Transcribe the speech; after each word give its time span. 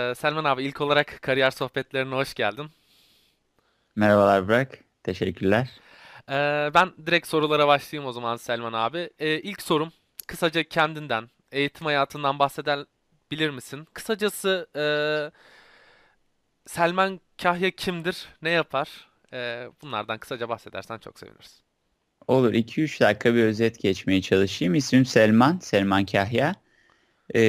Ee, 0.00 0.14
Selman 0.14 0.44
abi 0.44 0.64
ilk 0.64 0.80
olarak 0.80 1.22
kariyer 1.22 1.50
sohbetlerine 1.50 2.14
hoş 2.14 2.34
geldin. 2.34 2.66
Merhabalar 3.96 4.48
Burak. 4.48 4.78
Teşekkürler. 5.02 5.70
Ee, 6.30 6.70
ben 6.74 6.92
direkt 7.06 7.26
sorulara 7.26 7.68
başlayayım 7.68 8.08
o 8.08 8.12
zaman 8.12 8.36
Selman 8.36 8.72
abi. 8.72 9.10
Ee, 9.18 9.40
ilk 9.40 9.62
sorum 9.62 9.92
kısaca 10.26 10.62
kendinden, 10.62 11.28
eğitim 11.52 11.86
hayatından 11.86 12.38
bahsedebilir 12.38 13.50
misin? 13.50 13.86
Kısacası 13.94 14.66
e, 14.76 14.84
Selman 16.66 17.20
Kahya 17.42 17.70
kimdir, 17.70 18.28
ne 18.42 18.50
yapar? 18.50 19.08
Ee, 19.32 19.68
bunlardan 19.82 20.18
kısaca 20.18 20.48
bahsedersen 20.48 20.98
çok 20.98 21.18
seviniriz. 21.18 21.62
Olur. 22.26 22.54
2-3 22.54 23.00
dakika 23.00 23.34
bir 23.34 23.42
özet 23.42 23.80
geçmeye 23.82 24.22
çalışayım. 24.22 24.74
İsmim 24.74 25.04
Selman. 25.04 25.58
Selman 25.58 26.06
Kahya. 26.06 26.54
Ee, 27.34 27.40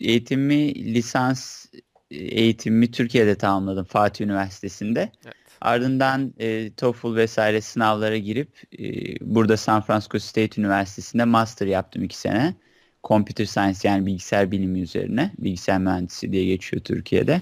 eğitimimi 0.00 0.94
lisans 0.94 1.66
eğitimimi 2.10 2.90
Türkiye'de 2.90 3.34
tamamladım 3.34 3.84
Fatih 3.84 4.24
Üniversitesi'nde. 4.24 5.12
Evet. 5.24 5.34
Ardından 5.60 6.34
e, 6.38 6.72
TOEFL 6.72 7.14
vesaire 7.14 7.60
sınavlara 7.60 8.16
girip 8.16 8.48
e, 8.78 8.84
burada 9.20 9.56
San 9.56 9.82
Francisco 9.82 10.18
State 10.18 10.60
Üniversitesi'nde 10.60 11.24
master 11.24 11.66
yaptım 11.66 12.02
2 12.02 12.18
sene. 12.18 12.54
Computer 13.04 13.44
Science 13.44 13.88
yani 13.88 14.06
bilgisayar 14.06 14.50
bilimi 14.50 14.80
üzerine. 14.80 15.32
Bilgisayar 15.38 15.78
mühendisi 15.78 16.32
diye 16.32 16.44
geçiyor 16.44 16.82
Türkiye'de. 16.82 17.40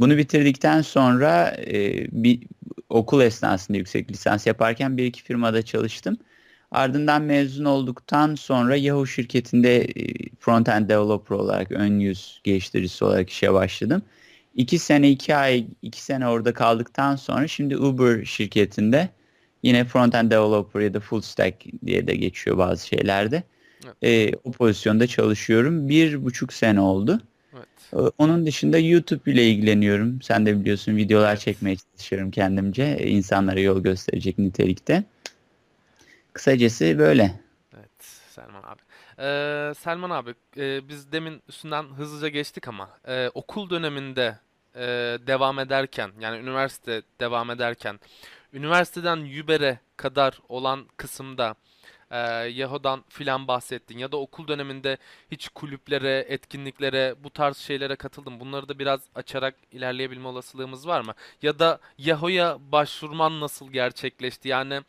Bunu 0.00 0.16
bitirdikten 0.16 0.82
sonra 0.82 1.56
e, 1.66 2.06
bir 2.12 2.40
okul 2.88 3.20
esnasında 3.20 3.78
yüksek 3.78 4.10
lisans 4.10 4.46
yaparken 4.46 4.96
bir 4.96 5.04
iki 5.04 5.22
firmada 5.22 5.62
çalıştım. 5.62 6.18
Ardından 6.70 7.22
mezun 7.22 7.64
olduktan 7.64 8.34
sonra 8.34 8.76
Yahoo 8.76 9.06
şirketinde 9.06 9.76
e, 9.82 10.14
front-end 10.40 10.88
developer 10.88 11.36
olarak 11.36 11.72
ön 11.72 11.98
yüz 11.98 12.40
geliştiricisi 12.44 13.04
olarak 13.04 13.30
işe 13.30 13.52
başladım. 13.52 14.02
İki 14.54 14.78
sene, 14.78 15.10
iki 15.10 15.36
ay, 15.36 15.66
iki 15.82 16.02
sene 16.02 16.28
orada 16.28 16.54
kaldıktan 16.54 17.16
sonra 17.16 17.48
şimdi 17.48 17.76
Uber 17.78 18.24
şirketinde 18.24 19.08
yine 19.62 19.80
front-end 19.80 20.30
developer 20.30 20.80
ya 20.80 20.94
da 20.94 21.00
full 21.00 21.20
stack 21.20 21.64
diye 21.86 22.06
de 22.06 22.16
geçiyor 22.16 22.58
bazı 22.58 22.86
şeylerde. 22.86 23.42
Evet. 23.84 23.96
E, 24.02 24.36
o 24.44 24.50
pozisyonda 24.52 25.06
çalışıyorum. 25.06 25.88
Bir 25.88 26.24
buçuk 26.24 26.52
sene 26.52 26.80
oldu. 26.80 27.20
Evet. 27.54 27.68
E, 27.92 27.96
Onun 28.18 28.46
dışında 28.46 28.78
YouTube 28.78 29.32
ile 29.32 29.48
ilgileniyorum. 29.48 30.22
Sen 30.22 30.46
de 30.46 30.60
biliyorsun 30.60 30.96
videolar 30.96 31.30
Evet. 31.30 31.40
çekmeye 31.40 31.76
çalışıyorum 31.76 32.30
kendimce. 32.30 32.82
e, 32.82 33.08
insanlara 33.10 33.60
yol 33.60 33.82
gösterecek 33.82 34.38
nitelikte. 34.38 35.04
Kısacası 36.32 36.98
böyle. 36.98 37.40
Evet 37.74 38.04
Selman 38.04 38.62
abi. 38.62 38.80
Ee, 39.18 39.74
Selman 39.74 40.10
abi 40.10 40.34
e, 40.56 40.88
biz 40.88 41.12
demin 41.12 41.42
üstünden 41.48 41.82
hızlıca 41.82 42.28
geçtik 42.28 42.68
ama 42.68 42.90
e, 43.08 43.30
okul 43.34 43.70
döneminde 43.70 44.38
e, 44.74 44.86
devam 45.26 45.58
ederken 45.58 46.12
yani 46.20 46.38
üniversite 46.38 47.02
devam 47.20 47.50
ederken 47.50 48.00
üniversiteden 48.52 49.16
Yüber'e 49.16 49.78
kadar 49.96 50.40
olan 50.48 50.86
kısımda 50.96 51.54
e, 52.10 52.18
Yaho'dan 52.48 53.04
filan 53.08 53.48
bahsettin 53.48 53.98
ya 53.98 54.12
da 54.12 54.16
okul 54.16 54.48
döneminde 54.48 54.98
hiç 55.30 55.48
kulüplere, 55.48 56.26
etkinliklere, 56.28 57.14
bu 57.24 57.30
tarz 57.30 57.56
şeylere 57.56 57.96
katıldın. 57.96 58.40
Bunları 58.40 58.68
da 58.68 58.78
biraz 58.78 59.00
açarak 59.14 59.54
ilerleyebilme 59.72 60.28
olasılığımız 60.28 60.86
var 60.86 61.00
mı? 61.00 61.14
Ya 61.42 61.58
da 61.58 61.80
Yaho'ya 61.98 62.58
başvurman 62.72 63.40
nasıl 63.40 63.72
gerçekleşti? 63.72 64.48
Yani 64.48 64.82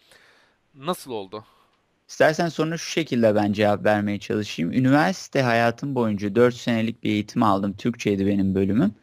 nasıl 0.75 1.11
oldu? 1.11 1.45
İstersen 2.09 2.49
sonra 2.49 2.77
şu 2.77 2.89
şekilde 2.91 3.35
ben 3.35 3.53
cevap 3.53 3.85
vermeye 3.85 4.19
çalışayım. 4.19 4.71
Üniversite 4.73 5.41
hayatım 5.41 5.95
boyunca 5.95 6.35
4 6.35 6.55
senelik 6.55 7.03
bir 7.03 7.09
eğitim 7.09 7.43
aldım. 7.43 7.73
Türkçeydi 7.73 8.27
benim 8.27 8.55
bölümüm. 8.55 8.95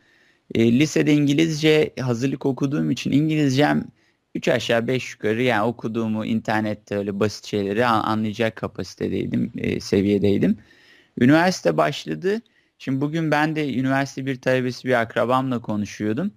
E, 0.54 0.80
lisede 0.80 1.14
İngilizce 1.14 1.94
hazırlık 2.00 2.46
okuduğum 2.46 2.90
için 2.90 3.12
İngilizcem 3.12 3.84
3 4.34 4.48
aşağı 4.48 4.86
5 4.88 5.12
yukarı 5.14 5.42
yani 5.42 5.62
okuduğumu 5.64 6.26
internette 6.26 6.96
öyle 6.98 7.20
basit 7.20 7.46
şeyleri 7.46 7.86
an- 7.86 8.04
anlayacak 8.04 8.56
kapasitedeydim, 8.56 9.52
e, 9.58 9.80
seviyedeydim. 9.80 10.58
Üniversite 11.20 11.76
başladı. 11.76 12.42
Şimdi 12.78 13.00
bugün 13.00 13.30
ben 13.30 13.56
de 13.56 13.74
üniversite 13.74 14.26
bir 14.26 14.40
talebesi 14.40 14.88
bir 14.88 15.00
akrabamla 15.02 15.62
konuşuyordum. 15.62 16.32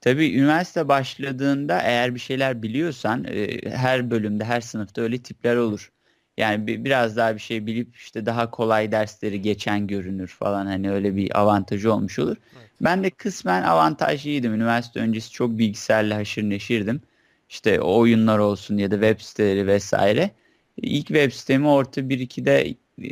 Tabii 0.00 0.34
üniversite 0.34 0.88
başladığında 0.88 1.80
eğer 1.80 2.14
bir 2.14 2.20
şeyler 2.20 2.62
biliyorsan 2.62 3.24
e, 3.24 3.70
her 3.70 4.10
bölümde, 4.10 4.44
her 4.44 4.60
sınıfta 4.60 5.02
öyle 5.02 5.18
tipler 5.18 5.56
olur. 5.56 5.92
Yani 6.36 6.66
bi- 6.66 6.84
biraz 6.84 7.16
daha 7.16 7.34
bir 7.34 7.40
şey 7.40 7.66
bilip 7.66 7.96
işte 7.96 8.26
daha 8.26 8.50
kolay 8.50 8.92
dersleri 8.92 9.42
geçen 9.42 9.86
görünür 9.86 10.28
falan 10.28 10.66
hani 10.66 10.90
öyle 10.90 11.16
bir 11.16 11.40
avantajı 11.40 11.92
olmuş 11.92 12.18
olur. 12.18 12.36
Evet. 12.58 12.70
Ben 12.80 13.04
de 13.04 13.10
kısmen 13.10 13.62
avantajlıydım. 13.62 14.54
Üniversite 14.54 15.00
öncesi 15.00 15.30
çok 15.30 15.58
bilgisayarla 15.58 16.16
haşır 16.16 16.42
neşirdim. 16.42 17.00
İşte 17.48 17.80
oyunlar 17.80 18.38
olsun 18.38 18.76
ya 18.76 18.90
da 18.90 18.94
web 18.94 19.20
siteleri 19.20 19.66
vesaire. 19.66 20.30
İlk 20.76 21.06
web 21.06 21.32
sitemi 21.32 21.68
orta 21.68 22.08
1-2'de 22.08 22.74
e, 23.02 23.08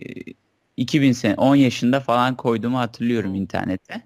2000 0.77 1.13
sene 1.13 1.35
10 1.35 1.57
yaşında 1.57 2.01
falan 2.01 2.37
koyduğumu 2.37 2.79
hatırlıyorum 2.79 3.35
internete. 3.35 4.03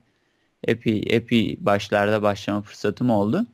Epey 0.64 1.02
epey 1.06 1.56
başlarda 1.60 2.22
başlama 2.22 2.62
fırsatım 2.62 3.10
oldu. 3.10 3.46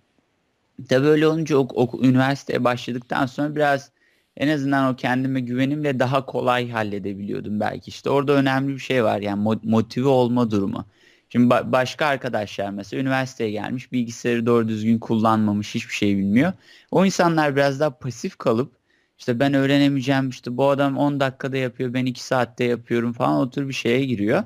Tabii 0.88 1.06
öyle 1.06 1.26
olunca 1.26 1.56
ok, 1.56 1.74
ok- 1.74 2.04
üniversiteye 2.04 2.64
başladıktan 2.64 3.26
sonra 3.26 3.56
biraz 3.56 3.90
en 4.36 4.48
azından 4.48 4.92
o 4.92 4.96
kendime 4.96 5.40
güvenimle 5.40 5.98
daha 5.98 6.26
kolay 6.26 6.70
halledebiliyordum 6.70 7.60
belki. 7.60 7.88
İşte 7.88 8.10
orada 8.10 8.32
önemli 8.32 8.74
bir 8.74 8.78
şey 8.78 9.04
var 9.04 9.20
yani 9.20 9.42
mo- 9.42 9.70
motive 9.70 10.08
olma 10.08 10.50
durumu. 10.50 10.84
Şimdi 11.28 11.54
ba- 11.54 11.72
başka 11.72 12.06
arkadaşlar 12.06 12.70
mesela 12.70 13.00
üniversiteye 13.00 13.50
gelmiş 13.50 13.92
bilgisayarı 13.92 14.46
doğru 14.46 14.68
düzgün 14.68 14.98
kullanmamış 14.98 15.74
hiçbir 15.74 15.94
şey 15.94 16.16
bilmiyor. 16.16 16.52
O 16.90 17.04
insanlar 17.04 17.56
biraz 17.56 17.80
daha 17.80 17.98
pasif 17.98 18.36
kalıp 18.38 18.72
işte 19.18 19.40
ben 19.40 19.54
öğrenemeyeceğim 19.54 20.28
işte 20.28 20.56
bu 20.56 20.68
adam 20.70 20.98
10 20.98 21.20
dakikada 21.20 21.56
yapıyor 21.56 21.94
ben 21.94 22.06
2 22.06 22.24
saatte 22.24 22.64
yapıyorum 22.64 23.12
falan 23.12 23.36
o 23.40 23.50
tür 23.50 23.68
bir 23.68 23.74
şeye 23.74 24.04
giriyor. 24.04 24.44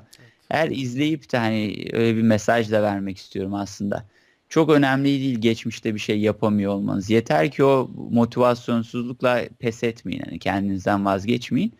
Eğer 0.51 0.69
izleyip 0.71 1.31
de 1.31 1.37
hani 1.37 1.85
öyle 1.93 2.17
bir 2.17 2.21
mesaj 2.21 2.71
da 2.71 2.83
vermek 2.83 3.17
istiyorum 3.17 3.53
aslında. 3.53 4.05
Çok 4.49 4.69
önemli 4.69 5.05
değil 5.05 5.39
geçmişte 5.41 5.95
bir 5.95 5.99
şey 5.99 6.19
yapamıyor 6.19 6.71
olmanız. 6.73 7.09
Yeter 7.09 7.51
ki 7.51 7.63
o 7.63 7.91
motivasyonsuzlukla 8.11 9.41
pes 9.59 9.83
etmeyin. 9.83 10.21
Hani 10.25 10.39
kendinizden 10.39 11.05
vazgeçmeyin. 11.05 11.73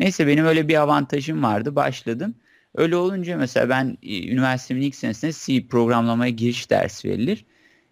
Neyse 0.00 0.26
benim 0.26 0.46
öyle 0.46 0.68
bir 0.68 0.74
avantajım 0.80 1.42
vardı. 1.42 1.76
Başladım. 1.76 2.34
Öyle 2.74 2.96
olunca 2.96 3.36
mesela 3.38 3.68
ben 3.68 3.98
e, 4.02 4.28
üniversitemin 4.28 4.82
ilk 4.82 4.94
senesinde 4.94 5.32
C 5.32 5.68
programlamaya 5.68 6.30
giriş 6.30 6.70
dersi 6.70 7.08
verilir. 7.08 7.44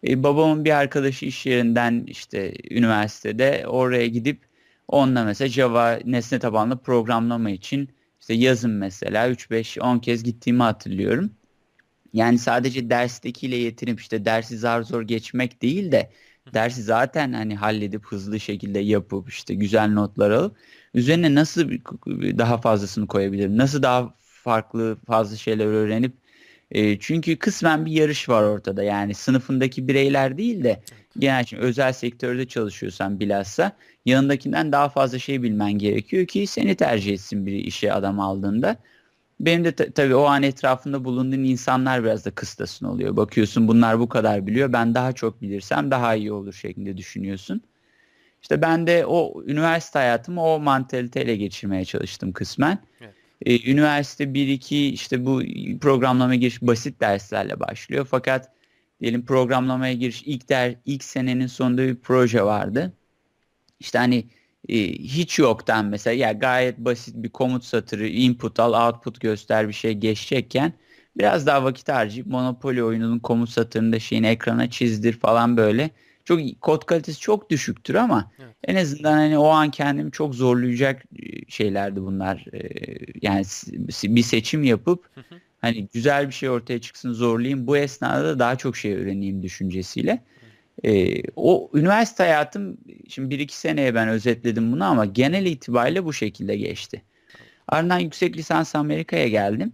E, 0.09 0.23
babamın 0.23 0.65
bir 0.65 0.71
arkadaşı 0.71 1.27
iş 1.27 1.47
yerinden 1.47 2.05
işte 2.07 2.55
üniversitede 2.71 3.65
oraya 3.67 4.07
gidip 4.07 4.41
onunla 4.89 5.25
mesela 5.25 5.49
Java 5.49 5.99
nesne 6.05 6.39
tabanlı 6.39 6.79
programlama 6.79 7.51
için 7.51 7.89
işte 8.23 8.35
yazın 8.35 8.73
mesela 8.73 9.31
3-5-10 9.31 10.01
kez 10.01 10.25
gittiğimi 10.25 10.63
hatırlıyorum. 10.63 11.31
Yani 12.13 12.39
sadece 12.39 12.91
derstekiyle 12.91 13.57
yetinip 13.57 14.01
işte 14.01 14.25
dersi 14.25 14.59
zar 14.59 14.83
zor 14.83 15.03
geçmek 15.03 15.63
değil 15.63 15.93
de 15.93 16.13
dersi 16.55 16.83
zaten 16.83 17.33
hani 17.33 17.57
halledip 17.57 18.07
hızlı 18.07 18.41
şekilde 18.41 18.79
yapıp 18.79 19.29
işte 19.31 19.55
güzel 19.55 19.93
notlar 19.93 20.31
alıp 20.31 20.57
üzerine 20.95 21.35
nasıl 21.35 21.71
daha 22.39 22.59
fazlasını 22.59 23.07
koyabilirim? 23.07 23.59
Nasıl 23.59 23.83
daha 23.83 24.15
farklı 24.21 24.99
fazla 25.07 25.37
şeyler 25.37 25.67
öğrenip 25.67 26.17
e, 26.73 26.99
çünkü 26.99 27.37
kısmen 27.37 27.87
bir 27.87 27.93
yarış 27.93 28.29
var 28.29 28.43
ortada. 28.43 28.83
Yani 28.83 29.15
sınıfındaki 29.15 29.89
bireyler 29.89 30.39
değil 30.39 30.65
de 30.65 30.83
genel 31.19 31.45
şimdi 31.45 31.63
özel 31.63 31.93
sektörde 31.93 32.47
çalışıyorsan 32.47 33.21
bilhassa 33.21 33.73
yanındakinden 34.07 34.73
daha 34.73 34.89
fazla 34.89 35.19
şey 35.19 35.43
bilmen 35.43 35.73
gerekiyor 35.73 36.27
ki 36.27 36.47
seni 36.47 36.75
tercih 36.75 37.13
etsin 37.13 37.47
bir 37.47 37.53
işe 37.53 37.93
adam 37.93 38.21
aldığında. 38.21 38.77
Benim 39.41 39.65
de 39.65 39.73
ta- 39.73 39.91
tabii 39.91 40.15
o 40.15 40.25
an 40.25 40.43
etrafında 40.43 41.05
bulunduğun 41.05 41.45
insanlar 41.45 42.05
biraz 42.05 42.27
da 42.27 42.31
kıstasın 42.31 42.87
oluyor. 42.87 43.17
Bakıyorsun 43.17 43.69
bunlar 43.69 43.99
bu 44.01 44.09
kadar 44.09 44.47
biliyor. 44.47 44.73
Ben 44.73 44.95
daha 44.95 45.13
çok 45.13 45.43
bilirsem 45.43 45.91
daha 45.91 46.15
iyi 46.15 46.33
olur 46.33 46.53
şeklinde 46.53 46.97
düşünüyorsun. 46.97 47.63
İşte 48.43 48.63
ben 48.63 48.87
de 48.87 49.07
o 49.07 49.43
üniversite 49.47 49.99
hayatımı 49.99 50.45
o 50.45 50.61
mantaliteyle 50.61 51.37
geçirmeye 51.37 51.85
çalıştım 51.85 52.33
kısmen. 52.33 52.79
Evet. 53.01 53.15
Ee, 53.47 53.71
üniversite 53.71 54.35
1-2 54.35 54.93
işte 54.93 55.27
bu 55.27 55.43
programlamaya 55.81 56.39
giriş 56.39 56.63
basit 56.63 57.01
derslerle 57.01 57.61
başlıyor. 57.61 58.07
Fakat 58.11 58.53
diyelim 59.01 59.25
programlamaya 59.27 59.93
giriş 59.93 60.23
ilk 60.23 60.49
der 60.49 60.75
ilk 60.85 61.05
senenin 61.05 61.47
sonunda 61.47 61.83
bir 61.83 61.97
proje 61.97 62.45
vardı. 62.45 62.93
İşte 63.81 63.99
hani 63.99 64.25
e, 64.69 64.77
hiç 64.93 65.39
yoktan 65.39 65.87
mesela 65.87 66.15
ya 66.15 66.33
gayet 66.33 66.79
basit 66.79 67.15
bir 67.17 67.29
komut 67.31 67.65
satırı 67.65 68.07
input 68.09 68.61
al 68.61 68.89
output 68.89 69.21
göster 69.21 69.69
bir 69.69 69.73
şey 69.73 69.93
geçecekken 69.95 70.73
biraz 71.17 71.47
daha 71.47 71.65
vakit 71.65 71.89
harcayıp 71.89 72.27
Monopoly 72.27 72.83
oyununun 72.83 73.19
komut 73.19 73.51
satırında 73.51 73.99
şeyini 73.99 74.27
ekrana 74.27 74.71
çizdir 74.71 75.13
falan 75.13 75.57
böyle. 75.57 75.91
Çok 76.25 76.41
kod 76.61 76.83
kalitesi 76.85 77.21
çok 77.21 77.51
düşüktür 77.51 77.95
ama 77.95 78.33
Evet. 78.39 78.57
en 78.65 78.77
azından 78.77 79.13
hani 79.13 79.39
o 79.39 79.47
an 79.49 79.71
kendimi 79.71 80.13
çok 80.13 80.35
zorlayacak 80.35 81.03
e, 81.23 81.51
şeylerdi 81.51 82.03
bunlar. 82.03 82.45
E, 82.53 82.69
Yani 83.23 83.45
bir 84.05 84.23
seçim 84.23 84.65
yapıp 84.65 85.05
Hı 85.15 85.21
hı. 85.21 85.35
Hani 85.61 85.89
güzel 85.95 86.29
bir 86.29 86.33
şey 86.33 86.51
ortaya 86.51 86.81
çıksın 86.81 87.13
zorlayayım. 87.13 87.67
Bu 87.67 87.77
esnada 87.77 88.25
da 88.25 88.39
daha 88.39 88.59
çok 88.59 88.77
şey 88.77 88.95
öğreneyim 88.95 89.43
düşüncesiyle. 89.43 90.23
Ee, 90.85 91.23
o 91.37 91.71
üniversite 91.75 92.23
hayatım 92.23 92.79
şimdi 93.09 93.31
bir 93.31 93.39
iki 93.39 93.57
seneye 93.57 93.95
ben 93.95 94.09
özetledim 94.09 94.73
bunu 94.73 94.85
ama 94.85 95.05
genel 95.05 95.47
itibariyle 95.47 96.05
bu 96.05 96.13
şekilde 96.13 96.57
geçti. 96.57 97.03
Ardından 97.69 97.99
yüksek 97.99 98.37
lisans 98.37 98.75
Amerika'ya 98.75 99.29
geldim. 99.29 99.73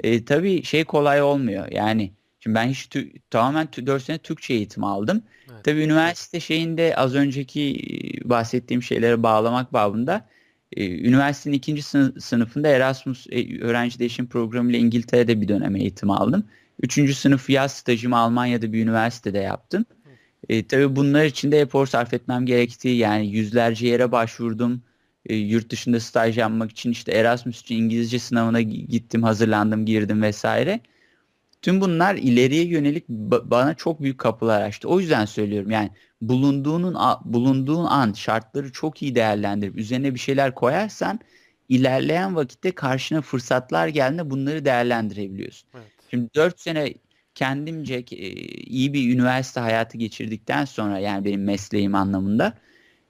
Ee, 0.00 0.24
tabii 0.24 0.62
şey 0.62 0.84
kolay 0.84 1.22
olmuyor. 1.22 1.72
Yani 1.72 2.12
şimdi 2.40 2.54
ben 2.54 2.68
hiç 2.68 2.90
tamamen 3.30 3.68
4 3.86 4.02
sene 4.02 4.18
Türkçe 4.18 4.54
eğitim 4.54 4.84
aldım. 4.84 5.22
Evet. 5.52 5.64
Tabii 5.64 5.82
üniversite 5.82 6.40
şeyinde 6.40 6.96
az 6.96 7.14
önceki 7.14 7.80
bahsettiğim 8.24 8.82
şeylere 8.82 9.22
bağlamak 9.22 9.72
babında 9.72 10.28
e, 10.72 11.08
üniversitenin 11.08 11.56
ikinci 11.56 11.82
sınıfında 12.20 12.68
Erasmus 12.68 13.26
e, 13.30 13.60
öğrenci 13.60 13.98
değişim 13.98 14.26
programı 14.26 14.70
ile 14.70 14.78
İngiltere'de 14.78 15.40
bir 15.40 15.48
dönem 15.48 15.76
eğitim 15.76 16.10
aldım. 16.10 16.44
Üçüncü 16.82 17.14
sınıf 17.14 17.50
yaz 17.50 17.72
stajımı 17.72 18.16
Almanya'da 18.16 18.72
bir 18.72 18.82
üniversitede 18.82 19.38
yaptım. 19.38 19.84
E, 20.48 20.66
tabii 20.66 20.96
bunlar 20.96 21.24
için 21.24 21.52
de 21.52 21.60
efor 21.60 21.86
sarf 21.86 22.14
etmem 22.14 22.46
gerektiği 22.46 22.96
yani 22.96 23.28
yüzlerce 23.28 23.86
yere 23.86 24.12
başvurdum. 24.12 24.82
E, 25.26 25.34
yurt 25.34 25.70
dışında 25.70 26.00
staj 26.00 26.38
yapmak 26.38 26.70
için 26.70 26.90
işte 26.90 27.12
Erasmus 27.12 27.60
için 27.60 27.76
İngilizce 27.76 28.18
sınavına 28.18 28.60
gittim, 28.60 29.22
hazırlandım, 29.22 29.86
girdim 29.86 30.22
vesaire. 30.22 30.80
Tüm 31.62 31.80
bunlar 31.80 32.14
ileriye 32.14 32.64
yönelik 32.64 33.08
bana 33.08 33.74
çok 33.74 34.02
büyük 34.02 34.18
kapılar 34.18 34.62
açtı. 34.62 34.88
O 34.88 35.00
yüzden 35.00 35.24
söylüyorum 35.24 35.70
yani 35.70 35.90
bulunduğunun 36.22 36.96
bulunduğun 37.24 37.84
an 37.84 38.12
şartları 38.12 38.72
çok 38.72 39.02
iyi 39.02 39.14
değerlendirip 39.14 39.76
üzerine 39.76 40.14
bir 40.14 40.20
şeyler 40.20 40.54
koyarsan 40.54 41.20
ilerleyen 41.68 42.36
vakitte 42.36 42.70
karşına 42.70 43.20
fırsatlar 43.20 43.88
geldiğinde 43.88 44.30
bunları 44.30 44.64
değerlendirebiliyorsun. 44.64 45.68
Evet. 45.74 45.86
Şimdi 46.10 46.34
4 46.34 46.60
sene 46.60 46.94
kendimce 47.34 47.94
e, 47.94 48.28
iyi 48.52 48.92
bir 48.92 49.14
üniversite 49.14 49.60
hayatı 49.60 49.98
geçirdikten 49.98 50.64
sonra 50.64 50.98
yani 50.98 51.24
benim 51.24 51.44
mesleğim 51.44 51.94
anlamında 51.94 52.54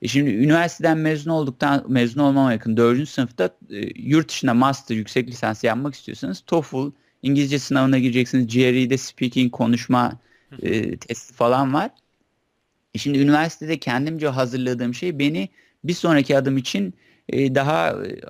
e 0.03 0.09
şimdi 0.09 0.31
üniversiteden 0.31 0.99
mezun 0.99 1.31
olduktan 1.31 1.85
mezun 1.89 2.21
olmama 2.21 2.53
yakın 2.53 2.77
4. 2.77 3.09
sınıfta 3.09 3.51
e, 3.71 3.77
yurt 3.97 4.29
dışında 4.29 4.55
master 4.55 4.97
yüksek 4.97 5.29
lisans 5.29 5.65
yapmak 5.65 5.95
istiyorsanız 5.95 6.41
TOEFL 6.41 6.91
İngilizce 7.23 7.59
sınavına 7.59 7.99
gireceksiniz. 7.99 8.55
GRE'de 8.55 8.99
speaking 8.99 9.53
konuşma 9.53 10.21
e, 10.63 10.97
testi 10.97 11.35
falan 11.35 11.75
var. 11.75 11.91
E 12.95 12.99
şimdi 12.99 13.19
üniversitede 13.19 13.79
kendimce 13.79 14.29
hazırladığım 14.29 14.95
şey 14.95 15.19
beni 15.19 15.49
bir 15.85 15.95
sonraki 15.95 16.39
adım 16.39 16.57
için 16.57 16.95
e, 17.29 17.55
daha 17.55 17.91
e, 18.07 18.21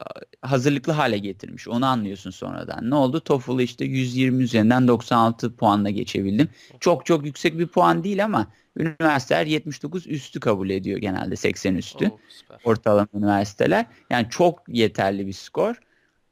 hazırlıklı 0.43 0.93
hale 0.93 1.19
getirmiş. 1.19 1.69
Onu 1.69 1.87
anlıyorsun 1.87 2.31
sonradan. 2.31 2.91
Ne 2.91 2.95
oldu? 2.95 3.21
TOEFL'ı 3.21 3.63
işte 3.63 3.85
120 3.85 4.43
üzerinden 4.43 4.89
96 4.89 5.57
puanla 5.57 5.91
geçebildim. 5.91 6.49
Çok 6.81 7.07
çok 7.07 7.27
yüksek 7.27 7.59
bir 7.59 7.67
puan 7.67 8.05
değil 8.05 8.25
ama 8.25 8.47
üniversiteler 8.77 9.47
79 9.47 10.07
üstü 10.07 10.41
kabul 10.41 10.71
ediyor 10.71 10.99
genelde 10.99 11.37
80 11.37 11.75
üstü. 11.75 12.07
Oh, 12.07 12.19
ortalama 12.65 13.09
üniversiteler. 13.15 13.87
Yani 14.11 14.27
çok 14.31 14.63
yeterli 14.69 15.27
bir 15.27 15.33
skor. 15.33 15.81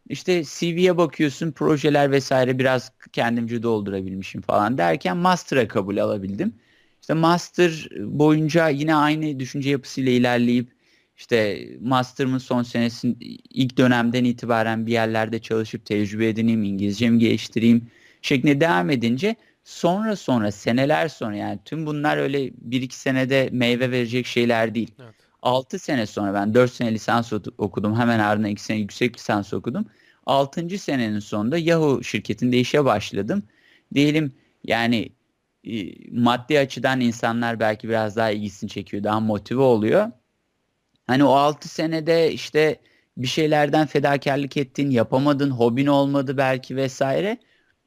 İşte 0.08 0.44
CV'ye 0.44 0.97
bakıyorsun 0.97 1.53
projeler 1.53 2.11
vesaire 2.11 2.58
biraz 2.58 2.93
kendimce 3.12 3.62
doldurabilmişim 3.62 4.41
falan 4.41 4.79
derken 4.79 5.17
master'a 5.17 5.69
kabul 5.69 5.97
alabildim. 5.97 6.55
İşte 7.00 7.14
master 7.14 7.88
boyunca 8.00 8.69
yine 8.69 8.94
aynı 8.94 9.41
düşünce 9.41 9.70
yapısıyla 9.70 10.12
ilerleyip 10.12 10.69
işte 11.17 11.69
master'ımın 11.81 12.38
son 12.38 12.62
senesinin 12.62 13.19
ilk 13.50 13.79
dönemden 13.79 14.25
itibaren 14.25 14.87
bir 14.87 14.93
yerlerde 14.93 15.38
çalışıp 15.38 15.85
tecrübe 15.85 16.29
edineyim, 16.29 16.64
İngilizcemi 16.64 17.19
geliştireyim 17.19 17.91
şeklinde 18.23 18.61
devam 18.61 18.91
edince 18.91 19.37
sonra 19.64 20.17
sonra 20.17 20.53
seneler 20.53 21.08
sonra 21.08 21.37
yani 21.37 21.58
tüm 21.64 21.87
bunlar 21.87 22.17
öyle 22.17 22.50
bir 22.58 22.82
iki 22.82 22.97
senede 22.97 23.49
meyve 23.53 23.91
verecek 23.91 24.26
şeyler 24.26 24.75
değil. 24.75 24.91
Evet. 25.00 25.25
6 25.46 25.78
sene 25.78 26.06
sonra 26.06 26.34
ben 26.34 26.54
4 26.54 26.72
sene 26.72 26.93
lisans 26.93 27.32
okudum. 27.58 27.96
Hemen 27.98 28.19
ardından 28.19 28.50
2 28.50 28.62
sene 28.62 28.78
yüksek 28.78 29.16
lisans 29.16 29.52
okudum. 29.52 29.87
6. 30.26 30.78
senenin 30.78 31.19
sonunda 31.19 31.58
Yahoo 31.58 32.02
şirketinde 32.02 32.58
işe 32.58 32.84
başladım. 32.84 33.43
Diyelim 33.94 34.32
yani 34.64 35.08
e, 35.64 35.93
maddi 36.12 36.58
açıdan 36.58 37.00
insanlar 37.00 37.60
belki 37.60 37.88
biraz 37.88 38.16
daha 38.16 38.31
ilgisini 38.31 38.70
çekiyor, 38.70 39.04
daha 39.04 39.20
motive 39.20 39.62
oluyor. 39.62 40.10
Hani 41.06 41.25
o 41.25 41.32
6 41.32 41.69
senede 41.69 42.32
işte 42.32 42.81
bir 43.16 43.26
şeylerden 43.26 43.87
fedakarlık 43.87 44.56
ettin, 44.56 44.90
yapamadın, 44.90 45.50
hobin 45.50 45.87
olmadı 45.87 46.37
belki 46.37 46.76
vesaire. 46.76 47.38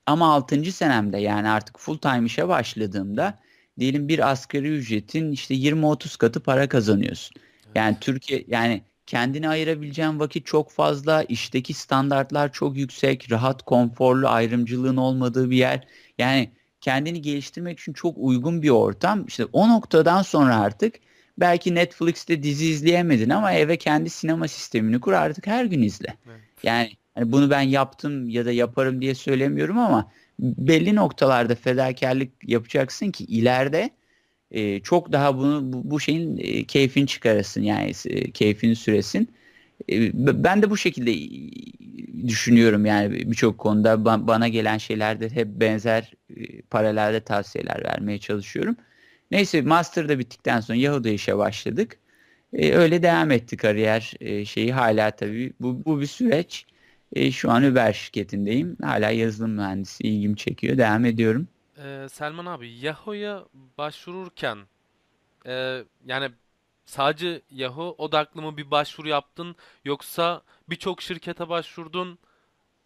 Ama 0.06 0.34
6. 0.34 0.72
senemde 0.72 1.18
yani 1.18 1.50
artık 1.50 1.80
full 1.80 1.98
time 1.98 2.26
işe 2.26 2.48
başladığımda 2.48 3.40
diyelim 3.80 4.08
bir 4.08 4.32
asgari 4.32 4.68
ücretin 4.70 5.32
işte 5.32 5.56
20-30 5.56 6.18
katı 6.18 6.40
para 6.44 6.70
kazanıyorsun. 6.70 7.36
Yani 7.76 7.98
Türkiye 8.02 8.44
yani 8.48 8.82
kendini 9.06 9.50
ayırabileceğin 9.50 10.20
vakit 10.20 10.46
çok 10.46 10.72
fazla, 10.72 11.24
işteki 11.24 11.74
standartlar 11.74 12.52
çok 12.52 12.78
yüksek, 12.78 13.32
rahat, 13.32 13.64
konforlu, 13.64 14.28
ayrımcılığın 14.28 14.98
olmadığı 14.98 15.50
bir 15.50 15.58
yer. 15.58 15.88
Yani 16.18 16.50
kendini 16.82 17.22
geliştirmek 17.22 17.80
için 17.80 17.94
çok 17.94 18.16
uygun 18.18 18.62
bir 18.62 18.70
ortam. 18.70 19.26
İşte 19.28 19.46
o 19.54 19.70
noktadan 19.70 20.22
sonra 20.22 20.60
artık 20.60 20.96
belki 21.38 21.76
Netflix'te 21.76 22.44
dizi 22.44 22.66
izleyemedin 22.66 23.30
ama 23.30 23.54
eve 23.54 23.78
kendi 23.78 24.10
sinema 24.10 24.48
sistemini 24.48 25.00
kur 25.00 25.14
artık 25.14 25.48
her 25.48 25.66
gün 25.66 25.82
izle. 25.82 26.16
Evet. 26.28 26.40
Yani 26.64 26.92
hani 27.16 27.32
bunu 27.32 27.50
ben 27.50 27.62
yaptım 27.62 28.30
ya 28.30 28.46
da 28.46 28.52
yaparım 28.52 29.02
diye 29.02 29.16
söylemiyorum 29.16 29.78
ama 29.78 30.12
belli 30.40 30.96
noktalarda 30.96 31.56
fedakarlık 31.56 32.30
yapacaksın 32.44 33.12
ki 33.12 33.24
ileride 33.24 33.90
e, 34.52 34.80
çok 34.80 35.12
daha 35.12 35.38
bunu 35.38 35.74
bu, 35.74 35.92
bu 35.92 36.00
şeyin 36.00 36.38
e, 36.38 36.64
keyfini 36.64 37.08
çıkarasın 37.08 37.62
yani 37.62 37.92
e, 38.06 38.32
keyfini 38.32 38.76
süresin. 38.76 39.30
E, 39.92 40.12
ben 40.44 40.62
de 40.62 40.70
bu 40.70 40.78
şekilde 40.78 41.14
düşünüyorum 42.28 42.86
yani 42.86 43.32
birçok 43.32 43.58
konuda 43.58 44.06
ba, 44.06 44.28
bana 44.28 44.48
gelen 44.48 44.78
şeylerde 44.78 45.30
hep 45.30 45.48
benzer 45.48 46.14
e, 46.38 46.62
paralelde 46.62 47.20
tavsiyeler 47.22 47.84
vermeye 47.84 48.18
çalışıyorum. 48.20 48.76
Neyse 49.32 49.62
master 49.62 50.10
da 50.10 50.20
bittikten 50.20 50.60
sonra 50.60 50.78
Yahoo'da 50.78 51.10
işe 51.10 51.38
başladık. 51.38 51.98
E, 52.54 52.74
öyle 52.74 53.04
devam 53.04 53.32
etti 53.32 53.58
kariyer 53.58 54.14
e, 54.22 54.46
şeyi 54.46 54.74
hala 54.74 55.12
tabii 55.12 55.54
bu, 55.60 55.86
bu 55.86 56.02
bir 56.02 56.06
süreç. 56.06 56.66
E, 57.14 57.32
şu 57.32 57.52
an 57.52 57.64
Uber 57.64 57.94
şirketindeyim. 57.94 58.78
Hala 58.82 59.10
yazılım 59.10 59.52
mühendisi 59.52 60.04
ilgimi 60.04 60.38
çekiyor. 60.38 60.78
Devam 60.78 61.06
ediyorum. 61.06 61.48
Ee, 61.80 62.08
Selman 62.12 62.46
abi 62.46 62.70
Yahoo'ya 62.70 63.46
başvururken 63.78 64.58
e, 65.46 65.84
yani 66.06 66.32
sadece 66.86 67.42
Yahoo 67.52 67.96
odaklı 67.98 68.42
mı 68.42 68.58
bir 68.58 68.72
başvuru 68.72 69.08
yaptın 69.08 69.56
yoksa 69.86 70.42
birçok 70.70 71.02
şirkete 71.02 71.50
başvurdun 71.50 72.20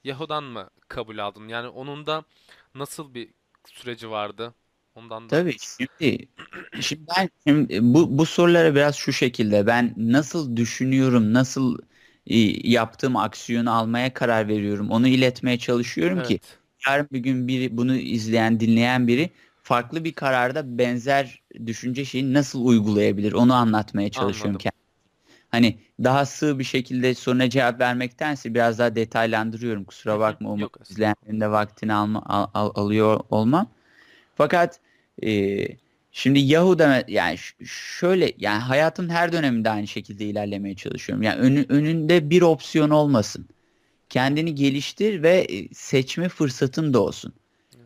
Yahoo'dan 0.03 0.43
mı 0.43 0.69
kabul 0.87 1.17
aldın? 1.17 1.47
Yani 1.47 1.67
onun 1.67 2.07
da 2.07 2.23
nasıl 2.75 3.13
bir 3.13 3.29
süreci 3.67 4.09
vardı? 4.11 4.53
Ondan 4.95 5.31
da 5.31 5.35
Tabii 5.37 5.55
şimdi, 5.59 6.27
şimdi 6.81 7.03
ben 7.17 7.29
şimdi 7.47 7.79
bu, 7.81 8.17
bu 8.17 8.25
sorulara 8.25 8.75
biraz 8.75 8.95
şu 8.95 9.13
şekilde 9.13 9.67
ben 9.67 9.93
nasıl 9.97 10.57
düşünüyorum, 10.57 11.33
nasıl 11.33 11.77
e, 12.27 12.37
yaptığım 12.71 13.15
aksiyonu 13.15 13.71
almaya 13.75 14.13
karar 14.13 14.47
veriyorum. 14.47 14.91
Onu 14.91 15.07
iletmeye 15.07 15.59
çalışıyorum 15.59 16.23
ki 16.23 16.39
yarın 16.87 17.07
bir 17.11 17.19
gün 17.19 17.47
biri 17.47 17.77
bunu 17.77 17.95
izleyen, 17.95 18.59
dinleyen 18.59 19.07
biri 19.07 19.29
farklı 19.63 20.03
bir 20.03 20.13
kararda 20.13 20.77
benzer 20.77 21.41
düşünce 21.65 22.05
şeyi 22.05 22.33
nasıl 22.33 22.65
uygulayabilir 22.65 23.33
onu 23.33 23.53
anlatmaya 23.53 24.09
çalışıyorum 24.09 24.57
kendim. 24.57 24.83
Hani 25.49 25.79
daha 26.03 26.25
sığ 26.25 26.59
bir 26.59 26.63
şekilde 26.63 27.13
soruna 27.13 27.49
cevap 27.49 27.79
vermektense 27.79 28.53
biraz 28.53 28.79
daha 28.79 28.95
detaylandırıyorum. 28.95 29.83
Kusura 29.83 30.19
bakma 30.19 30.51
o 30.51 30.57
izleyenlerin 30.89 31.41
de 31.41 31.51
vaktini 31.51 31.93
alma, 31.93 32.23
al, 32.25 32.47
al, 32.53 32.71
alıyor 32.75 33.19
olmam. 33.29 33.69
Fakat 34.35 34.79
e, 35.23 35.59
şimdi 36.11 36.39
Yahoo'da 36.39 37.03
yani 37.07 37.37
şöyle 37.65 38.33
yani 38.37 38.59
hayatım 38.59 39.09
her 39.09 39.31
döneminde 39.31 39.69
aynı 39.69 39.87
şekilde 39.87 40.25
ilerlemeye 40.25 40.75
çalışıyorum. 40.75 41.23
Yani 41.23 41.39
önü, 41.39 41.65
önünde 41.69 42.29
bir 42.29 42.41
opsiyon 42.41 42.89
olmasın 42.89 43.47
kendini 44.09 44.55
geliştir 44.55 45.23
ve 45.23 45.47
e, 45.49 45.73
seçme 45.73 46.29
fırsatın 46.29 46.93
da 46.93 46.99
olsun. 47.01 47.33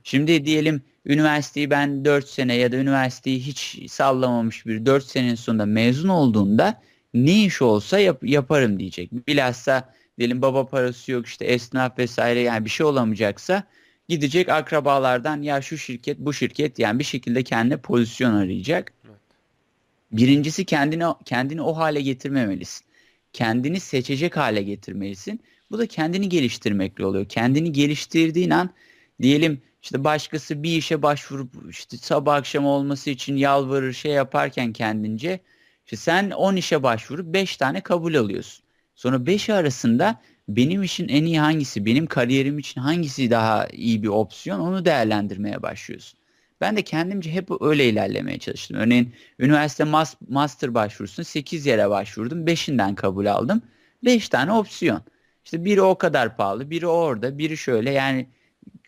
Şimdi 0.04 0.46
diyelim 0.46 0.82
üniversiteyi 1.06 1.70
ben 1.70 2.06
4 2.06 2.28
sene 2.28 2.56
ya 2.56 2.72
da 2.72 2.76
üniversiteyi 2.76 3.40
hiç 3.40 3.92
sallamamış 3.92 4.66
bir 4.66 4.86
4 4.86 5.06
senenin 5.06 5.36
sonunda 5.36 5.66
mezun 5.66 6.10
olduğunda 6.10 6.82
ne 7.14 7.46
iş 7.46 7.62
olsa 7.62 8.00
yap, 8.00 8.24
yaparım 8.24 8.80
diyecek. 8.80 9.28
Bilhassa 9.28 9.94
diyelim 10.20 10.42
baba 10.42 10.66
parası 10.66 11.12
yok 11.12 11.28
işte 11.28 11.46
esnaf 11.46 12.00
vesaire 12.00 12.40
yani 12.40 12.66
bir 12.66 12.70
şey 12.70 12.86
olamayacaksa 12.86 13.64
gidecek 14.08 14.50
akrabalardan 14.50 15.42
ya 15.42 15.62
şu 15.62 15.78
şirket 15.78 16.20
bu 16.20 16.34
şirket 16.34 16.80
yani 16.80 17.00
bir 17.00 17.04
şekilde 17.04 17.44
kendine 17.44 17.78
pozisyon 17.78 18.34
arayacak. 18.34 18.94
Birincisi 20.12 20.66
kendini 20.66 21.04
kendini 21.26 21.62
o 21.62 21.78
hale 21.78 22.02
getirmemelisin. 22.02 22.86
Kendini 23.34 23.80
seçecek 23.80 24.38
hale 24.38 24.64
getirmelisin. 24.64 25.40
Bu 25.72 25.78
da 25.78 25.88
kendini 25.88 26.30
geliştirmekle 26.30 27.06
oluyor. 27.06 27.26
Kendini 27.26 27.72
geliştirdiğin 27.72 28.50
an 28.50 28.70
diyelim 29.22 29.62
işte 29.84 30.04
başkası 30.04 30.64
bir 30.64 30.78
işe 30.78 31.02
başvurup 31.02 31.54
işte 31.70 31.98
sabah 31.98 32.36
akşam 32.36 32.66
olması 32.66 33.10
için 33.10 33.36
yalvarır 33.36 33.94
şey 33.94 34.12
yaparken 34.12 34.74
kendince 34.74 35.40
işte 35.86 35.96
sen 35.98 36.32
10 36.32 36.56
işe 36.56 36.84
başvurup 36.84 37.34
5 37.34 37.58
tane 37.58 37.82
kabul 37.82 38.16
alıyorsun. 38.16 38.66
Sonra 38.96 39.26
5 39.26 39.50
arasında 39.50 40.22
benim 40.50 40.84
için 40.84 41.08
en 41.08 41.26
iyi 41.26 41.40
hangisi, 41.40 41.86
benim 41.86 42.06
kariyerim 42.06 42.60
için 42.60 42.82
hangisi 42.82 43.32
daha 43.32 43.68
iyi 43.68 44.04
bir 44.04 44.08
opsiyon 44.08 44.60
onu 44.60 44.86
değerlendirmeye 44.86 45.62
başlıyorsun. 45.62 46.20
Ben 46.62 46.78
de 46.78 46.82
kendimce 46.82 47.32
hep 47.32 47.62
öyle 47.62 47.90
ilerlemeye 47.90 48.40
çalıştım. 48.40 48.78
Örneğin 48.78 49.14
üniversite 49.40 49.84
master 50.30 50.74
başvurusunu 50.74 51.26
8 51.26 51.66
yere 51.66 51.90
başvurdum. 51.90 52.48
5'inden 52.48 52.96
kabul 52.96 53.26
aldım. 53.26 53.62
5 54.06 54.30
tane 54.30 54.52
opsiyon. 54.54 55.02
İşte 55.48 55.66
biri 55.66 55.82
o 55.82 55.98
kadar 55.98 56.38
pahalı, 56.38 56.70
biri 56.70 56.88
orada, 56.88 57.38
biri 57.38 57.58
şöyle. 57.58 57.92
Yani 57.92 58.30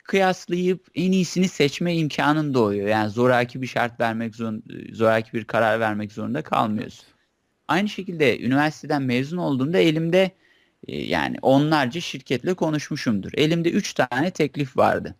kıyaslayıp 0.04 0.88
en 0.96 1.12
iyisini 1.12 1.48
seçme 1.48 1.96
imkanın 1.96 2.54
doğuyor. 2.54 2.88
Yani 2.88 3.10
zoraki 3.10 3.62
bir 3.62 3.68
şart 3.68 4.00
vermek 4.00 4.36
zorunda, 4.36 4.64
zoraki 4.94 5.34
bir 5.34 5.46
karar 5.46 5.80
vermek 5.80 6.12
zorunda 6.12 6.42
kalmıyorsun. 6.42 7.06
Aynı 7.68 7.90
şekilde 7.90 8.40
üniversiteden 8.40 9.02
mezun 9.02 9.38
olduğumda 9.38 9.78
elimde 9.78 10.32
e, 10.88 10.98
yani 10.98 11.38
onlarca 11.42 12.02
şirketle 12.02 12.54
konuşmuşumdur. 12.54 13.32
Elimde 13.38 13.72
3 13.72 13.94
tane 13.94 14.32
teklif 14.32 14.78
vardı. 14.78 15.16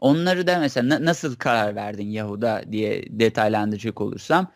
Onları 0.00 0.46
da 0.46 0.58
mesela 0.58 1.04
nasıl 1.04 1.36
karar 1.36 1.74
verdin 1.76 2.08
Yahuda 2.08 2.62
diye 2.72 3.04
detaylandıracak 3.10 4.00
olursam 4.00 4.52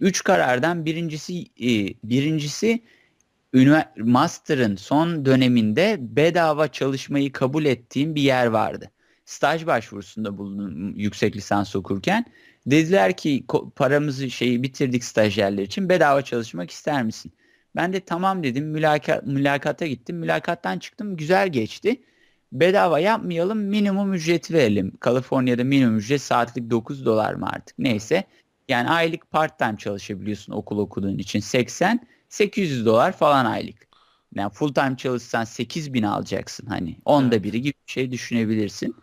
3 0.00 0.24
karardan 0.24 0.84
birincisi 0.84 1.40
e, 1.42 1.94
birincisi 2.04 2.82
master'ın 3.96 4.76
son 4.76 5.24
döneminde 5.24 5.96
bedava 6.00 6.68
çalışmayı 6.68 7.32
kabul 7.32 7.64
ettiğim 7.64 8.14
bir 8.14 8.22
yer 8.22 8.46
vardı. 8.46 8.90
Staj 9.24 9.66
başvurusunda 9.66 10.38
bulundum 10.38 10.96
yüksek 10.96 11.36
lisans 11.36 11.76
okurken. 11.76 12.24
Dediler 12.66 13.16
ki 13.16 13.44
paramızı 13.76 14.30
şeyi 14.30 14.62
bitirdik 14.62 15.04
stajyerler 15.04 15.62
için 15.62 15.88
bedava 15.88 16.22
çalışmak 16.22 16.70
ister 16.70 17.02
misin? 17.02 17.32
Ben 17.76 17.92
de 17.92 18.00
tamam 18.00 18.42
dedim 18.42 18.64
mülakat, 18.64 19.26
mülakata 19.26 19.86
gittim. 19.86 20.16
Mülakattan 20.16 20.78
çıktım 20.78 21.16
güzel 21.16 21.48
geçti. 21.48 22.02
Bedava 22.52 22.98
yapmayalım 22.98 23.58
minimum 23.58 24.14
ücreti 24.14 24.54
verelim. 24.54 24.92
Kaliforniya'da 25.00 25.64
minimum 25.64 25.96
ücret 25.96 26.22
saatlik 26.22 26.70
9 26.70 27.04
dolar 27.04 27.34
mı 27.34 27.46
artık 27.48 27.78
neyse. 27.78 28.24
Yani 28.68 28.88
aylık 28.88 29.30
part 29.30 29.58
time 29.58 29.76
çalışabiliyorsun 29.76 30.52
okul 30.52 30.78
okuduğun 30.78 31.18
için 31.18 31.40
80 31.40 32.00
800 32.28 32.86
dolar 32.86 33.12
falan 33.12 33.44
aylık. 33.44 33.86
Yani 34.34 34.52
full 34.52 34.74
time 34.74 34.96
çalışsan 34.96 35.44
8 35.44 35.94
bin 35.94 36.02
alacaksın 36.02 36.66
hani. 36.66 36.96
Onda 37.04 37.34
evet. 37.34 37.44
biri 37.44 37.62
gibi 37.62 37.74
bir 37.86 37.92
şey 37.92 38.10
düşünebilirsin. 38.10 38.96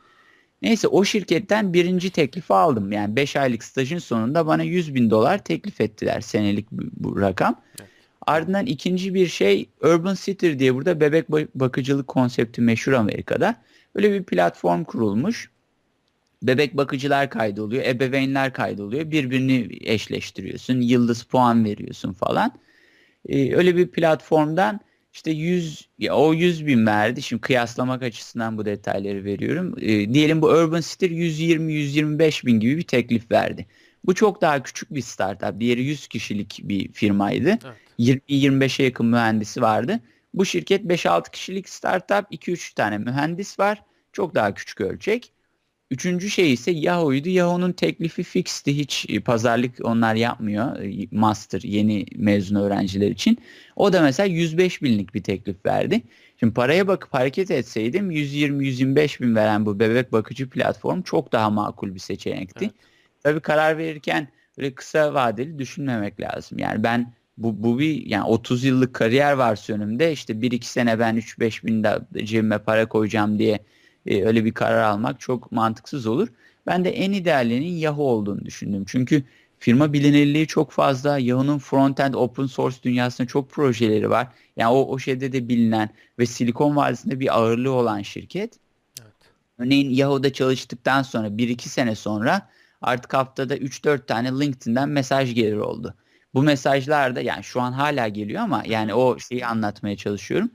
Neyse 0.61 0.87
o 0.87 1.03
şirketten 1.03 1.73
birinci 1.73 2.09
teklifi 2.09 2.53
aldım. 2.53 2.91
Yani 2.91 3.15
5 3.15 3.35
aylık 3.35 3.63
stajın 3.63 3.97
sonunda 3.97 4.47
bana 4.47 4.63
100 4.63 4.95
bin 4.95 5.09
dolar 5.09 5.43
teklif 5.43 5.81
ettiler 5.81 6.21
senelik 6.21 6.71
bu, 6.71 7.21
rakam. 7.21 7.61
Evet. 7.79 7.89
Ardından 8.27 8.65
ikinci 8.65 9.13
bir 9.13 9.27
şey 9.27 9.69
Urban 9.81 10.13
Sitter 10.13 10.59
diye 10.59 10.75
burada 10.75 10.99
bebek 10.99 11.31
bakıcılık 11.55 12.07
konsepti 12.07 12.61
meşhur 12.61 12.93
Amerika'da. 12.93 13.55
Öyle 13.95 14.13
bir 14.13 14.23
platform 14.23 14.83
kurulmuş. 14.83 15.49
Bebek 16.43 16.77
bakıcılar 16.77 17.29
kaydoluyor, 17.29 17.83
ebeveynler 17.85 18.53
kaydoluyor. 18.53 19.11
Birbirini 19.11 19.69
eşleştiriyorsun, 19.81 20.81
yıldız 20.81 21.23
puan 21.23 21.65
veriyorsun 21.65 22.13
falan. 22.13 22.51
Ee, 23.29 23.55
öyle 23.55 23.75
bir 23.75 23.87
platformdan 23.87 24.79
işte 25.13 25.31
100 25.31 25.89
ya 25.99 26.15
o 26.15 26.33
100 26.33 26.67
bin 26.67 26.85
verdi. 26.85 27.21
Şimdi 27.21 27.41
kıyaslamak 27.41 28.03
açısından 28.03 28.57
bu 28.57 28.65
detayları 28.65 29.25
veriyorum. 29.25 29.75
Ee, 29.81 30.13
diyelim 30.13 30.41
bu 30.41 30.47
Urban 30.47 30.81
Sitter 30.81 31.09
120-125 31.09 32.45
bin 32.45 32.59
gibi 32.59 32.77
bir 32.77 32.87
teklif 32.87 33.31
verdi. 33.31 33.67
Bu 34.05 34.15
çok 34.15 34.41
daha 34.41 34.63
küçük 34.63 34.93
bir 34.93 35.01
startup. 35.01 35.59
Diğeri 35.59 35.83
100 35.83 36.07
kişilik 36.07 36.59
bir 36.63 36.91
firmaydı. 36.91 37.59
Evet. 37.65 37.77
20-25'e 37.99 38.85
yakın 38.85 39.05
mühendisi 39.05 39.61
vardı. 39.61 39.99
Bu 40.33 40.45
şirket 40.45 40.85
5-6 40.85 41.31
kişilik 41.31 41.69
startup, 41.69 42.31
2-3 42.31 42.75
tane 42.75 42.97
mühendis 42.97 43.59
var. 43.59 43.83
Çok 44.13 44.35
daha 44.35 44.53
küçük 44.53 44.81
ölçek. 44.81 45.33
Üçüncü 45.93 46.29
şey 46.29 46.53
ise 46.53 46.71
Yahoo'ydu. 46.71 47.29
Yahoo'nun 47.29 47.71
teklifi 47.71 48.23
fixti. 48.23 48.77
Hiç 48.77 49.05
e, 49.09 49.19
pazarlık 49.19 49.71
onlar 49.83 50.15
yapmıyor. 50.15 50.79
E, 50.79 51.07
master 51.11 51.61
yeni 51.61 52.05
mezun 52.15 52.55
öğrenciler 52.55 53.11
için. 53.11 53.37
O 53.75 53.93
da 53.93 54.01
mesela 54.01 54.27
105 54.27 54.81
binlik 54.81 55.13
bir 55.13 55.23
teklif 55.23 55.65
verdi. 55.65 56.01
Şimdi 56.39 56.53
paraya 56.53 56.87
bakıp 56.87 57.13
hareket 57.13 57.51
etseydim 57.51 58.11
120-125 58.11 59.21
bin 59.21 59.35
veren 59.35 59.65
bu 59.65 59.79
bebek 59.79 60.11
bakıcı 60.11 60.49
platform 60.49 61.01
çok 61.01 61.31
daha 61.31 61.49
makul 61.49 61.93
bir 61.95 61.99
seçenekti. 61.99 62.65
Evet. 62.65 62.75
Tabii 63.23 63.39
karar 63.39 63.77
verirken 63.77 64.27
böyle 64.57 64.75
kısa 64.75 65.13
vadeli 65.13 65.59
düşünmemek 65.59 66.19
lazım. 66.21 66.59
Yani 66.59 66.83
ben 66.83 67.13
bu, 67.37 67.63
bu 67.63 67.79
bir 67.79 68.05
yani 68.05 68.23
30 68.23 68.63
yıllık 68.63 68.93
kariyer 68.93 69.37
versiyonumda 69.37 70.07
işte 70.07 70.33
1-2 70.33 70.63
sene 70.63 70.99
ben 70.99 71.17
3-5 71.17 71.65
bin 71.65 71.83
de 71.83 71.99
cebime 72.25 72.57
para 72.57 72.85
koyacağım 72.85 73.39
diye 73.39 73.59
e, 74.05 74.25
öyle 74.25 74.45
bir 74.45 74.53
karar 74.53 74.83
almak 74.83 75.19
çok 75.19 75.51
mantıksız 75.51 76.05
olur. 76.05 76.27
Ben 76.67 76.85
de 76.85 76.89
en 76.89 77.11
idealinin 77.11 77.77
Yahoo 77.77 78.03
olduğunu 78.03 78.45
düşündüm. 78.45 78.83
Çünkü 78.87 79.23
firma 79.59 79.93
bilinirliği 79.93 80.47
çok 80.47 80.71
fazla. 80.71 81.17
Yahoo'nun 81.17 81.59
front-end 81.59 82.15
open 82.15 82.45
source 82.45 82.77
dünyasında 82.83 83.27
çok 83.27 83.49
projeleri 83.49 84.09
var. 84.09 84.27
Yani 84.57 84.69
o, 84.69 84.87
o 84.87 84.99
şeyde 84.99 85.31
de 85.31 85.49
bilinen 85.49 85.89
ve 86.19 86.25
Silikon 86.25 86.75
Vadisi'nde 86.75 87.19
bir 87.19 87.37
ağırlığı 87.37 87.71
olan 87.71 88.01
şirket. 88.01 88.59
Evet. 89.01 89.13
Örneğin 89.57 89.89
Yahoo'da 89.89 90.33
çalıştıktan 90.33 91.03
sonra 91.03 91.27
1-2 91.27 91.61
sene 91.61 91.95
sonra 91.95 92.49
artık 92.81 93.13
haftada 93.13 93.57
3-4 93.57 94.05
tane 94.05 94.29
LinkedIn'den 94.29 94.89
mesaj 94.89 95.35
gelir 95.35 95.57
oldu. 95.57 95.95
Bu 96.33 96.43
mesajlar 96.43 97.15
da 97.15 97.21
yani 97.21 97.43
şu 97.43 97.61
an 97.61 97.71
hala 97.71 98.07
geliyor 98.07 98.41
ama 98.41 98.63
yani 98.65 98.93
o 98.93 99.19
şeyi 99.19 99.45
anlatmaya 99.45 99.97
çalışıyorum. 99.97 100.51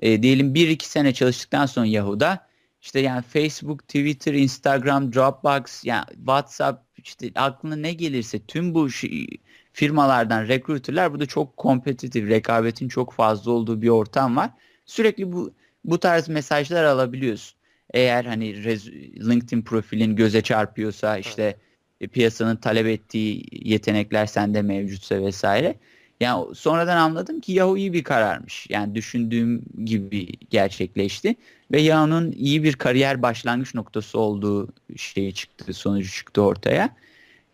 E, 0.00 0.22
diyelim 0.22 0.54
1-2 0.54 0.84
sene 0.84 1.14
çalıştıktan 1.14 1.66
sonra 1.66 1.86
Yahoo'da 1.86 2.49
işte 2.80 3.00
yani 3.00 3.22
Facebook, 3.22 3.88
Twitter, 3.88 4.34
Instagram, 4.34 5.12
Dropbox, 5.12 5.84
yani 5.84 6.04
WhatsApp 6.16 6.84
işte 7.04 7.30
aklına 7.34 7.76
ne 7.76 7.92
gelirse 7.92 8.38
tüm 8.46 8.74
bu 8.74 8.88
firmalardan 9.72 10.48
recruiterlar 10.48 11.12
burada 11.12 11.26
çok 11.26 11.56
kompetitif, 11.56 12.28
rekabetin 12.28 12.88
çok 12.88 13.12
fazla 13.12 13.50
olduğu 13.50 13.82
bir 13.82 13.88
ortam 13.88 14.36
var. 14.36 14.50
Sürekli 14.86 15.32
bu 15.32 15.52
bu 15.84 16.00
tarz 16.00 16.28
mesajlar 16.28 16.84
alabiliyorsun. 16.84 17.58
Eğer 17.94 18.24
hani 18.24 18.64
LinkedIn 19.28 19.62
profilin 19.62 20.16
göze 20.16 20.42
çarpıyorsa 20.42 21.18
işte 21.18 21.56
evet. 22.00 22.12
piyasanın 22.12 22.56
talep 22.56 22.86
ettiği 22.86 23.46
yetenekler 23.52 24.26
sende 24.26 24.62
mevcutsa 24.62 25.22
vesaire. 25.22 25.78
Yani 26.20 26.54
sonradan 26.54 26.96
anladım 26.96 27.40
ki 27.40 27.52
Yahoo 27.52 27.76
iyi 27.76 27.92
bir 27.92 28.04
kararmış. 28.04 28.66
Yani 28.70 28.94
düşündüğüm 28.94 29.62
gibi 29.84 30.26
gerçekleşti. 30.50 31.36
Ve 31.72 31.80
Yahoo'nun 31.80 32.32
iyi 32.32 32.62
bir 32.62 32.72
kariyer 32.72 33.22
başlangıç 33.22 33.74
noktası 33.74 34.18
olduğu 34.18 34.68
şeyi 34.96 35.34
çıktı, 35.34 35.74
sonucu 35.74 36.10
çıktı 36.10 36.42
ortaya. 36.42 36.96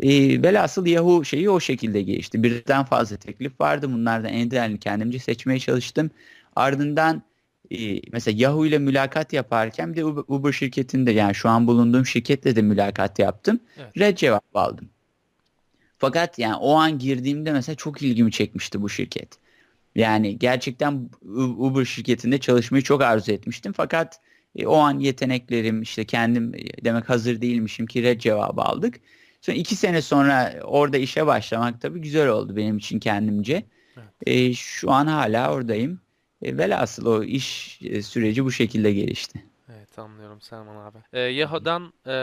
E, 0.01 0.43
velhasıl 0.43 0.87
Yahoo 0.87 1.25
şeyi 1.25 1.51
o 1.51 1.61
şekilde 1.61 2.03
geçti. 2.03 2.43
Birden 2.43 2.85
fazla 2.85 3.17
teklif 3.17 3.61
vardı. 3.61 3.93
Bunlardan 3.93 4.33
en 4.33 4.51
değerli 4.51 4.79
kendimce 4.79 5.19
seçmeye 5.19 5.59
çalıştım. 5.59 6.11
Ardından 6.57 7.23
e, 7.71 8.01
mesela 8.13 8.37
Yahoo 8.39 8.67
ile 8.67 8.79
mülakat 8.79 9.33
yaparken 9.33 9.93
bir 9.93 9.97
de 9.97 10.05
Uber, 10.05 10.53
şirketinde 10.53 11.13
yani 11.13 11.35
şu 11.35 11.49
an 11.49 11.67
bulunduğum 11.67 12.07
şirketle 12.07 12.57
de 12.57 12.63
mülakat 12.63 13.19
yaptım. 13.19 13.61
Evet. 13.77 13.99
Red 13.99 14.17
cevap 14.17 14.57
aldım. 14.57 14.89
Fakat 15.99 16.39
yani 16.39 16.57
o 16.57 16.75
an 16.75 16.99
girdiğimde 16.99 17.53
mesela 17.53 17.77
çok 17.77 18.03
ilgimi 18.03 18.33
çekmişti 18.33 18.83
bu 18.83 18.89
şirket. 18.89 19.39
Yani 19.95 20.39
gerçekten 20.39 21.11
Uber 21.59 21.85
şirketinde 21.85 22.39
çalışmayı 22.39 22.85
çok 22.85 23.03
arzu 23.03 23.33
etmiştim. 23.33 23.73
Fakat 23.73 24.21
e, 24.57 24.67
o 24.67 24.77
an 24.77 24.99
yeteneklerim 24.99 25.83
işte 25.83 26.05
kendim 26.05 26.55
e, 26.55 26.85
demek 26.85 27.09
hazır 27.09 27.41
değilmişim 27.41 27.87
ki 27.87 28.03
red 28.03 28.21
cevabı 28.21 28.63
aldık. 28.63 28.95
Sonra 29.41 29.57
iki 29.57 29.77
sene 29.77 30.03
sonra 30.03 30.55
orada 30.65 30.97
işe 30.97 31.27
başlamak 31.27 31.81
tabii 31.81 32.01
güzel 32.01 32.29
oldu 32.29 32.57
benim 32.57 32.77
için 32.77 32.99
kendimce. 32.99 33.67
Evet. 33.97 34.09
E, 34.27 34.55
şu 34.55 34.91
an 34.91 35.07
hala 35.07 35.53
oradayım. 35.53 36.01
E, 36.43 36.59
velhasıl 36.59 37.07
o 37.07 37.23
iş 37.23 37.79
e, 37.83 38.03
süreci 38.03 38.45
bu 38.45 38.53
şekilde 38.53 38.93
gelişti. 38.93 39.45
Evet 39.77 39.99
anlıyorum 39.99 40.41
Selman 40.41 40.87
abi. 40.87 40.99
E, 41.13 41.21
Yahoo'dan 41.21 41.93
e, 42.07 42.15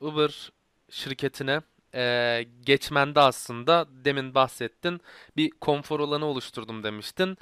Uber 0.00 0.52
şirketine 0.90 1.60
e, 1.94 2.46
geçmende 2.62 3.20
aslında 3.20 3.86
demin 4.04 4.34
bahsettin 4.34 5.00
bir 5.36 5.50
konfor 5.50 6.00
alanı 6.00 6.24
oluşturdum 6.26 6.82
demiştin. 6.82 7.38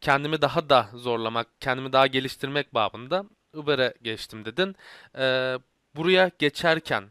Kendimi 0.00 0.42
daha 0.42 0.70
da 0.70 0.90
zorlamak, 0.94 1.60
kendimi 1.60 1.92
daha 1.92 2.06
geliştirmek 2.06 2.74
babında 2.74 3.24
Uber'e 3.54 3.94
geçtim 4.02 4.44
dedin. 4.44 4.76
E, 5.18 5.56
buraya 5.96 6.30
geçerken 6.38 7.04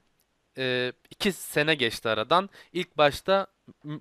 e, 0.58 0.94
iki 1.10 1.32
sene 1.32 1.76
geçti 1.76 2.10
aradan. 2.10 2.50
İlk 2.74 2.98
başta 2.98 3.48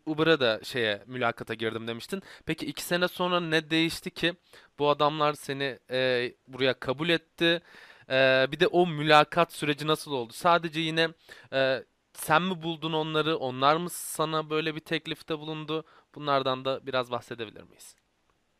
Uber'a 0.07 0.41
da 0.41 0.61
şeye 0.65 1.03
mülakata 1.07 1.55
girdim 1.55 1.89
demiştin. 1.89 2.23
Peki 2.47 2.67
iki 2.67 2.83
sene 2.83 3.09
sonra 3.09 3.41
ne 3.41 3.71
değişti 3.71 4.11
ki 4.11 4.35
bu 4.79 4.91
adamlar 4.91 5.33
seni 5.35 5.79
e, 5.91 6.33
buraya 6.49 6.75
kabul 6.75 7.09
etti? 7.09 7.63
E, 8.11 8.47
bir 8.53 8.61
de 8.61 8.67
o 8.67 8.87
mülakat 8.87 9.53
süreci 9.53 9.87
nasıl 9.87 10.13
oldu? 10.13 10.33
Sadece 10.33 10.81
yine 10.81 11.09
e, 11.53 11.85
sen 12.15 12.43
mi 12.43 12.63
buldun 12.63 12.93
onları? 12.93 13.37
Onlar 13.37 13.77
mı 13.77 13.91
sana 13.91 14.51
böyle 14.51 14.75
bir 14.75 14.81
teklifte 14.81 15.39
bulundu? 15.39 15.85
Bunlardan 16.15 16.65
da 16.65 16.87
biraz 16.87 17.11
bahsedebilir 17.11 17.63
miyiz? 17.63 17.95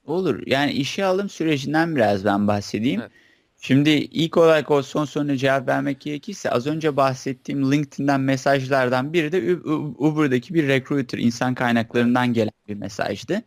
Olur. 0.07 0.43
Yani 0.47 0.73
işe 0.73 1.05
alım 1.05 1.29
sürecinden 1.29 1.97
biraz 1.97 2.25
ben 2.25 2.49
bahsedeyim. 2.49 3.01
Evet. 3.01 3.13
Şimdi 3.61 3.91
ilk 3.91 4.37
olarak 4.37 4.71
o 4.71 4.83
son 4.83 5.05
soruna 5.05 5.37
cevap 5.37 5.69
vermek 5.69 6.01
gerekirse 6.01 6.51
az 6.51 6.67
önce 6.67 6.97
bahsettiğim 6.97 7.73
LinkedIn'den 7.73 8.21
mesajlardan 8.21 9.13
biri 9.13 9.33
de 9.33 9.57
Uber'daki 9.99 10.55
bir 10.55 10.69
recruiter, 10.69 11.19
insan 11.19 11.55
kaynaklarından 11.55 12.33
gelen 12.33 12.53
bir 12.69 12.75
mesajdı. 12.75 13.43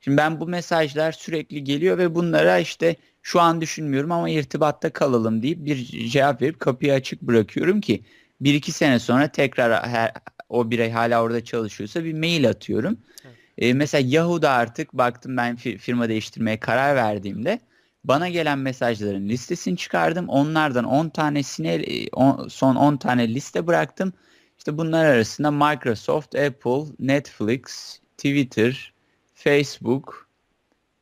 Şimdi 0.00 0.16
ben 0.16 0.40
bu 0.40 0.46
mesajlar 0.46 1.12
sürekli 1.12 1.64
geliyor 1.64 1.98
ve 1.98 2.14
bunlara 2.14 2.58
işte 2.58 2.96
şu 3.22 3.40
an 3.40 3.60
düşünmüyorum 3.60 4.12
ama 4.12 4.30
irtibatta 4.30 4.90
kalalım 4.90 5.42
deyip 5.42 5.64
bir 5.64 5.76
cevap 6.10 6.42
verip 6.42 6.60
kapıyı 6.60 6.92
açık 6.92 7.22
bırakıyorum 7.22 7.80
ki 7.80 8.04
bir 8.40 8.54
iki 8.54 8.72
sene 8.72 8.98
sonra 8.98 9.28
tekrar 9.28 9.88
her, 9.88 10.12
o 10.48 10.70
birey 10.70 10.90
hala 10.90 11.22
orada 11.22 11.44
çalışıyorsa 11.44 12.04
bir 12.04 12.12
mail 12.12 12.48
atıyorum. 12.48 12.98
Evet. 13.24 13.34
E, 13.58 13.74
mesela 13.74 14.08
Yahoo'da 14.08 14.50
artık 14.50 14.92
baktım 14.92 15.36
ben 15.36 15.56
fi- 15.56 15.78
firma 15.78 16.08
değiştirmeye 16.08 16.60
karar 16.60 16.96
verdiğimde 16.96 17.60
bana 18.04 18.28
gelen 18.28 18.58
mesajların 18.58 19.28
listesini 19.28 19.76
çıkardım. 19.76 20.28
Onlardan 20.28 20.84
10 20.84 21.08
tanesine 21.08 21.84
on- 22.12 22.48
son 22.48 22.76
10 22.76 22.96
tane 22.96 23.34
liste 23.34 23.66
bıraktım. 23.66 24.12
İşte 24.58 24.78
bunlar 24.78 25.04
arasında 25.04 25.50
Microsoft, 25.50 26.34
Apple, 26.34 26.84
Netflix, 26.98 27.62
Twitter, 28.16 28.92
Facebook, 29.34 30.28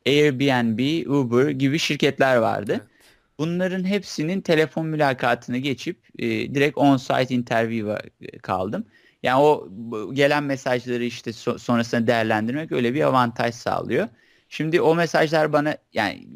Airbnb, 0.07 1.07
Uber 1.07 1.51
gibi 1.51 1.79
şirketler 1.79 2.37
vardı. 2.37 2.73
Evet. 2.73 2.98
Bunların 3.39 3.85
hepsinin 3.85 4.41
telefon 4.41 4.87
mülakatını 4.87 5.59
geçip 5.59 5.97
e, 6.19 6.55
direkt 6.55 6.79
on-site 6.79 7.35
interview'a 7.35 7.99
e, 8.21 8.39
kaldım. 8.39 8.87
Yani 9.23 9.43
o 9.43 9.69
gelen 10.13 10.45
mesajları 10.45 11.05
işte 11.05 11.31
so- 11.31 11.59
sonrasında 11.59 12.07
değerlendirmek 12.07 12.73
öyle 12.73 12.95
bir 12.95 13.03
avantaj 13.03 13.55
sağlıyor. 13.55 14.09
Şimdi 14.49 14.81
o 14.81 14.95
mesajlar 14.95 15.53
bana 15.53 15.77
yani 15.93 16.29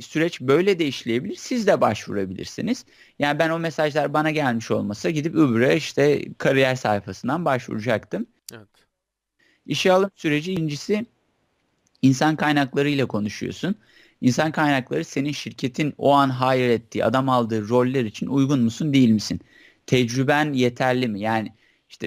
süreç 0.00 0.40
böyle 0.40 0.78
de 0.78 0.86
işleyebilir. 0.86 1.36
Siz 1.36 1.66
de 1.66 1.80
başvurabilirsiniz. 1.80 2.84
Yani 3.18 3.38
ben 3.38 3.50
o 3.50 3.58
mesajlar 3.58 4.12
bana 4.14 4.30
gelmiş 4.30 4.70
olmasa 4.70 5.10
gidip 5.10 5.34
Uber'a 5.34 5.72
işte 5.72 6.24
kariyer 6.38 6.74
sayfasından 6.74 7.44
başvuracaktım. 7.44 8.26
Evet. 8.54 8.68
İşe 9.66 9.92
alım 9.92 10.10
süreci 10.16 10.52
ikincisi 10.52 11.06
insan 12.02 12.36
kaynakları 12.36 12.88
ile 12.88 13.04
konuşuyorsun. 13.04 13.74
İnsan 14.20 14.52
kaynakları 14.52 15.04
senin 15.04 15.32
şirketin 15.32 15.94
o 15.98 16.12
an 16.12 16.30
hire 16.40 16.72
ettiği, 16.72 17.04
adam 17.04 17.28
aldığı 17.28 17.68
roller 17.68 18.04
için 18.04 18.26
uygun 18.26 18.60
musun, 18.60 18.92
değil 18.92 19.10
misin? 19.10 19.40
Tecrüben 19.86 20.52
yeterli 20.52 21.08
mi? 21.08 21.20
Yani 21.20 21.52
işte 21.88 22.06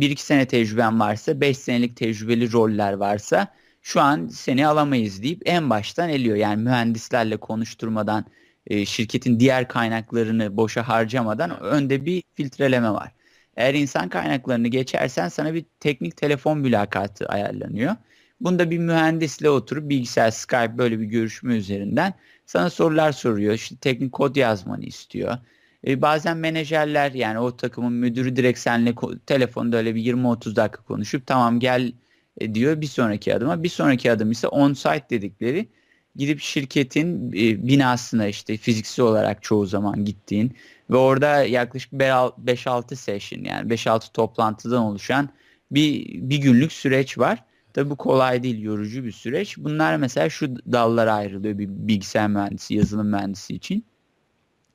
bir 0.00 0.10
iki 0.10 0.22
sene 0.22 0.46
tecrüben 0.46 1.00
varsa, 1.00 1.40
beş 1.40 1.58
senelik 1.58 1.96
tecrübeli 1.96 2.52
roller 2.52 2.92
varsa 2.92 3.54
şu 3.82 4.00
an 4.00 4.26
seni 4.28 4.66
alamayız 4.66 5.22
deyip 5.22 5.42
en 5.44 5.70
baştan 5.70 6.08
eliyor. 6.10 6.36
Yani 6.36 6.62
mühendislerle 6.62 7.36
konuşturmadan, 7.36 8.24
e, 8.66 8.86
şirketin 8.86 9.40
diğer 9.40 9.68
kaynaklarını 9.68 10.56
boşa 10.56 10.88
harcamadan 10.88 11.60
önde 11.60 12.04
bir 12.04 12.22
filtreleme 12.34 12.90
var. 12.90 13.12
Eğer 13.56 13.74
insan 13.74 14.08
kaynaklarını 14.08 14.68
geçersen 14.68 15.28
sana 15.28 15.54
bir 15.54 15.64
teknik 15.80 16.16
telefon 16.16 16.58
mülakatı 16.58 17.26
ayarlanıyor. 17.28 17.96
Bunda 18.40 18.70
bir 18.70 18.78
mühendisle 18.78 19.50
oturup 19.50 19.88
bilgisayar, 19.88 20.30
Skype 20.30 20.78
böyle 20.78 21.00
bir 21.00 21.04
görüşme 21.04 21.56
üzerinden 21.56 22.14
sana 22.46 22.70
sorular 22.70 23.12
soruyor. 23.12 23.54
İşte 23.54 23.76
teknik 23.76 24.12
kod 24.12 24.36
yazmanı 24.36 24.84
istiyor. 24.84 25.38
E, 25.86 26.02
bazen 26.02 26.36
menajerler 26.36 27.12
yani 27.12 27.38
o 27.38 27.56
takımın 27.56 27.92
müdürü 27.92 28.36
direkt 28.36 28.58
seninle 28.58 28.94
telefonda 29.26 29.76
öyle 29.76 29.94
bir 29.94 30.04
20-30 30.04 30.56
dakika 30.56 30.82
konuşup 30.82 31.26
tamam 31.26 31.60
gel 31.60 31.92
e, 32.40 32.54
diyor 32.54 32.80
bir 32.80 32.86
sonraki 32.86 33.34
adıma. 33.34 33.62
Bir 33.62 33.68
sonraki 33.68 34.12
adım 34.12 34.30
ise 34.30 34.48
on-site 34.48 35.10
dedikleri 35.10 35.68
gidip 36.16 36.40
şirketin 36.40 37.32
e, 37.32 37.68
binasına 37.68 38.26
işte 38.26 38.56
fiziksel 38.56 39.04
olarak 39.04 39.42
çoğu 39.42 39.66
zaman 39.66 40.04
gittiğin 40.04 40.56
ve 40.90 40.96
orada 40.96 41.44
yaklaşık 41.44 41.92
5-6 41.92 42.96
session 42.96 43.44
yani 43.44 43.74
5-6 43.74 44.12
toplantıdan 44.12 44.82
oluşan 44.82 45.28
bir, 45.70 46.06
bir 46.30 46.38
günlük 46.38 46.72
süreç 46.72 47.18
var. 47.18 47.44
Tabii 47.74 47.90
bu 47.90 47.96
kolay 47.96 48.42
değil, 48.42 48.62
yorucu 48.62 49.04
bir 49.04 49.12
süreç. 49.12 49.58
Bunlar 49.58 49.96
mesela 49.96 50.30
şu 50.30 50.56
dallara 50.72 51.14
ayrılıyor 51.14 51.58
bir 51.58 51.68
bilgisayar 51.68 52.28
mühendisi, 52.28 52.74
yazılım 52.74 53.08
mühendisi 53.08 53.54
için. 53.54 53.84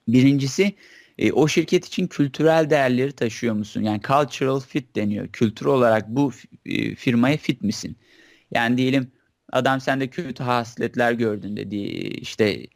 Birincisi 0.08 0.74
e, 1.18 1.32
o 1.32 1.48
şirket 1.48 1.86
için 1.86 2.08
kültürel 2.08 2.70
değerleri 2.70 3.12
taşıyor 3.12 3.56
musun? 3.56 3.82
Yani 3.82 4.02
cultural 4.02 4.60
fit 4.60 4.96
deniyor. 4.96 5.28
Kültür 5.28 5.66
olarak 5.66 6.10
bu 6.10 6.32
e, 6.66 6.96
firmaya 6.96 7.38
fit 7.38 7.62
misin? 7.62 7.98
Yani 8.52 8.78
diyelim 8.78 9.12
adam 9.52 9.82
sende 9.82 10.08
kötü 10.10 10.44
hasletler 10.44 11.12
gördün 11.14 11.58
dedi 11.58 11.76
işte 11.78 12.68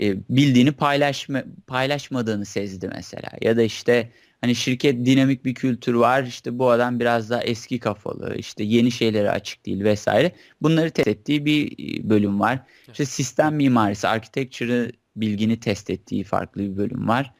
e, 0.00 0.16
bildiğini 0.30 0.72
paylaşma, 0.72 1.44
paylaşmadığını 1.66 2.44
sezdi 2.44 2.88
mesela. 2.94 3.28
Ya 3.42 3.56
da 3.56 3.62
işte 3.62 4.12
hani 4.40 4.54
şirket 4.54 5.06
dinamik 5.06 5.44
bir 5.44 5.54
kültür 5.54 5.94
var 5.94 6.22
işte 6.22 6.58
bu 6.58 6.70
adam 6.70 7.00
biraz 7.00 7.30
daha 7.30 7.42
eski 7.42 7.78
kafalı 7.78 8.34
işte 8.36 8.64
yeni 8.64 8.90
şeylere 8.90 9.30
açık 9.30 9.66
değil 9.66 9.84
vesaire. 9.84 10.32
Bunları 10.62 10.90
test 10.90 11.08
ettiği 11.08 11.44
bir 11.44 11.72
e, 11.72 12.10
bölüm 12.10 12.40
var. 12.40 12.60
İşte 12.90 13.04
sistem 13.04 13.56
mimarisi, 13.56 14.08
architecture'ı 14.08 14.92
bilgini 15.16 15.60
test 15.60 15.90
ettiği 15.90 16.24
farklı 16.24 16.62
bir 16.62 16.76
bölüm 16.76 17.08
var. 17.08 17.34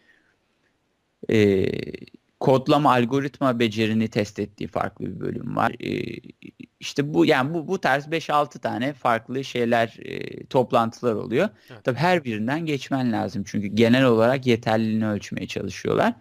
E, 1.30 1.66
kodlama 2.40 2.92
algoritma 2.92 3.58
becerini 3.58 4.08
test 4.08 4.38
ettiği 4.38 4.68
farklı 4.68 5.06
bir 5.06 5.20
bölüm 5.20 5.56
var. 5.56 5.72
E, 5.80 6.20
işte 6.80 7.14
bu 7.14 7.26
yani 7.26 7.54
bu 7.54 7.68
bu 7.68 7.80
tarz 7.80 8.06
5-6 8.06 8.58
tane 8.58 8.92
farklı 8.92 9.44
şeyler 9.44 9.96
e, 9.98 10.46
toplantılar 10.46 11.14
oluyor. 11.14 11.48
Evet. 11.70 11.84
Tabii 11.84 11.98
her 11.98 12.24
birinden 12.24 12.66
geçmen 12.66 13.12
lazım 13.12 13.44
çünkü 13.46 13.66
genel 13.66 14.04
olarak 14.04 14.46
yeterliliğini 14.46 15.08
ölçmeye 15.08 15.46
çalışıyorlar. 15.46 16.14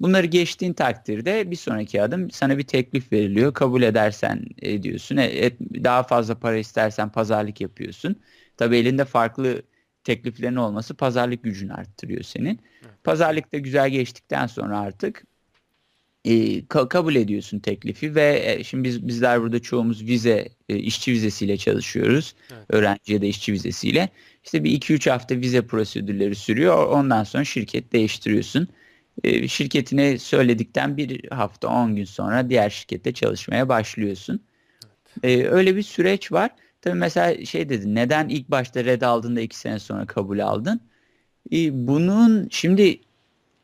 Bunları 0.00 0.26
geçtiğin 0.26 0.72
takdirde 0.72 1.50
bir 1.50 1.56
sonraki 1.56 2.02
adım 2.02 2.30
sana 2.30 2.58
bir 2.58 2.62
teklif 2.62 3.12
veriliyor. 3.12 3.54
Kabul 3.54 3.82
edersen 3.82 4.44
ediyorsun. 4.62 5.16
E, 5.16 5.24
et, 5.24 5.60
daha 5.60 6.02
fazla 6.02 6.38
para 6.38 6.56
istersen 6.56 7.08
pazarlık 7.12 7.60
yapıyorsun. 7.60 8.16
Tabii 8.56 8.76
elinde 8.76 9.04
farklı 9.04 9.62
tekliflerin 10.04 10.56
olması 10.56 10.94
pazarlık 10.94 11.42
gücünü 11.42 11.72
arttırıyor 11.72 12.22
senin. 12.22 12.60
Pazarlıkta 13.04 13.58
güzel 13.58 13.90
geçtikten 13.90 14.46
sonra 14.46 14.78
artık 14.78 15.24
e, 16.24 16.30
ka- 16.60 16.88
kabul 16.88 17.14
ediyorsun 17.14 17.58
teklifi 17.58 18.14
ve 18.14 18.42
e, 18.44 18.64
şimdi 18.64 18.84
biz 18.84 19.08
bizler 19.08 19.42
burada 19.42 19.62
çoğumuz 19.62 20.02
vize 20.04 20.48
e, 20.68 20.76
işçi 20.76 21.12
vizesiyle 21.12 21.56
çalışıyoruz. 21.56 22.34
Evet. 22.52 22.64
Öğrenci 22.68 23.12
ya 23.12 23.22
da 23.22 23.26
işçi 23.26 23.52
vizesiyle. 23.52 24.08
İşte 24.44 24.64
bir 24.64 24.70
2-3 24.70 25.10
hafta 25.10 25.36
vize 25.36 25.62
prosedürleri 25.66 26.34
sürüyor. 26.34 26.86
Ondan 26.86 27.24
sonra 27.24 27.44
şirket 27.44 27.92
değiştiriyorsun. 27.92 28.68
E, 29.24 29.48
şirketine 29.48 30.18
söyledikten 30.18 30.96
bir 30.96 31.30
hafta 31.30 31.68
10 31.68 31.96
gün 31.96 32.04
sonra 32.04 32.50
diğer 32.50 32.70
şirkette 32.70 33.12
çalışmaya 33.12 33.68
başlıyorsun. 33.68 34.40
E, 35.22 35.46
öyle 35.46 35.76
bir 35.76 35.82
süreç 35.82 36.32
var. 36.32 36.50
Tabii 36.82 36.98
mesela 36.98 37.44
şey 37.44 37.68
dedi 37.68 37.94
neden 37.94 38.28
ilk 38.28 38.50
başta 38.50 38.84
red 38.84 39.02
aldığında 39.02 39.40
2 39.40 39.58
sene 39.58 39.78
sonra 39.78 40.06
kabul 40.06 40.38
aldın? 40.38 40.80
E, 41.52 41.86
bunun 41.88 42.48
şimdi 42.50 43.00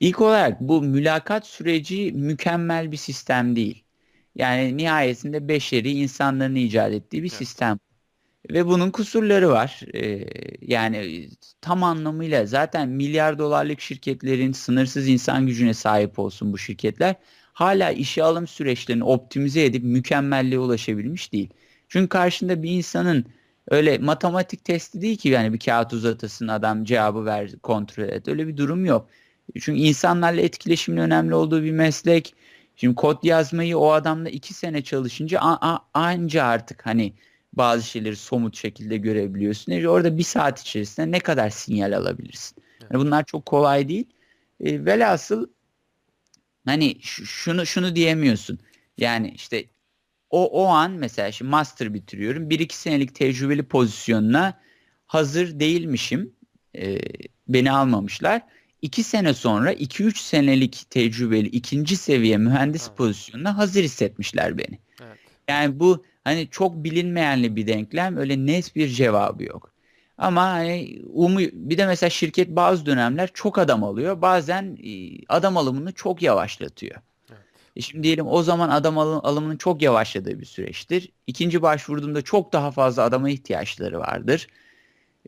İlk 0.00 0.20
olarak 0.20 0.60
bu 0.60 0.82
mülakat 0.82 1.46
süreci 1.46 2.12
mükemmel 2.12 2.92
bir 2.92 2.96
sistem 2.96 3.56
değil. 3.56 3.84
Yani 4.36 4.76
nihayetinde 4.76 5.48
beşeri 5.48 5.90
insanların 5.90 6.54
icat 6.54 6.92
ettiği 6.92 7.16
bir 7.16 7.28
Evet. 7.28 7.32
sistem. 7.32 7.78
Ve 8.50 8.66
bunun 8.66 8.90
kusurları 8.90 9.48
var. 9.50 9.80
Ee, 9.94 10.26
yani 10.60 11.28
tam 11.60 11.82
anlamıyla 11.82 12.46
zaten 12.46 12.88
milyar 12.88 13.38
dolarlık 13.38 13.80
şirketlerin 13.80 14.52
sınırsız 14.52 15.08
insan 15.08 15.46
gücüne 15.46 15.74
sahip 15.74 16.18
olsun 16.18 16.52
bu 16.52 16.58
şirketler. 16.58 17.14
Hala 17.52 17.90
işe 17.90 18.22
alım 18.22 18.46
süreçlerini 18.46 19.04
optimize 19.04 19.64
edip 19.64 19.84
mükemmelliğe 19.84 20.58
ulaşabilmiş 20.58 21.32
değil. 21.32 21.50
Çünkü 21.88 22.08
karşında 22.08 22.62
bir 22.62 22.70
insanın 22.70 23.24
öyle 23.70 23.98
matematik 23.98 24.64
testi 24.64 25.00
değil 25.02 25.16
ki 25.16 25.28
yani 25.28 25.52
bir 25.52 25.58
kağıt 25.58 25.92
uzatasın 25.92 26.48
adam 26.48 26.84
cevabı 26.84 27.24
ver 27.24 27.52
kontrol 27.62 28.04
et. 28.04 28.28
Öyle 28.28 28.46
bir 28.48 28.56
durum 28.56 28.84
yok. 28.84 29.08
Çünkü 29.60 29.80
insanlarla 29.80 30.40
etkileşimin 30.40 30.98
önemli 30.98 31.34
olduğu 31.34 31.62
bir 31.62 31.70
meslek. 31.72 32.34
Şimdi 32.76 32.94
kod 32.94 33.24
yazmayı 33.24 33.78
o 33.78 33.90
adamla 33.92 34.28
iki 34.28 34.54
sene 34.54 34.82
çalışınca 34.84 35.40
a- 35.40 35.72
a- 35.74 35.88
anca 35.94 36.44
artık 36.44 36.86
hani 36.86 37.14
bazı 37.56 37.82
şeyleri 37.88 38.16
somut 38.16 38.56
şekilde 38.56 38.96
görebiliyorsun. 38.96 39.72
E 39.72 39.88
orada 39.88 40.18
bir 40.18 40.22
saat 40.22 40.60
içerisinde 40.60 41.10
ne 41.10 41.20
kadar 41.20 41.50
sinyal 41.50 41.92
alabilirsin? 41.92 42.56
Yani 42.82 43.04
bunlar 43.04 43.24
çok 43.24 43.46
kolay 43.46 43.88
değil. 43.88 44.06
E, 44.60 44.84
velhasıl 44.84 45.46
hani 46.66 46.96
şunu 47.02 47.66
şunu 47.66 47.96
diyemiyorsun. 47.96 48.58
Yani 48.98 49.32
işte 49.34 49.64
o 50.30 50.64
o 50.64 50.66
an 50.66 50.90
mesela 50.90 51.32
şimdi 51.32 51.50
master 51.50 51.94
bitiriyorum. 51.94 52.48
1-2 52.50 52.72
senelik 52.72 53.14
tecrübeli 53.14 53.62
pozisyonuna 53.62 54.60
hazır 55.06 55.60
değilmişim. 55.60 56.32
Ee, 56.76 56.98
beni 57.48 57.72
almamışlar. 57.72 58.42
2 58.82 59.02
sene 59.02 59.34
sonra 59.34 59.72
2-3 59.72 60.18
senelik 60.18 60.82
tecrübeli 60.90 61.48
ikinci 61.48 61.96
seviye 61.96 62.36
mühendis 62.36 62.86
evet. 62.88 62.98
pozisyonuna 62.98 63.56
hazır 63.56 63.82
hissetmişler 63.82 64.58
beni. 64.58 64.78
Evet. 65.02 65.18
Yani 65.48 65.80
bu 65.80 66.04
hani 66.24 66.48
çok 66.50 66.74
bilinmeyenli 66.84 67.56
bir 67.56 67.66
denklem. 67.66 68.16
Öyle 68.16 68.46
net 68.46 68.76
bir 68.76 68.88
cevabı 68.88 69.44
yok. 69.44 69.74
Ama 70.18 70.42
hani 70.42 71.02
umu, 71.12 71.38
bir 71.40 71.78
de 71.78 71.86
mesela 71.86 72.10
şirket 72.10 72.48
bazı 72.48 72.86
dönemler 72.86 73.30
çok 73.34 73.58
adam 73.58 73.84
alıyor. 73.84 74.22
Bazen 74.22 74.78
e, 74.84 75.10
adam 75.28 75.56
alımını 75.56 75.92
çok 75.92 76.22
yavaşlatıyor. 76.22 76.96
Evet. 77.30 77.40
E 77.76 77.80
şimdi 77.80 78.02
diyelim 78.02 78.26
o 78.26 78.42
zaman 78.42 78.68
adam 78.68 78.98
alım, 78.98 79.20
alımının 79.22 79.56
çok 79.56 79.82
yavaşladığı 79.82 80.40
bir 80.40 80.46
süreçtir. 80.46 81.12
İkinci 81.26 81.62
başvurduğumda 81.62 82.22
çok 82.22 82.52
daha 82.52 82.70
fazla 82.70 83.02
adama 83.02 83.30
ihtiyaçları 83.30 83.98
vardır. 83.98 84.48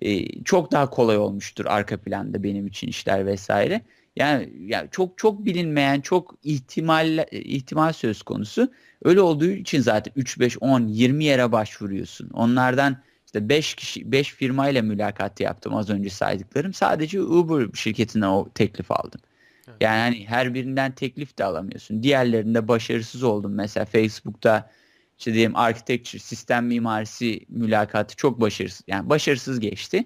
Ee, 0.03 0.43
çok 0.45 0.73
daha 0.73 0.91
kolay 0.91 1.19
olmuştur 1.19 1.65
arka 1.67 1.97
planda 1.97 2.43
benim 2.43 2.67
için 2.67 2.89
işler 2.89 3.27
vesaire. 3.27 3.83
Yani, 4.17 4.53
yani 4.61 4.89
çok 4.91 5.19
çok 5.19 5.45
bilinmeyen 5.45 6.01
çok 6.01 6.35
ihtimal 6.45 7.27
ihtimal 7.31 7.93
söz 7.93 8.23
konusu. 8.23 8.73
Öyle 9.05 9.21
olduğu 9.21 9.51
için 9.51 9.81
zaten 9.81 10.13
3 10.17 10.41
5 10.41 10.57
10 10.61 10.87
20 10.89 11.25
yere 11.25 11.53
başvuruyorsun. 11.53 12.31
Onlardan 12.31 13.03
işte 13.27 13.49
5 13.49 13.75
kişi 13.75 14.13
5 14.13 14.35
firmayla 14.35 14.83
mülakat 14.83 15.41
yaptım 15.41 15.75
az 15.75 15.91
önce 15.91 16.11
saydıklarım. 16.11 16.73
Sadece 16.73 17.23
Uber 17.23 17.67
şirketinden 17.75 18.29
o 18.29 18.49
teklif 18.55 18.91
aldım. 18.91 19.21
Evet. 19.69 19.77
Yani 19.81 19.99
hani 19.99 20.27
her 20.29 20.55
birinden 20.55 20.93
teklif 20.93 21.39
de 21.39 21.45
alamıyorsun. 21.45 22.03
Diğerlerinde 22.03 22.69
başarısız 22.69 23.23
oldum. 23.23 23.55
Mesela 23.55 23.85
Facebook'ta 23.85 24.71
işte 25.19 25.35
diyelim 25.35 25.57
architecture, 25.57 26.19
sistem 26.19 26.67
mimarisi 26.67 27.41
mülakatı 27.49 28.17
çok 28.17 28.41
başarısız. 28.41 28.83
Yani 28.87 29.11
başarısız 29.11 29.61
geçti. 29.61 30.05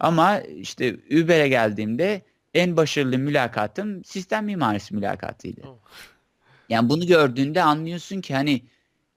Ama 0.00 0.40
işte 0.40 0.96
Uber'e 1.10 1.48
geldiğimde 1.48 2.22
en 2.54 2.76
başarılı 2.76 3.18
mülakatım 3.18 4.04
sistem 4.04 4.44
mimarisi 4.44 4.94
mülakatıydı. 4.94 5.60
Oh. 5.66 5.78
Yani 6.68 6.88
bunu 6.88 7.06
gördüğünde 7.06 7.62
anlıyorsun 7.62 8.20
ki 8.20 8.34
hani 8.34 8.62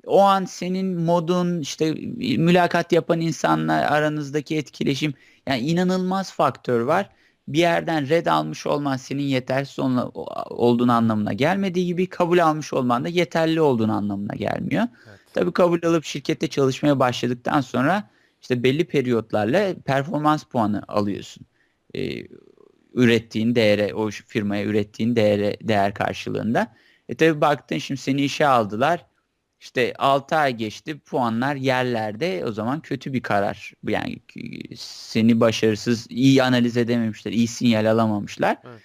o 0.05 0.21
an 0.21 0.45
senin 0.45 0.99
modun 0.99 1.59
işte 1.59 1.93
mülakat 2.37 2.91
yapan 2.91 3.21
insanlar 3.21 3.83
aranızdaki 3.83 4.57
etkileşim 4.57 5.13
yani 5.47 5.59
inanılmaz 5.59 6.31
faktör 6.31 6.81
var. 6.81 7.09
Bir 7.47 7.59
yerden 7.59 8.09
red 8.09 8.25
almış 8.25 8.67
olman 8.67 8.97
senin 8.97 9.23
yetersiz 9.23 9.79
olduğun 10.49 10.87
anlamına 10.87 11.33
gelmediği 11.33 11.85
gibi 11.85 12.07
kabul 12.09 12.39
almış 12.39 12.73
olman 12.73 13.03
da 13.03 13.07
yeterli 13.07 13.61
olduğun 13.61 13.89
anlamına 13.89 14.35
gelmiyor. 14.35 14.83
Evet. 15.09 15.19
Tabii 15.33 15.51
kabul 15.53 15.83
alıp 15.83 16.05
şirkette 16.05 16.47
çalışmaya 16.47 16.99
başladıktan 16.99 17.61
sonra 17.61 18.09
işte 18.41 18.63
belli 18.63 18.85
periyotlarla 18.85 19.73
performans 19.85 20.43
puanı 20.43 20.83
alıyorsun. 20.87 21.45
Ee, 21.95 22.27
ürettiğin 22.95 23.55
değere, 23.55 23.93
o 23.93 24.09
firmaya 24.09 24.63
ürettiğin 24.65 25.15
değere, 25.15 25.57
değer 25.61 25.93
karşılığında. 25.93 26.75
E 27.09 27.15
tabii 27.15 27.41
baktın 27.41 27.77
şimdi 27.77 28.01
seni 28.01 28.21
işe 28.21 28.47
aldılar. 28.47 29.05
İşte 29.59 29.93
6 29.97 30.35
ay 30.35 30.55
geçti 30.55 30.99
puanlar 30.99 31.55
yerlerde 31.55 32.43
o 32.45 32.51
zaman 32.51 32.79
kötü 32.79 33.13
bir 33.13 33.21
karar. 33.21 33.73
Yani 33.87 34.17
seni 34.77 35.39
başarısız 35.39 36.07
iyi 36.09 36.43
analiz 36.43 36.77
edememişler, 36.77 37.31
iyi 37.31 37.47
sinyal 37.47 37.91
alamamışlar. 37.91 38.57
Evet. 38.63 38.79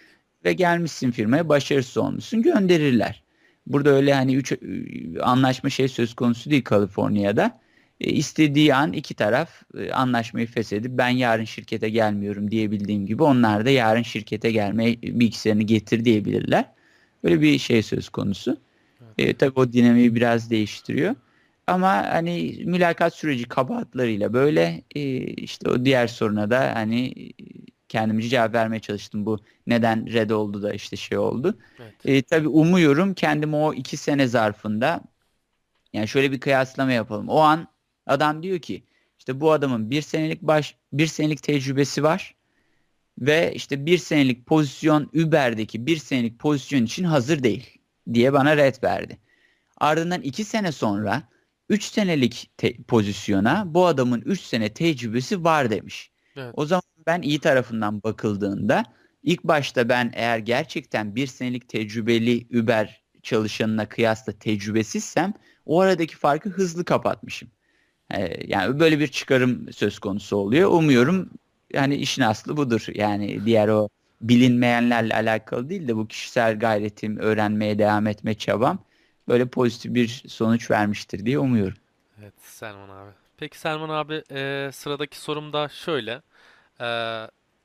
Ve 0.45 0.53
gelmişsin 0.53 1.11
firmaya 1.11 1.49
başarısız 1.49 1.97
olmuşsun 1.97 2.43
gönderirler. 2.43 3.23
Burada 3.67 3.91
öyle 3.91 4.15
hani 4.15 4.35
üç 4.37 4.53
anlaşma 5.21 5.71
şey 5.71 5.89
söz 5.89 6.15
konusu 6.15 6.51
değil 6.51 6.65
Kaliforniya'da. 6.65 7.61
E, 8.01 8.11
istediği 8.11 8.75
an 8.75 8.93
iki 8.93 9.15
taraf 9.15 9.63
e, 9.79 9.93
anlaşmayı 9.93 10.47
feshedip 10.47 10.99
ben 10.99 11.09
yarın 11.09 11.45
şirkete 11.45 11.91
gelmiyorum 11.91 12.51
diyebildiğim 12.51 13.07
gibi 13.07 13.23
onlar 13.23 13.67
da 13.67 13.71
yarın 13.71 14.03
şirkete 14.03 14.51
gelmeye 14.51 15.03
bilgisayarını 15.03 15.63
getir 15.63 16.05
diyebilirler. 16.05 16.65
Böyle 17.25 17.41
bir 17.41 17.59
şey 17.59 17.83
söz 17.83 18.09
konusu. 18.09 18.57
Evet. 19.19 19.31
E, 19.31 19.35
tabii 19.35 19.61
o 19.61 19.73
dinamiği 19.73 20.15
biraz 20.15 20.51
değiştiriyor. 20.51 21.15
Ama 21.67 21.89
hani 21.89 22.63
mülakat 22.65 23.15
süreci 23.15 23.45
kabahatlarıyla 23.45 24.33
böyle 24.33 24.83
e, 24.95 25.01
işte 25.21 25.71
o 25.71 25.85
diğer 25.85 26.07
soruna 26.07 26.51
da 26.51 26.75
hani 26.75 27.33
kendimce 27.89 28.29
cevap 28.29 28.55
vermeye 28.55 28.81
çalıştım. 28.81 29.27
Bu 29.27 29.39
neden 29.67 30.13
red 30.13 30.31
oldu 30.31 30.63
da 30.63 30.73
işte 30.73 30.97
şey 30.97 31.19
oldu. 31.19 31.59
Evet. 31.83 31.95
E, 32.05 32.23
tabii 32.23 32.49
umuyorum 32.49 33.15
kendim 33.15 33.55
o 33.55 33.75
iki 33.75 33.97
sene 33.97 34.27
zarfında 34.27 35.01
yani 35.93 36.09
şöyle 36.09 36.33
bir 36.33 36.41
kıyaslama 36.41 36.93
yapalım. 36.93 37.29
O 37.29 37.39
an 37.39 37.69
adam 38.11 38.43
diyor 38.43 38.59
ki 38.59 38.85
işte 39.19 39.41
bu 39.41 39.53
adamın 39.53 39.91
bir 39.91 40.03
senelik 40.03 40.43
baş 40.43 40.77
bir 40.93 41.07
senelik 41.07 41.43
tecrübesi 41.43 42.03
var 42.03 42.35
ve 43.19 43.53
işte 43.55 43.87
bir 43.87 43.99
senelik 43.99 44.47
pozisyon 44.47 45.11
Uber'deki 45.15 45.87
bir 45.87 45.97
senelik 45.97 46.39
pozisyon 46.39 46.85
için 46.85 47.05
hazır 47.05 47.43
değil 47.43 47.79
diye 48.15 48.33
bana 48.33 48.57
red 48.57 48.75
verdi. 48.83 49.19
Ardından 49.77 50.23
iki 50.23 50.45
sene 50.45 50.73
sonra 50.73 51.23
3 51.69 51.85
senelik 51.85 52.51
pozisyona 52.89 53.65
bu 53.67 53.87
adamın 53.87 54.21
3 54.21 54.41
sene 54.41 54.69
tecrübesi 54.69 55.45
var 55.45 55.71
demiş. 55.71 56.11
Evet. 56.37 56.55
O 56.57 56.67
zaman 56.67 56.83
ben 57.07 57.23
iyi 57.23 57.41
tarafından 57.41 58.03
bakıldığında 58.03 58.85
ilk 59.23 59.45
başta 59.45 59.89
ben 59.89 60.11
eğer 60.15 60.39
gerçekten 60.39 61.17
bir 61.17 61.27
senelik 61.27 61.69
tecrübeli 61.69 62.61
Uber 62.61 63.03
çalışanına 63.23 63.89
kıyasla 63.89 64.33
tecrübesizsem 64.33 65.35
o 65.67 65.81
aradaki 65.81 66.17
farkı 66.17 66.49
hızlı 66.49 66.85
kapatmışım. 66.85 67.51
Ee, 68.15 68.37
yani 68.47 68.81
böyle 68.81 68.99
bir 68.99 69.09
çıkarım 69.09 69.73
söz 69.73 69.99
konusu 69.99 70.37
oluyor. 70.37 70.71
Umuyorum 70.71 71.31
yani 71.73 71.95
işin 71.97 72.23
aslı 72.23 72.57
budur. 72.57 72.87
Yani 72.95 73.47
diğer 73.47 73.69
o 73.69 73.89
bilinmeyenlerle 74.21 75.15
alakalı 75.15 75.69
değil 75.71 75.89
de 75.89 75.97
bu 75.97 76.09
kişisel 76.09 76.59
gayretim, 76.59 77.19
öğrenmeye 77.19 77.79
devam 77.79 78.07
etme 78.07 78.35
çabam 78.35 78.79
böyle 79.29 79.47
pozitif 79.49 79.95
bir 79.95 80.23
sonuç 80.29 80.71
vermiştir 80.71 81.27
diye 81.27 81.39
umuyorum. 81.39 81.77
Evet 82.23 82.35
Selman 82.41 82.89
abi. 82.89 83.11
Peki 83.37 83.59
Selman 83.59 83.89
abi 83.89 84.23
e, 84.33 84.71
sıradaki 84.73 85.19
sorum 85.21 85.53
da 85.53 85.69
şöyle. 85.69 86.23
E, 86.81 86.87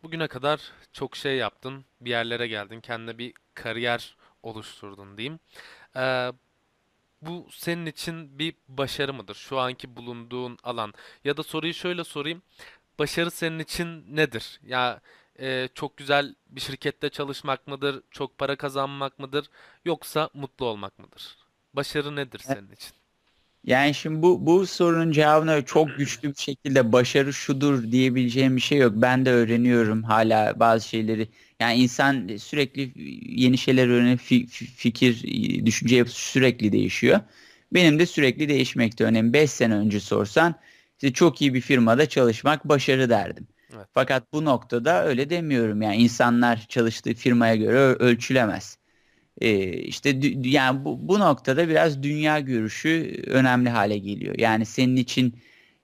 bugüne 0.03 0.27
kadar 0.27 0.61
çok 0.93 1.15
şey 1.15 1.37
yaptın, 1.37 1.85
bir 2.01 2.09
yerlere 2.09 2.47
geldin, 2.47 2.81
kendine 2.81 3.17
bir 3.17 3.33
kariyer 3.53 4.17
oluşturdun 4.43 5.17
diyeyim. 5.17 5.39
E, 5.95 6.31
bu 7.25 7.47
senin 7.51 7.85
için 7.85 8.39
bir 8.39 8.55
başarı 8.67 9.13
mıdır? 9.13 9.35
Şu 9.35 9.59
anki 9.59 9.95
bulunduğun 9.95 10.57
alan. 10.63 10.93
Ya 11.23 11.37
da 11.37 11.43
soruyu 11.43 11.73
şöyle 11.73 12.03
sorayım. 12.03 12.41
Başarı 12.99 13.31
senin 13.31 13.59
için 13.59 14.15
nedir? 14.15 14.59
Ya 14.63 15.01
e, 15.39 15.69
çok 15.73 15.97
güzel 15.97 16.35
bir 16.47 16.61
şirkette 16.61 17.09
çalışmak 17.09 17.67
mıdır? 17.67 18.03
Çok 18.11 18.37
para 18.37 18.55
kazanmak 18.55 19.19
mıdır? 19.19 19.49
Yoksa 19.85 20.29
mutlu 20.33 20.65
olmak 20.65 20.99
mıdır? 20.99 21.37
Başarı 21.73 22.15
nedir 22.15 22.39
senin 22.39 22.71
için? 22.71 23.04
Yani 23.65 23.93
şimdi 23.93 24.21
bu 24.21 24.45
bu 24.45 24.67
sorunun 24.67 25.11
cevabına 25.11 25.65
çok 25.65 25.97
güçlü 25.97 26.29
bir 26.29 26.41
şekilde 26.41 26.91
başarı 26.91 27.33
şudur 27.33 27.91
diyebileceğim 27.91 28.55
bir 28.55 28.61
şey 28.61 28.77
yok. 28.77 28.93
Ben 28.95 29.25
de 29.25 29.31
öğreniyorum 29.31 30.03
hala 30.03 30.59
bazı 30.59 30.87
şeyleri. 30.87 31.27
Yani 31.59 31.75
insan 31.75 32.27
sürekli 32.37 32.91
yeni 33.41 33.57
şeyler 33.57 33.87
öğrenip 33.87 34.19
fikir, 34.75 35.23
düşünce 35.65 35.95
yapısı 35.95 36.21
sürekli 36.21 36.71
değişiyor. 36.71 37.19
Benim 37.73 37.99
de 37.99 38.05
sürekli 38.05 38.49
değişmekte 38.49 39.03
önemli. 39.03 39.33
5 39.33 39.51
sene 39.51 39.75
önce 39.75 39.99
sorsan 39.99 40.55
işte 40.93 41.13
çok 41.13 41.41
iyi 41.41 41.53
bir 41.53 41.61
firmada 41.61 42.09
çalışmak 42.09 42.65
başarı 42.69 43.09
derdim. 43.09 43.47
Evet. 43.75 43.87
Fakat 43.93 44.33
bu 44.33 44.45
noktada 44.45 45.05
öyle 45.05 45.29
demiyorum. 45.29 45.81
Yani 45.81 45.95
insanlar 45.95 46.65
çalıştığı 46.69 47.13
firmaya 47.13 47.55
göre 47.55 47.77
ölçülemez. 47.79 48.77
Ee, 49.41 49.73
işte 49.73 50.19
yani 50.43 50.85
bu, 50.85 51.07
bu 51.07 51.19
noktada 51.19 51.69
biraz 51.69 52.03
dünya 52.03 52.39
görüşü 52.39 53.23
önemli 53.27 53.69
hale 53.69 53.97
geliyor. 53.97 54.35
Yani 54.39 54.65
senin 54.65 54.95
için 54.95 55.39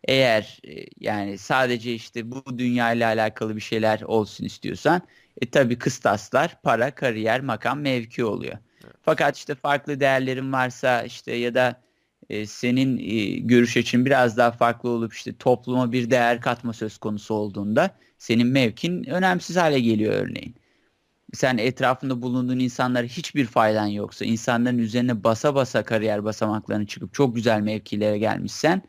eğer 0.08 0.60
e, 0.68 0.86
yani 1.00 1.38
sadece 1.38 1.94
işte 1.94 2.32
bu 2.32 2.60
dünya 2.60 2.94
ile 2.94 3.06
alakalı 3.06 3.56
bir 3.56 3.62
şeyler 3.62 4.02
olsun 4.02 4.46
istiyorsan 4.46 5.02
e 5.42 5.50
tabi 5.50 5.78
kıstaslar 5.78 6.62
para, 6.64 6.96
kariyer, 6.96 7.42
makam, 7.42 7.80
mevki 7.82 8.26
oluyor. 8.26 8.58
Evet. 8.84 8.96
Fakat 9.02 9.38
işte 9.38 9.56
farklı 9.56 10.00
değerlerin 10.00 10.54
varsa 10.54 11.04
işte 11.04 11.34
ya 11.36 11.54
da 11.56 11.82
e, 12.30 12.46
senin 12.46 12.98
e, 12.98 13.40
görüş 13.40 13.78
için 13.78 14.06
biraz 14.06 14.38
daha 14.38 14.52
farklı 14.52 14.90
olup 14.90 15.14
işte 15.14 15.38
topluma 15.38 15.92
bir 15.92 16.12
değer 16.12 16.42
katma 16.42 16.74
söz 16.74 16.98
konusu 16.98 17.34
olduğunda 17.34 17.98
senin 18.18 18.48
mevkin 18.48 19.04
önemsiz 19.04 19.58
hale 19.58 19.80
geliyor 19.80 20.14
örneğin. 20.14 20.56
Sen 21.34 21.58
etrafında 21.58 22.22
bulunduğun 22.22 22.60
insanlara 22.60 23.04
hiçbir 23.08 23.46
faydan 23.46 23.88
yoksa, 23.88 24.26
insanların 24.26 24.78
üzerine 24.78 25.24
basa 25.24 25.56
basa 25.56 25.84
kariyer 25.84 26.24
basamaklarını 26.24 26.86
çıkıp 26.88 27.14
çok 27.14 27.36
güzel 27.36 27.62
mevkilere 27.62 28.18
gelmişsen, 28.18 28.82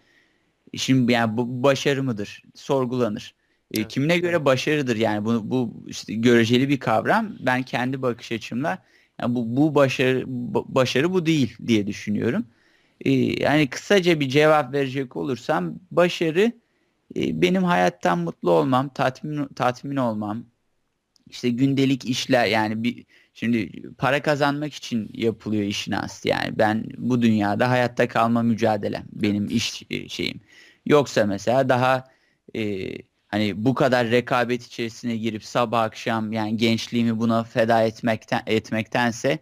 şimdi 0.76 1.12
yani 1.12 1.36
bu 1.36 1.62
başarı 1.62 2.02
mıdır? 2.02 2.42
Sorgulanır. 2.54 3.34
E, 3.74 3.80
evet. 3.80 3.88
Kimine 3.88 4.18
göre 4.18 4.44
başarıdır 4.44 4.96
yani 4.96 5.24
bu, 5.24 5.50
bu 5.50 5.84
işte 5.86 6.14
göreceli 6.14 6.68
bir 6.68 6.80
kavram. 6.80 7.36
Ben 7.40 7.62
kendi 7.62 8.02
bakış 8.02 8.32
açımla 8.32 8.78
Yani 9.20 9.34
bu, 9.34 9.56
bu 9.56 9.74
başarı 9.74 10.24
başarı 10.74 11.12
bu 11.12 11.26
değil 11.26 11.56
diye 11.66 11.86
düşünüyorum. 11.86 12.46
Ee, 13.00 13.10
yani 13.42 13.68
kısaca 13.70 14.20
bir 14.20 14.28
cevap 14.28 14.72
verecek 14.74 15.16
olursam 15.16 15.74
başarı 15.90 16.52
e, 17.16 17.42
benim 17.42 17.64
hayattan 17.64 18.18
mutlu 18.18 18.50
olmam, 18.50 18.88
tatmin 18.88 19.46
tatmin 19.48 19.96
olmam. 19.96 20.46
İşte 21.32 21.50
gündelik 21.50 22.04
işler 22.04 22.46
yani 22.46 22.82
bir 22.84 23.06
şimdi 23.34 23.82
para 23.98 24.22
kazanmak 24.22 24.74
için 24.74 25.10
yapılıyor 25.14 25.62
işin 25.62 25.92
aslı. 25.92 26.30
Yani 26.30 26.58
ben 26.58 26.84
bu 26.98 27.22
dünyada 27.22 27.70
hayatta 27.70 28.08
kalma 28.08 28.42
mücadelem 28.42 29.04
benim 29.12 29.46
iş 29.50 29.82
e, 29.90 30.08
şeyim. 30.08 30.40
Yoksa 30.86 31.26
mesela 31.26 31.68
daha 31.68 32.04
e, 32.56 32.92
hani 33.28 33.64
bu 33.64 33.74
kadar 33.74 34.10
rekabet 34.10 34.62
içerisine 34.66 35.16
girip 35.16 35.44
sabah 35.44 35.82
akşam 35.82 36.32
yani 36.32 36.56
gençliğimi 36.56 37.18
buna 37.18 37.44
feda 37.44 37.82
etmekten 37.82 38.42
etmektense 38.46 39.38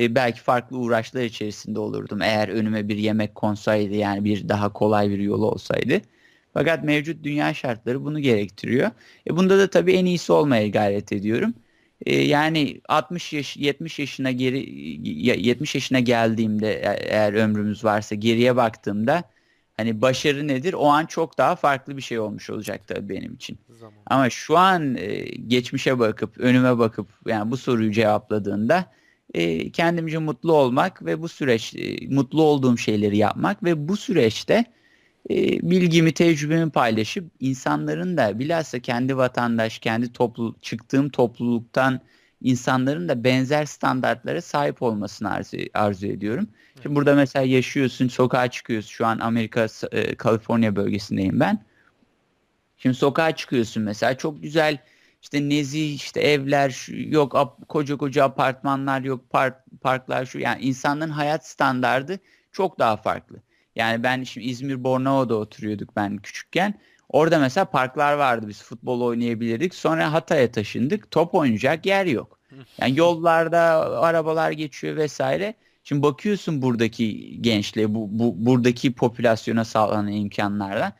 e, 0.00 0.14
belki 0.14 0.40
farklı 0.40 0.78
uğraşlar 0.78 1.22
içerisinde 1.22 1.78
olurdum. 1.80 2.22
Eğer 2.22 2.48
önüme 2.48 2.88
bir 2.88 2.96
yemek 2.96 3.34
konsaydı 3.34 3.94
yani 3.94 4.24
bir 4.24 4.48
daha 4.48 4.72
kolay 4.72 5.10
bir 5.10 5.18
yolu 5.18 5.46
olsaydı. 5.50 6.00
Fakat 6.54 6.84
mevcut 6.84 7.24
dünya 7.24 7.54
şartları 7.54 8.04
bunu 8.04 8.20
gerektiriyor. 8.20 8.90
E 9.26 9.36
bunda 9.36 9.58
da 9.58 9.70
tabii 9.70 9.92
en 9.92 10.06
iyisi 10.06 10.32
olmaya 10.32 10.68
gayret 10.68 11.12
ediyorum. 11.12 11.54
E, 12.06 12.16
yani 12.16 12.80
60 12.88 13.32
yaş 13.32 13.56
70 13.56 13.98
yaşına 13.98 14.30
geri 14.30 14.58
70 15.46 15.74
yaşına 15.74 16.00
geldiğimde 16.00 16.72
e, 16.72 16.96
eğer 17.08 17.32
ömrümüz 17.32 17.84
varsa 17.84 18.14
geriye 18.14 18.56
baktığımda 18.56 19.24
hani 19.76 20.02
başarı 20.02 20.48
nedir? 20.48 20.72
O 20.74 20.86
an 20.86 21.06
çok 21.06 21.38
daha 21.38 21.56
farklı 21.56 21.96
bir 21.96 22.02
şey 22.02 22.18
olmuş 22.18 22.50
olacak 22.50 22.88
tabii 22.88 23.08
benim 23.08 23.34
için. 23.34 23.58
Zaman. 23.68 24.02
Ama 24.06 24.30
şu 24.30 24.58
an 24.58 24.96
e, 24.96 25.24
geçmişe 25.24 25.98
bakıp 25.98 26.38
önüme 26.38 26.78
bakıp 26.78 27.08
yani 27.26 27.50
bu 27.50 27.56
soruyu 27.56 27.92
cevapladığında 27.92 28.92
e, 29.34 29.70
kendimce 29.70 30.18
mutlu 30.18 30.52
olmak 30.52 31.04
ve 31.04 31.22
bu 31.22 31.28
süreç 31.28 31.74
e, 31.74 32.08
mutlu 32.08 32.42
olduğum 32.42 32.78
şeyleri 32.78 33.16
yapmak 33.16 33.64
ve 33.64 33.88
bu 33.88 33.96
süreçte 33.96 34.64
e, 35.30 35.70
bilgimi, 35.70 36.12
tecrübemi 36.12 36.70
paylaşıp 36.70 37.30
insanların 37.40 38.16
da 38.16 38.38
bilhassa 38.38 38.80
kendi 38.80 39.16
vatandaş, 39.16 39.78
kendi 39.78 40.12
toplu 40.12 40.56
çıktığım 40.62 41.08
topluluktan 41.08 42.00
insanların 42.40 43.08
da 43.08 43.24
benzer 43.24 43.64
standartlara 43.64 44.40
sahip 44.40 44.82
olmasını 44.82 45.30
arzu, 45.30 45.56
arzu 45.74 46.06
ediyorum. 46.06 46.48
Şimdi 46.82 46.96
burada 46.96 47.14
mesela 47.14 47.46
yaşıyorsun, 47.46 48.08
sokağa 48.08 48.50
çıkıyorsun. 48.50 48.90
Şu 48.90 49.06
an 49.06 49.18
Amerika, 49.18 49.66
e, 49.92 50.14
Kaliforniya 50.14 50.76
bölgesindeyim 50.76 51.40
ben. 51.40 51.64
Şimdi 52.76 52.94
sokağa 52.94 53.36
çıkıyorsun 53.36 53.82
mesela 53.82 54.16
çok 54.16 54.42
güzel 54.42 54.78
işte 55.22 55.48
nezih 55.48 55.94
işte 55.94 56.20
evler 56.20 56.86
yok 57.10 57.34
ap, 57.34 57.68
koca 57.68 57.96
koca 57.96 58.24
apartmanlar 58.24 59.00
yok 59.00 59.30
park, 59.30 59.56
parklar 59.80 60.26
şu 60.26 60.38
yani 60.38 60.62
insanların 60.62 61.10
hayat 61.10 61.46
standardı 61.46 62.18
çok 62.52 62.78
daha 62.78 62.96
farklı. 62.96 63.36
Yani 63.76 64.02
ben 64.02 64.24
şimdi 64.24 64.46
İzmir 64.46 64.84
Bornova'da 64.84 65.34
oturuyorduk 65.34 65.96
ben 65.96 66.16
küçükken. 66.16 66.74
Orada 67.08 67.38
mesela 67.38 67.64
parklar 67.64 68.12
vardı 68.12 68.48
biz 68.48 68.62
futbol 68.62 69.00
oynayabilirdik. 69.00 69.74
Sonra 69.74 70.12
Hatay'a 70.12 70.52
taşındık. 70.52 71.10
Top 71.10 71.34
oynayacak 71.34 71.86
yer 71.86 72.06
yok. 72.06 72.38
Yani 72.78 72.98
yollarda 72.98 73.60
arabalar 74.00 74.50
geçiyor 74.50 74.96
vesaire. 74.96 75.54
Şimdi 75.84 76.02
bakıyorsun 76.02 76.62
buradaki 76.62 77.38
gençliğe, 77.42 77.94
bu, 77.94 78.08
bu 78.10 78.46
buradaki 78.46 78.92
popülasyona 78.92 79.64
sağlanan 79.64 80.12
imkanlarla. 80.12 80.92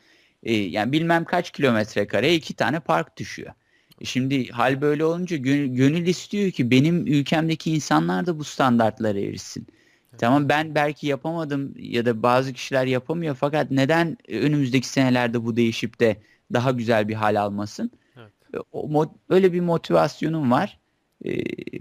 E, 0.42 0.54
yani 0.54 0.92
bilmem 0.92 1.24
kaç 1.24 1.50
kilometre 1.50 2.06
kare 2.06 2.34
iki 2.34 2.54
tane 2.54 2.80
park 2.80 3.16
düşüyor. 3.16 3.52
E 4.00 4.04
şimdi 4.04 4.48
hal 4.48 4.80
böyle 4.80 5.04
olunca 5.04 5.36
gönül, 5.36 5.66
gönül 5.76 6.06
istiyor 6.06 6.50
ki 6.50 6.70
benim 6.70 7.06
ülkemdeki 7.06 7.74
insanlar 7.74 8.26
da 8.26 8.38
bu 8.38 8.44
standartlara 8.44 9.18
erişsin. 9.18 9.66
Tamam 10.18 10.48
ben 10.48 10.74
belki 10.74 11.06
yapamadım 11.06 11.74
ya 11.76 12.06
da 12.06 12.22
bazı 12.22 12.52
kişiler 12.52 12.86
yapamıyor 12.86 13.34
fakat 13.34 13.70
neden 13.70 14.16
önümüzdeki 14.28 14.88
senelerde 14.88 15.44
bu 15.44 15.56
değişip 15.56 16.00
de 16.00 16.16
daha 16.52 16.70
güzel 16.70 17.08
bir 17.08 17.14
hal 17.14 17.40
almasın? 17.40 17.90
Evet. 18.16 18.32
O, 18.72 19.06
öyle 19.28 19.52
bir 19.52 19.60
motivasyonum 19.60 20.50
var. 20.50 20.78
E, 21.24 21.32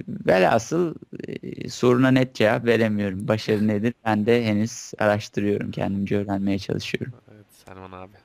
velhasıl 0.08 0.96
e, 1.28 1.70
soruna 1.70 2.12
net 2.12 2.36
cevap 2.36 2.65
veremiyorum. 2.65 3.28
Başarı 3.28 3.67
nedir? 3.67 3.94
Ben 4.06 4.26
de 4.26 4.46
henüz 4.46 4.91
araştırıyorum. 5.00 5.72
Kendimce 5.72 6.17
öğrenmeye 6.17 6.60
çalışıyorum. 6.60 7.13
Evet 7.34 7.46
Selman 7.65 7.91
abi. 7.91 8.17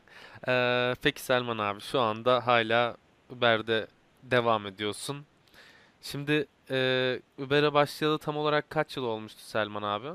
Ee, 0.48 0.94
peki 1.02 1.20
Selman 1.20 1.58
abi 1.58 1.80
şu 1.80 2.00
anda 2.00 2.46
hala 2.46 2.96
Uber'de 3.30 3.86
devam 4.22 4.66
ediyorsun. 4.66 5.24
Şimdi 6.02 6.46
e, 6.70 7.20
Uber'e 7.38 7.72
başlayalı 7.74 8.18
tam 8.18 8.36
olarak 8.36 8.70
kaç 8.70 8.96
yıl 8.96 9.04
olmuştu 9.04 9.40
Selman 9.42 9.82
abi? 9.82 10.08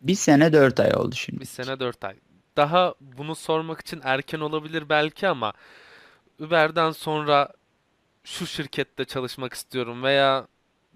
Bir 0.00 0.14
sene 0.14 0.52
dört 0.52 0.80
ay 0.80 0.94
oldu 0.96 1.14
şimdi. 1.14 1.40
Bir 1.40 1.46
sene 1.46 1.80
dört 1.80 2.04
ay. 2.04 2.16
Daha 2.56 2.94
bunu 3.00 3.34
sormak 3.34 3.80
için 3.80 4.00
erken 4.04 4.40
olabilir 4.40 4.88
belki 4.88 5.28
ama 5.28 5.52
Uber'den 6.40 6.90
sonra 6.90 7.48
şu 8.24 8.46
şirkette 8.46 9.04
çalışmak 9.04 9.54
istiyorum 9.54 10.02
veya 10.02 10.48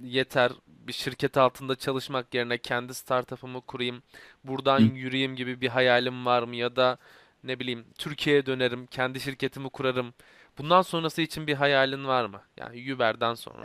yeter 0.02 0.52
bir 0.68 0.92
şirket 0.92 1.36
altında 1.36 1.76
çalışmak 1.76 2.34
yerine 2.34 2.58
kendi 2.58 2.94
startup'ımı 2.94 3.60
kurayım, 3.60 4.02
buradan 4.44 4.80
Hı. 4.80 4.84
yürüyeyim 4.84 5.36
gibi 5.36 5.60
bir 5.60 5.68
hayalim 5.68 6.26
var 6.26 6.42
mı 6.42 6.56
ya 6.56 6.76
da 6.76 6.98
ne 7.44 7.60
bileyim 7.60 7.84
Türkiye'ye 7.98 8.46
dönerim, 8.46 8.86
kendi 8.86 9.20
şirketimi 9.20 9.70
kurarım. 9.70 10.14
Bundan 10.58 10.82
sonrası 10.82 11.22
için 11.22 11.46
bir 11.46 11.54
hayalin 11.54 12.04
var 12.04 12.24
mı? 12.26 12.42
Yani 12.56 12.94
Uber'den 12.94 13.34
sonra. 13.34 13.62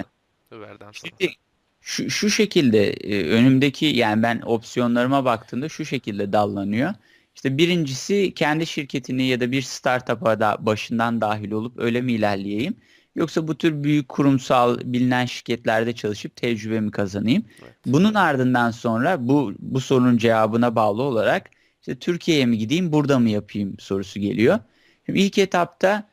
Uber'den 0.51 0.91
sonra. 0.91 1.11
Şimdi 1.19 1.33
şu, 1.81 2.09
şu 2.09 2.29
şekilde 2.29 2.89
e, 2.89 3.29
önümdeki 3.29 3.85
yani 3.85 4.23
ben 4.23 4.41
opsiyonlarıma 4.45 5.25
baktığımda 5.25 5.69
şu 5.69 5.85
şekilde 5.85 6.33
dallanıyor. 6.33 6.93
İşte 7.35 7.57
birincisi 7.57 8.33
kendi 8.35 8.65
şirketini 8.65 9.23
ya 9.23 9.39
da 9.39 9.51
bir 9.51 9.61
startup'a 9.61 10.39
da 10.39 10.57
başından 10.59 11.21
dahil 11.21 11.51
olup 11.51 11.79
öyle 11.79 12.01
mi 12.01 12.13
ilerleyeyim? 12.13 12.75
Yoksa 13.15 13.47
bu 13.47 13.57
tür 13.57 13.83
büyük 13.83 14.09
kurumsal 14.09 14.79
bilinen 14.83 15.25
şirketlerde 15.25 15.93
çalışıp 15.93 16.35
tecrübemi 16.35 16.91
kazanayım. 16.91 17.45
Evet. 17.63 17.73
Bunun 17.85 18.13
ardından 18.13 18.71
sonra 18.71 19.27
bu 19.27 19.53
bu 19.59 19.79
sorunun 19.79 20.17
cevabına 20.17 20.75
bağlı 20.75 21.01
olarak 21.03 21.49
işte 21.81 21.99
Türkiye'ye 21.99 22.45
mi 22.45 22.57
gideyim, 22.57 22.91
burada 22.91 23.19
mı 23.19 23.29
yapayım 23.29 23.75
sorusu 23.79 24.19
geliyor. 24.19 24.59
Şimdi 25.05 25.19
ilk 25.19 25.37
etapta 25.37 26.09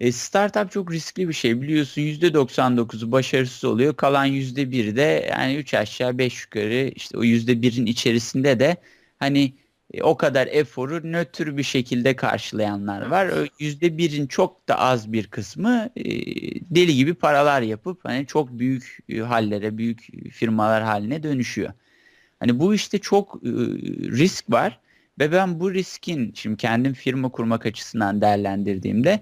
e, 0.00 0.12
startup 0.12 0.70
çok 0.70 0.92
riskli 0.92 1.28
bir 1.28 1.32
şey 1.32 1.62
biliyorsun 1.62 2.02
%99'u 2.02 3.12
başarısız 3.12 3.64
oluyor. 3.64 3.96
Kalan 3.96 4.26
%1'i 4.26 4.96
de 4.96 5.28
yani 5.30 5.56
3 5.56 5.74
aşağı 5.74 6.18
5 6.18 6.44
yukarı 6.44 6.92
işte 6.96 7.18
o 7.18 7.24
%1'in 7.24 7.86
içerisinde 7.86 8.60
de 8.60 8.76
hani 9.18 9.54
e, 9.94 10.02
o 10.02 10.16
kadar 10.16 10.46
eforu 10.46 11.12
nötr 11.12 11.56
bir 11.56 11.62
şekilde 11.62 12.16
karşılayanlar 12.16 13.06
var. 13.06 13.30
Yüzde 13.58 13.98
birin 13.98 14.26
çok 14.26 14.68
da 14.68 14.78
az 14.78 15.12
bir 15.12 15.26
kısmı 15.26 15.90
e, 15.96 16.04
deli 16.74 16.96
gibi 16.96 17.14
paralar 17.14 17.62
yapıp 17.62 18.04
hani 18.04 18.26
çok 18.26 18.58
büyük 18.58 18.98
e, 19.08 19.18
hallere, 19.18 19.78
büyük 19.78 20.08
firmalar 20.32 20.82
haline 20.82 21.22
dönüşüyor. 21.22 21.72
Hani 22.40 22.58
bu 22.58 22.74
işte 22.74 22.98
çok 22.98 23.42
risk 23.44 24.50
var 24.50 24.80
ve 25.18 25.32
ben 25.32 25.60
bu 25.60 25.74
riskin 25.74 26.32
şimdi 26.34 26.56
kendim 26.56 26.92
firma 26.94 27.28
kurmak 27.28 27.66
açısından 27.66 28.20
değerlendirdiğimde 28.20 29.20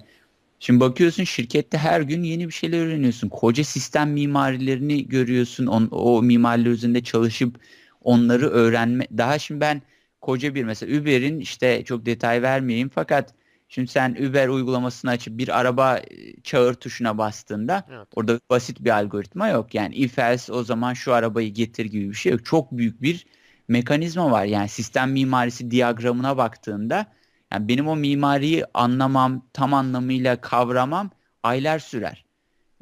Şimdi 0.61 0.81
bakıyorsun 0.81 1.25
şirkette 1.25 1.79
her 1.79 2.01
gün 2.01 2.23
yeni 2.23 2.47
bir 2.47 2.53
şeyler 2.53 2.87
öğreniyorsun. 2.87 3.29
Koca 3.29 3.65
sistem 3.65 4.13
mimarilerini 4.13 5.09
görüyorsun. 5.09 5.67
On, 5.67 5.89
o 5.91 6.23
mimariler 6.23 6.71
üzerinde 6.71 7.03
çalışıp 7.03 7.61
onları 8.01 8.49
öğrenme. 8.49 9.07
Daha 9.19 9.39
şimdi 9.39 9.61
ben 9.61 9.83
koca 10.21 10.55
bir 10.55 10.65
mesela 10.65 11.01
Uber'in 11.01 11.39
işte 11.41 11.85
çok 11.85 12.07
detay 12.07 12.43
vermeyeyim 12.43 12.89
fakat 12.95 13.35
şimdi 13.69 13.89
sen 13.89 14.17
Uber 14.29 14.49
uygulamasını 14.49 15.11
açıp 15.11 15.39
bir 15.39 15.61
araba 15.61 15.99
e, 15.99 16.41
çağır 16.43 16.75
tuşuna 16.75 17.19
bastığında 17.19 17.87
evet. 17.91 18.09
orada 18.17 18.41
basit 18.51 18.81
bir 18.85 18.91
algoritma 18.91 19.49
yok. 19.49 19.75
Yani 19.75 19.95
if 19.95 20.19
else 20.19 20.53
o 20.53 20.65
zaman 20.65 20.95
şu 20.95 21.15
arabayı 21.15 21.55
getir 21.55 21.85
gibi 21.85 22.09
bir 22.11 22.15
şey 22.15 22.33
yok. 22.33 22.45
Çok 22.45 22.73
büyük 22.73 23.03
bir 23.03 23.27
mekanizma 23.69 24.31
var. 24.31 24.45
Yani 24.45 24.69
sistem 24.69 25.13
mimarisi 25.13 25.71
diyagramına 25.71 26.37
baktığında 26.37 27.07
yani 27.53 27.69
benim 27.69 27.89
o 27.89 27.97
mimariyi 27.97 28.65
anlamam, 28.75 29.47
tam 29.53 29.75
anlamıyla 29.75 30.41
kavramam 30.41 31.11
aylar 31.43 31.79
sürer. 31.79 32.25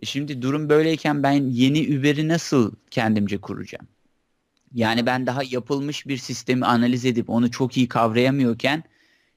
E 0.02 0.06
şimdi 0.06 0.42
durum 0.42 0.68
böyleyken 0.68 1.22
ben 1.22 1.32
yeni 1.32 1.98
Uber'i 1.98 2.28
nasıl 2.28 2.72
kendimce 2.90 3.38
kuracağım? 3.38 3.86
Yani 4.74 5.06
ben 5.06 5.26
daha 5.26 5.42
yapılmış 5.42 6.06
bir 6.06 6.16
sistemi 6.16 6.66
analiz 6.66 7.04
edip 7.04 7.30
onu 7.30 7.50
çok 7.50 7.76
iyi 7.76 7.88
kavrayamıyorken 7.88 8.84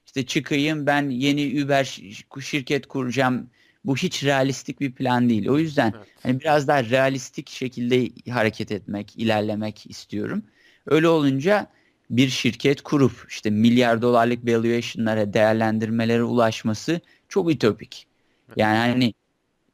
işte 0.06 0.26
çıkayım 0.26 0.86
ben 0.86 1.10
yeni 1.10 1.64
Uber 1.64 2.00
şirket 2.40 2.86
kuracağım. 2.86 3.50
Bu 3.84 3.96
hiç 3.96 4.24
realistik 4.24 4.80
bir 4.80 4.92
plan 4.92 5.28
değil. 5.28 5.48
O 5.48 5.58
yüzden 5.58 5.94
evet. 5.96 6.06
hani 6.22 6.40
biraz 6.40 6.68
daha 6.68 6.84
realistik 6.84 7.50
şekilde 7.50 8.30
hareket 8.30 8.72
etmek, 8.72 9.16
ilerlemek 9.16 9.90
istiyorum. 9.90 10.42
Öyle 10.86 11.08
olunca 11.08 11.66
bir 12.10 12.28
şirket 12.28 12.82
kurup 12.82 13.26
işte 13.28 13.50
milyar 13.50 14.02
dolarlık 14.02 14.46
valuation'lara, 14.46 15.32
değerlendirmelere 15.32 16.22
ulaşması 16.22 17.00
çok 17.28 17.50
ütopik. 17.50 18.06
Yani 18.56 18.78
hani 18.78 19.14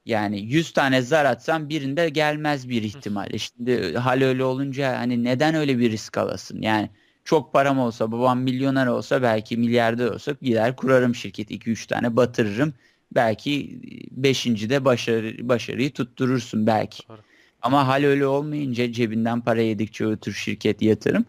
Yani 0.07 0.40
100 0.40 0.70
tane 0.72 1.03
zar 1.03 1.25
atsam 1.25 1.68
birinde 1.68 2.09
gelmez 2.09 2.68
bir 2.68 2.83
ihtimal. 2.83 3.35
E 3.35 3.38
şimdi 3.38 3.96
hal 3.96 4.22
öyle 4.22 4.44
olunca 4.44 4.99
hani 4.99 5.25
neden 5.25 5.55
öyle 5.55 5.79
bir 5.79 5.90
risk 5.90 6.18
alasın? 6.18 6.62
Yani 6.62 6.90
çok 7.25 7.53
param 7.53 7.79
olsa, 7.79 8.12
babam 8.12 8.40
milyoner 8.40 8.87
olsa, 8.87 9.22
belki 9.22 9.57
milyarder 9.57 10.07
olsa 10.07 10.35
gider 10.42 10.77
kurarım 10.77 11.14
şirket 11.14 11.51
2-3 11.51 11.87
tane 11.87 12.16
batırırım. 12.16 12.75
Belki 13.14 13.81
5. 14.11 14.46
de 14.46 14.85
başarı, 14.85 15.49
başarıyı 15.49 15.90
tutturursun 15.92 16.66
belki. 16.66 17.09
Doğru. 17.09 17.18
Ama 17.62 17.87
hal 17.88 18.05
öyle 18.05 18.27
olmayınca 18.27 18.92
cebinden 18.92 19.40
para 19.40 19.61
yedikçe 19.61 20.07
ötür 20.07 20.33
şirket 20.33 20.83
yatırım. 20.83 21.25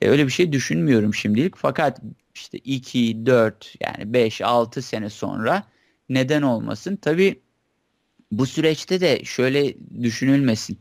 E, 0.00 0.08
öyle 0.08 0.26
bir 0.26 0.32
şey 0.32 0.52
düşünmüyorum 0.52 1.14
şimdilik. 1.14 1.56
Fakat 1.56 2.00
işte 2.34 2.58
2, 2.58 3.26
4 3.26 3.74
yani 3.80 4.12
5, 4.12 4.40
6 4.40 4.82
sene 4.82 5.10
sonra 5.10 5.62
neden 6.08 6.42
olmasın? 6.42 6.96
Tabii 7.02 7.40
bu 8.32 8.46
süreçte 8.46 9.00
de 9.00 9.24
şöyle 9.24 9.74
düşünülmesin. 10.02 10.78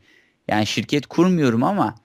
Yani 0.48 0.68
şirket 0.68 1.08
kurmuyorum 1.08 1.64
ama 1.64 1.96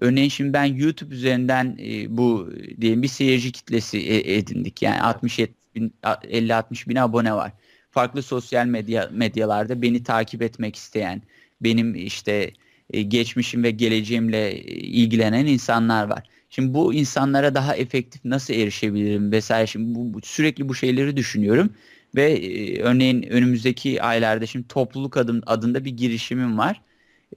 örneğin 0.00 0.28
şimdi 0.28 0.52
ben 0.52 0.64
YouTube 0.64 1.14
üzerinden 1.14 1.78
e, 1.80 2.16
bu 2.16 2.52
diyelim 2.80 3.02
bir 3.02 3.08
seyirci 3.08 3.52
kitlesi 3.52 3.98
e, 3.98 4.36
edindik. 4.36 4.82
Yani 4.82 5.02
60 5.02 5.38
bin 5.74 5.94
50 6.28 6.54
60 6.54 6.88
bin 6.88 6.96
abone 6.96 7.34
var. 7.34 7.52
Farklı 7.90 8.22
sosyal 8.22 8.66
medya 8.66 9.08
medyalarda 9.12 9.82
beni 9.82 10.02
takip 10.02 10.42
etmek 10.42 10.76
isteyen, 10.76 11.22
benim 11.60 11.94
işte 11.94 12.52
e, 12.90 13.02
geçmişim 13.02 13.62
ve 13.62 13.70
geleceğimle 13.70 14.62
ilgilenen 14.64 15.46
insanlar 15.46 16.04
var. 16.04 16.22
Şimdi 16.54 16.74
bu 16.74 16.94
insanlara 16.94 17.54
daha 17.54 17.76
efektif 17.76 18.24
nasıl 18.24 18.54
erişebilirim 18.54 19.32
vesaire 19.32 19.66
şimdi 19.66 19.94
bu, 19.94 20.20
sürekli 20.22 20.68
bu 20.68 20.74
şeyleri 20.74 21.16
düşünüyorum 21.16 21.74
ve 22.16 22.32
e, 22.32 22.82
örneğin 22.82 23.22
önümüzdeki 23.22 24.02
aylarda 24.02 24.46
şimdi 24.46 24.68
topluluk 24.68 25.16
adım 25.16 25.42
adında 25.46 25.84
bir 25.84 25.90
girişimim 25.90 26.58
var. 26.58 26.82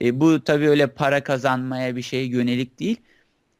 E, 0.01 0.19
bu 0.19 0.43
tabii 0.43 0.69
öyle 0.69 0.87
para 0.87 1.23
kazanmaya 1.23 1.95
bir 1.95 2.01
şeye 2.01 2.25
yönelik 2.25 2.79
değil. 2.79 2.97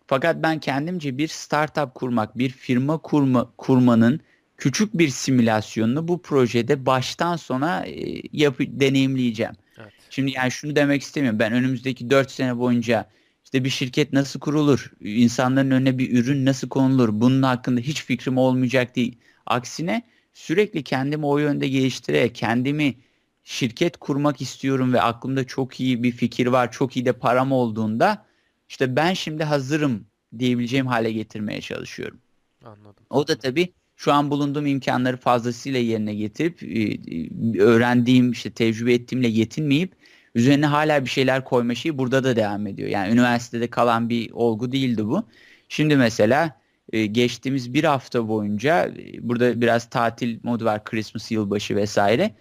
Fakat 0.08 0.43
ben 0.43 0.60
kendimce 0.60 1.17
bir 1.17 1.28
startup 1.28 1.96
kurmak, 1.96 2.38
bir 2.38 2.50
firma 2.50 2.98
kurma 2.98 3.52
kurmanın 3.58 4.20
küçük 4.58 4.93
bir 4.93 5.10
simülasyonunu 5.10 6.08
bu 6.08 6.22
projede 6.22 6.86
baştan 6.86 7.36
sona 7.36 7.86
e, 7.86 8.22
yapı 8.34 8.63
deneyimleyeceğim. 8.80 9.54
Evet. 9.78 9.93
Şimdi 10.10 10.32
yani 10.32 10.52
şunu 10.52 10.76
demek 10.76 11.02
istemiyorum. 11.02 11.39
Ben 11.39 11.54
önümüzdeki 11.54 12.10
4 12.10 12.32
sene 12.32 12.58
boyunca 12.58 13.10
işte 13.48 13.64
bir 13.64 13.70
şirket 13.70 14.14
nasıl 14.14 14.40
kurulur, 14.40 14.92
insanların 15.02 15.72
önüne 15.72 15.98
bir 15.98 16.18
ürün 16.18 16.46
nasıl 16.46 16.70
konulur, 16.70 17.10
bunun 17.12 17.42
hakkında 17.42 17.80
hiç 17.80 18.04
fikrim 18.04 18.38
olmayacak 18.38 18.96
değil. 18.96 19.18
Aksine 19.46 20.04
sürekli 20.34 20.84
kendimi 20.84 21.26
o 21.26 21.38
yönde 21.38 21.68
geliştirerek 21.68 22.36
kendimi 22.36 22.96
şirket 23.44 23.98
kurmak 23.98 24.42
istiyorum 24.42 24.94
ve 24.94 25.02
aklımda 25.02 25.48
çok 25.48 25.80
iyi 25.80 26.04
bir 26.04 26.12
fikir 26.12 26.48
var, 26.48 26.72
çok 26.72 26.98
iyi 26.98 27.06
de 27.06 27.14
param 27.14 27.52
olduğunda 27.52 28.26
işte 28.70 28.96
ben 28.96 29.14
şimdi 29.14 29.44
hazırım 29.44 30.06
diyebileceğim 30.40 30.88
hale 30.88 31.12
getirmeye 31.12 31.62
çalışıyorum. 31.62 32.20
Anladım. 32.66 33.06
O 33.10 33.28
da 33.28 33.38
tabii 33.38 33.74
şu 33.96 34.14
an 34.14 34.32
bulunduğum 34.32 34.66
imkanları 34.66 35.18
fazlasıyla 35.18 35.80
yerine 35.80 36.16
getirip 36.16 36.64
e, 36.64 36.68
e, 36.68 37.60
öğrendiğim 37.60 38.32
işte 38.32 38.50
tecrübe 38.52 38.94
ettiğimle 38.94 39.28
yetinmeyip 39.28 39.96
üzerine 40.38 40.65
hala 40.65 41.06
bir 41.06 41.10
şeyler 41.10 41.43
koyma 41.43 41.76
şeyi 41.76 41.97
burada 41.97 42.23
da 42.23 42.36
devam 42.36 42.67
ediyor. 42.67 42.89
Yani 42.89 43.13
üniversitede 43.13 43.67
kalan 43.67 44.10
bir 44.10 44.32
olgu 44.32 44.71
değildi 44.71 45.06
bu. 45.06 45.23
Şimdi 45.69 45.95
mesela 45.97 46.60
e, 46.93 47.06
geçtiğimiz 47.06 47.73
bir 47.73 47.84
hafta 47.84 48.28
boyunca 48.28 48.91
burada 49.19 49.62
biraz 49.62 49.89
tatil 49.89 50.39
modu 50.43 50.65
var 50.65 50.84
Christmas 50.84 51.32
yılbaşı 51.32 51.76
vesaire. 51.76 52.36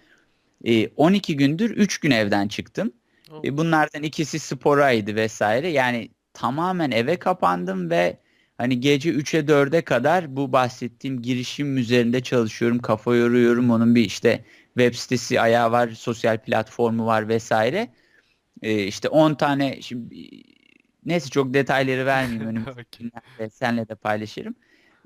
12 0.95 1.37
gündür 1.37 1.69
3 1.69 1.97
gün 1.97 2.11
evden 2.11 2.47
çıktım. 2.47 2.91
Oh. 3.31 3.43
Bunlardan 3.43 4.03
ikisi 4.03 4.39
sporaydı 4.39 5.15
vesaire. 5.15 5.69
Yani 5.69 6.09
tamamen 6.33 6.91
eve 6.91 7.15
kapandım 7.15 7.89
ve 7.89 8.17
Hani 8.57 8.79
gece 8.79 9.09
3'e 9.09 9.39
4'e 9.39 9.81
kadar 9.81 10.35
bu 10.35 10.51
bahsettiğim 10.51 11.21
girişim 11.21 11.77
üzerinde 11.77 12.23
çalışıyorum. 12.23 12.79
Kafa 12.79 13.15
yoruyorum. 13.15 13.71
Onun 13.71 13.95
bir 13.95 14.05
işte 14.05 14.43
web 14.77 14.93
sitesi 14.95 15.41
ayağı 15.41 15.71
var, 15.71 15.89
sosyal 15.89 16.37
platformu 16.37 17.05
var 17.05 17.27
vesaire. 17.29 17.93
Ee, 18.61 18.83
işte 18.83 19.09
10 19.09 19.33
tane 19.35 19.81
şimdi 19.81 20.15
neyse 21.05 21.29
çok 21.29 21.53
detayları 21.53 22.05
vermeyeyim 22.05 22.47
önümüzdeki 22.47 23.11
okay. 23.35 23.49
senle 23.49 23.89
de 23.89 23.95
paylaşırım. 23.95 24.55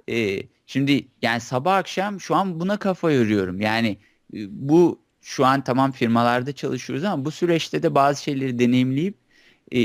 Ee, 0.10 0.43
şimdi 0.65 1.07
yani 1.21 1.39
sabah 1.41 1.75
akşam 1.75 2.21
şu 2.21 2.36
an 2.36 2.60
buna 2.60 2.77
kafa 2.77 3.12
yoruyorum. 3.12 3.62
Yani 3.62 3.97
e, 4.34 4.38
bu 4.49 5.01
şu 5.21 5.45
an 5.45 5.63
tamam 5.63 5.91
firmalarda 5.91 6.53
çalışıyoruz 6.53 7.05
ama 7.05 7.25
bu 7.25 7.31
süreçte 7.31 7.84
de 7.84 7.95
bazı 7.95 8.23
şeyleri 8.23 8.60
deneyimleyip 8.60 9.17
e, 9.71 9.79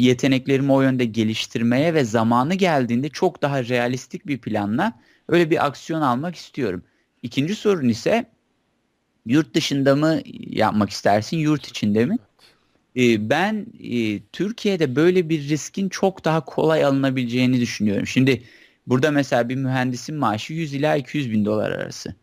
yeteneklerimi 0.00 0.72
o 0.72 0.82
yönde 0.82 1.04
geliştirmeye 1.04 1.94
ve 1.94 2.04
zamanı 2.04 2.54
geldiğinde 2.54 3.08
çok 3.08 3.42
daha 3.42 3.64
realistik 3.64 4.26
bir 4.26 4.38
planla 4.40 5.00
öyle 5.28 5.50
bir 5.50 5.66
aksiyon 5.66 6.00
almak 6.00 6.36
istiyorum. 6.36 6.84
İkinci 7.22 7.54
sorun 7.54 7.88
ise 7.88 8.33
yurt 9.26 9.54
dışında 9.54 9.96
mı 9.96 10.20
yapmak 10.46 10.90
istersin, 10.90 11.36
yurt 11.36 11.66
içinde 11.66 12.06
mi? 12.06 12.18
E, 12.96 13.30
ben 13.30 13.66
e, 13.82 14.20
Türkiye'de 14.32 14.96
böyle 14.96 15.28
bir 15.28 15.48
riskin 15.48 15.88
çok 15.88 16.24
daha 16.24 16.44
kolay 16.44 16.84
alınabileceğini 16.84 17.60
düşünüyorum. 17.60 18.06
Şimdi 18.06 18.42
burada 18.86 19.10
mesela 19.10 19.48
bir 19.48 19.56
mühendisin 19.56 20.16
maaşı 20.16 20.52
100 20.52 20.74
ila 20.74 20.96
200 20.96 21.30
bin 21.30 21.44
dolar 21.44 21.70
arası. 21.70 22.14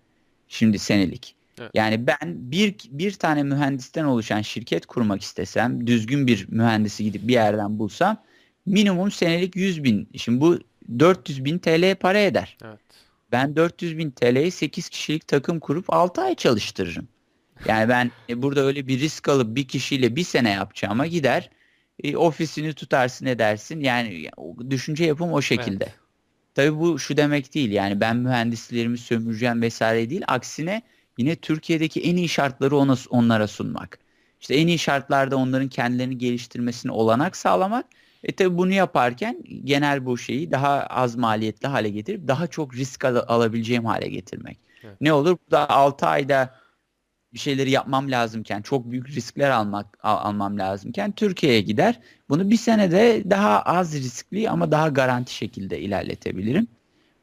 Şimdi 0.48 0.80
senelik. 0.80 1.36
Evet. 1.60 1.72
Yani 1.74 2.08
ben 2.08 2.18
bir 2.52 2.76
bir 2.92 3.14
tane 3.14 3.44
mühendisten 3.44 4.04
oluşan 4.04 4.42
şirket 4.42 4.86
kurmak 4.86 5.22
istesem, 5.22 5.88
düzgün 5.88 6.28
bir 6.28 6.48
mühendisi 6.50 7.04
gidip 7.04 7.28
bir 7.28 7.34
yerden 7.34 7.80
bulsam 7.80 8.18
minimum 8.66 9.12
senelik 9.12 9.56
100 9.56 9.84
bin. 9.84 10.10
Şimdi 10.18 10.42
bu 10.42 10.60
400 11.00 11.46
bin 11.46 11.60
TL 11.60 11.96
para 11.96 12.20
eder. 12.20 12.58
Evet. 12.66 12.80
Ben 13.32 13.56
400 13.56 13.98
bin 13.98 14.12
TL'yi 14.12 14.52
8 14.52 14.90
kişilik 14.90 15.28
takım 15.28 15.60
kurup 15.60 15.94
6 15.94 16.22
ay 16.22 16.36
çalıştırırım. 16.36 17.08
Yani 17.68 17.90
ben 17.90 18.12
e, 18.30 18.42
burada 18.42 18.62
öyle 18.62 18.88
bir 18.88 19.00
risk 19.00 19.30
alıp 19.30 19.56
bir 19.56 19.68
kişiyle 19.68 20.16
bir 20.16 20.24
sene 20.24 20.50
yapacağıma 20.50 21.08
gider 21.08 21.50
e, 22.04 22.18
ofisini 22.18 22.74
tutarsın 22.74 23.26
edersin. 23.26 23.80
Yani 23.80 24.30
düşünce 24.70 25.06
yapım 25.06 25.34
o 25.34 25.42
şekilde. 25.42 25.84
Evet. 25.84 25.96
Tabii 26.56 26.80
bu 26.80 27.00
şu 27.00 27.18
demek 27.18 27.54
değil 27.54 27.72
yani 27.72 28.00
ben 28.00 28.18
mühendislerimi 28.18 28.98
sömüreceğim 28.98 29.62
vesaire 29.62 30.10
değil. 30.10 30.22
Aksine 30.28 30.82
yine 31.18 31.36
Türkiye'deki 31.36 32.02
en 32.02 32.18
iyi 32.18 32.30
şartları 32.30 32.78
ona, 32.78 32.96
onlara 33.10 33.48
sunmak. 33.48 34.00
İşte 34.42 34.56
en 34.56 34.68
iyi 34.68 34.80
şartlarda 34.80 35.38
onların 35.38 35.70
kendilerini 35.70 36.18
geliştirmesine 36.18 36.92
olanak 36.92 37.36
sağlamak. 37.36 37.86
E 38.24 38.32
tabi 38.32 38.58
bunu 38.58 38.74
yaparken 38.74 39.44
genel 39.64 40.06
bu 40.06 40.18
şeyi 40.18 40.52
daha 40.52 40.84
az 40.84 41.16
maliyetli 41.16 41.68
hale 41.68 41.90
getirip 41.90 42.28
daha 42.28 42.48
çok 42.48 42.76
risk 42.76 43.06
al- 43.06 43.24
alabileceğim 43.28 43.86
hale 43.86 44.08
getirmek. 44.08 44.60
Evet. 44.84 45.02
Ne 45.02 45.14
olur? 45.14 45.38
Burada 45.46 45.70
6 45.70 46.06
ayda 46.06 46.56
bir 47.34 47.40
şeyleri 47.40 47.72
yapmam 47.72 48.12
lazımken, 48.12 48.62
çok 48.62 48.92
büyük 48.92 49.10
riskler 49.10 49.50
almak 49.50 49.98
al- 50.04 50.30
almam 50.30 50.60
lazımken 50.60 51.12
Türkiye'ye 51.12 51.62
gider. 51.62 52.00
Bunu 52.30 52.50
bir 52.50 52.58
senede 52.58 53.24
daha 53.30 53.62
az 53.62 53.96
riskli 53.96 54.50
ama 54.50 54.72
daha 54.72 54.90
garanti 54.90 55.36
şekilde 55.36 55.80
ilerletebilirim. 55.80 56.68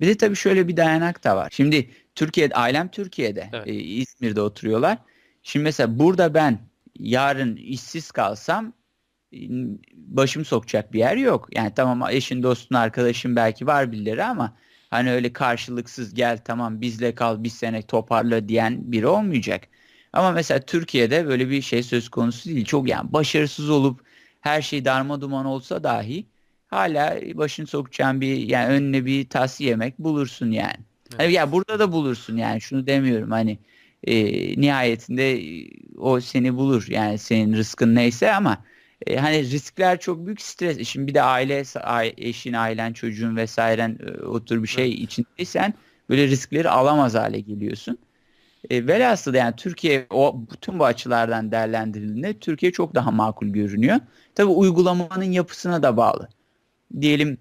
Bir 0.00 0.06
de 0.06 0.16
tabii 0.16 0.36
şöyle 0.36 0.68
bir 0.68 0.76
dayanak 0.76 1.24
da 1.24 1.36
var. 1.36 1.48
Şimdi 1.52 1.90
Türkiye'de 2.14 2.54
ailem 2.54 2.88
Türkiye'de. 2.88 3.50
Evet. 3.52 3.68
E, 3.68 3.72
İzmir'de 3.74 4.40
oturuyorlar. 4.40 4.98
Şimdi 5.42 5.64
mesela 5.64 5.98
burada 5.98 6.34
ben 6.34 6.58
yarın 6.98 7.56
işsiz 7.56 8.10
kalsam 8.10 8.72
başım 9.94 10.44
sokacak 10.44 10.92
bir 10.92 10.98
yer 10.98 11.16
yok. 11.16 11.48
Yani 11.52 11.72
tamam 11.76 12.10
eşin, 12.10 12.42
dostun, 12.42 12.74
arkadaşın 12.74 13.36
belki 13.36 13.66
var 13.66 13.92
birileri 13.92 14.24
ama 14.24 14.54
hani 14.90 15.10
öyle 15.10 15.32
karşılıksız 15.32 16.14
gel 16.14 16.38
tamam 16.44 16.80
bizle 16.80 17.14
kal 17.14 17.44
bir 17.44 17.48
sene 17.48 17.82
toparla 17.82 18.48
diyen 18.48 18.92
biri 18.92 19.06
olmayacak. 19.06 19.62
Ama 20.12 20.32
mesela 20.32 20.60
Türkiye'de 20.60 21.26
böyle 21.26 21.50
bir 21.50 21.62
şey 21.62 21.82
söz 21.82 22.08
konusu 22.08 22.48
değil. 22.48 22.64
Çok 22.64 22.88
yani 22.88 23.12
başarısız 23.12 23.70
olup 23.70 24.00
her 24.40 24.62
şey 24.62 24.84
darma 24.84 25.20
duman 25.20 25.46
olsa 25.46 25.84
dahi 25.84 26.26
hala 26.68 27.20
başını 27.34 27.66
sokacağın 27.66 28.20
bir 28.20 28.36
yani 28.36 28.68
önüne 28.74 29.04
bir 29.04 29.28
tas 29.28 29.60
yemek 29.60 29.98
bulursun 29.98 30.50
yani. 30.50 30.76
Evet. 31.10 31.20
Hani 31.20 31.32
ya 31.32 31.52
burada 31.52 31.78
da 31.78 31.92
bulursun 31.92 32.36
yani 32.36 32.60
şunu 32.60 32.86
demiyorum 32.86 33.30
hani 33.30 33.58
e, 34.04 34.14
nihayetinde 34.60 35.40
o 35.96 36.20
seni 36.20 36.56
bulur 36.56 36.86
yani 36.88 37.18
senin 37.18 37.56
rızkın 37.56 37.94
neyse 37.94 38.34
ama 38.34 38.64
e, 39.06 39.16
hani 39.16 39.50
riskler 39.50 40.00
çok 40.00 40.26
büyük 40.26 40.42
stres. 40.42 40.88
Şimdi 40.88 41.06
bir 41.06 41.14
de 41.14 41.22
aile, 41.22 41.64
eşin, 42.16 42.52
ailen, 42.52 42.92
çocuğun 42.92 43.36
vesairen 43.36 43.98
e, 44.06 44.24
otur 44.24 44.62
bir 44.62 44.68
şey 44.68 44.88
evet. 44.88 44.98
içindeysen 44.98 45.74
böyle 46.10 46.26
riskleri 46.26 46.70
alamaz 46.70 47.14
hale 47.14 47.40
geliyorsun. 47.40 47.98
E, 48.70 48.86
velhasıl 48.86 49.34
yani 49.34 49.56
Türkiye 49.56 50.06
o 50.10 50.40
bütün 50.52 50.78
bu 50.78 50.84
açılardan 50.84 51.52
değerlendirildiğinde 51.52 52.38
Türkiye 52.38 52.72
çok 52.72 52.94
daha 52.94 53.10
makul 53.10 53.46
görünüyor. 53.46 53.96
Tabi 54.34 54.50
uygulamanın 54.50 55.32
yapısına 55.32 55.82
da 55.82 55.96
bağlı. 55.96 56.28
Diyelim 57.00 57.38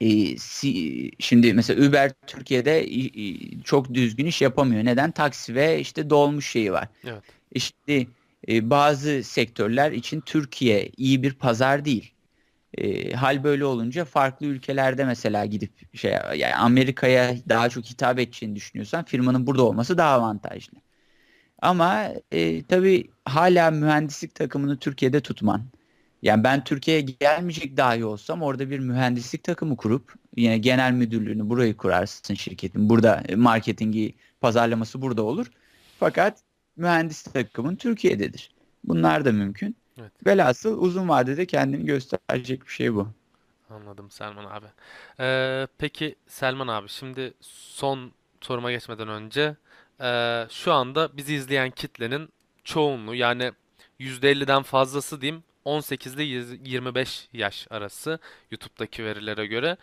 e, 0.00 0.38
si, 0.38 1.10
şimdi 1.18 1.54
mesela 1.54 1.88
Uber 1.88 2.12
Türkiye'de 2.26 2.80
e, 2.80 3.60
çok 3.64 3.94
düzgün 3.94 4.26
iş 4.26 4.42
yapamıyor. 4.42 4.84
Neden? 4.84 5.10
Taksi 5.10 5.54
ve 5.54 5.80
işte 5.80 6.10
dolmuş 6.10 6.50
şeyi 6.50 6.72
var. 6.72 6.88
Evet. 7.04 7.22
E 7.54 7.58
şimdi 7.58 8.08
e, 8.48 8.70
bazı 8.70 9.22
sektörler 9.24 9.92
için 9.92 10.20
Türkiye 10.20 10.90
iyi 10.96 11.22
bir 11.22 11.34
pazar 11.34 11.84
değil. 11.84 12.14
E, 12.78 13.12
hal 13.12 13.44
böyle 13.44 13.64
olunca 13.64 14.04
farklı 14.04 14.46
ülkelerde 14.46 15.04
mesela 15.04 15.44
gidip 15.46 15.96
şey 15.96 16.12
yani 16.12 16.54
Amerika'ya 16.54 17.36
daha 17.48 17.68
çok 17.68 17.84
hitap 17.84 18.18
edeceğini 18.18 18.56
düşünüyorsan 18.56 19.04
firmanın 19.04 19.46
burada 19.46 19.62
olması 19.62 19.98
daha 19.98 20.14
avantajlı. 20.14 20.78
Ama 21.62 22.08
e, 22.32 22.62
tabii 22.64 23.10
hala 23.24 23.70
mühendislik 23.70 24.34
takımını 24.34 24.78
Türkiye'de 24.78 25.20
tutman. 25.20 25.64
Yani 26.22 26.44
ben 26.44 26.64
Türkiye'ye 26.64 27.02
gelmeyecek 27.02 27.76
dahi 27.76 28.04
olsam 28.04 28.42
orada 28.42 28.70
bir 28.70 28.78
mühendislik 28.78 29.44
takımı 29.44 29.76
kurup 29.76 30.14
yine 30.36 30.58
genel 30.58 30.92
müdürlüğünü 30.92 31.48
burayı 31.48 31.76
kurarsın 31.76 32.34
şirketin. 32.34 32.88
Burada 32.88 33.22
marketingi, 33.36 34.14
pazarlaması 34.40 35.02
burada 35.02 35.22
olur. 35.22 35.46
Fakat 36.00 36.43
mühendis 36.76 37.22
takımın 37.22 37.76
Türkiye'dedir. 37.76 38.50
Bunlar 38.84 39.24
da 39.24 39.32
mümkün. 39.32 39.76
Evet. 40.00 40.12
Velhasıl 40.26 40.78
uzun 40.82 41.08
vadede 41.08 41.46
kendini 41.46 41.84
gösterecek 41.84 42.62
bir 42.62 42.72
şey 42.72 42.94
bu. 42.94 43.08
Anladım 43.70 44.10
Selman 44.10 44.44
abi. 44.44 44.66
Ee, 45.20 45.66
peki 45.78 46.14
Selman 46.26 46.68
abi 46.68 46.88
şimdi 46.88 47.34
son 47.40 48.12
soruma 48.40 48.70
geçmeden 48.70 49.08
önce 49.08 49.56
e, 50.00 50.46
şu 50.50 50.72
anda 50.72 51.16
bizi 51.16 51.34
izleyen 51.34 51.70
kitlenin 51.70 52.28
çoğunluğu 52.64 53.14
yani 53.14 53.52
%50'den 54.00 54.62
fazlası 54.62 55.20
diyeyim 55.20 55.42
18 55.64 56.14
ile 56.14 56.22
25 56.22 57.28
yaş 57.32 57.66
arası 57.70 58.18
YouTube'daki 58.50 59.04
verilere 59.04 59.46
göre. 59.46 59.76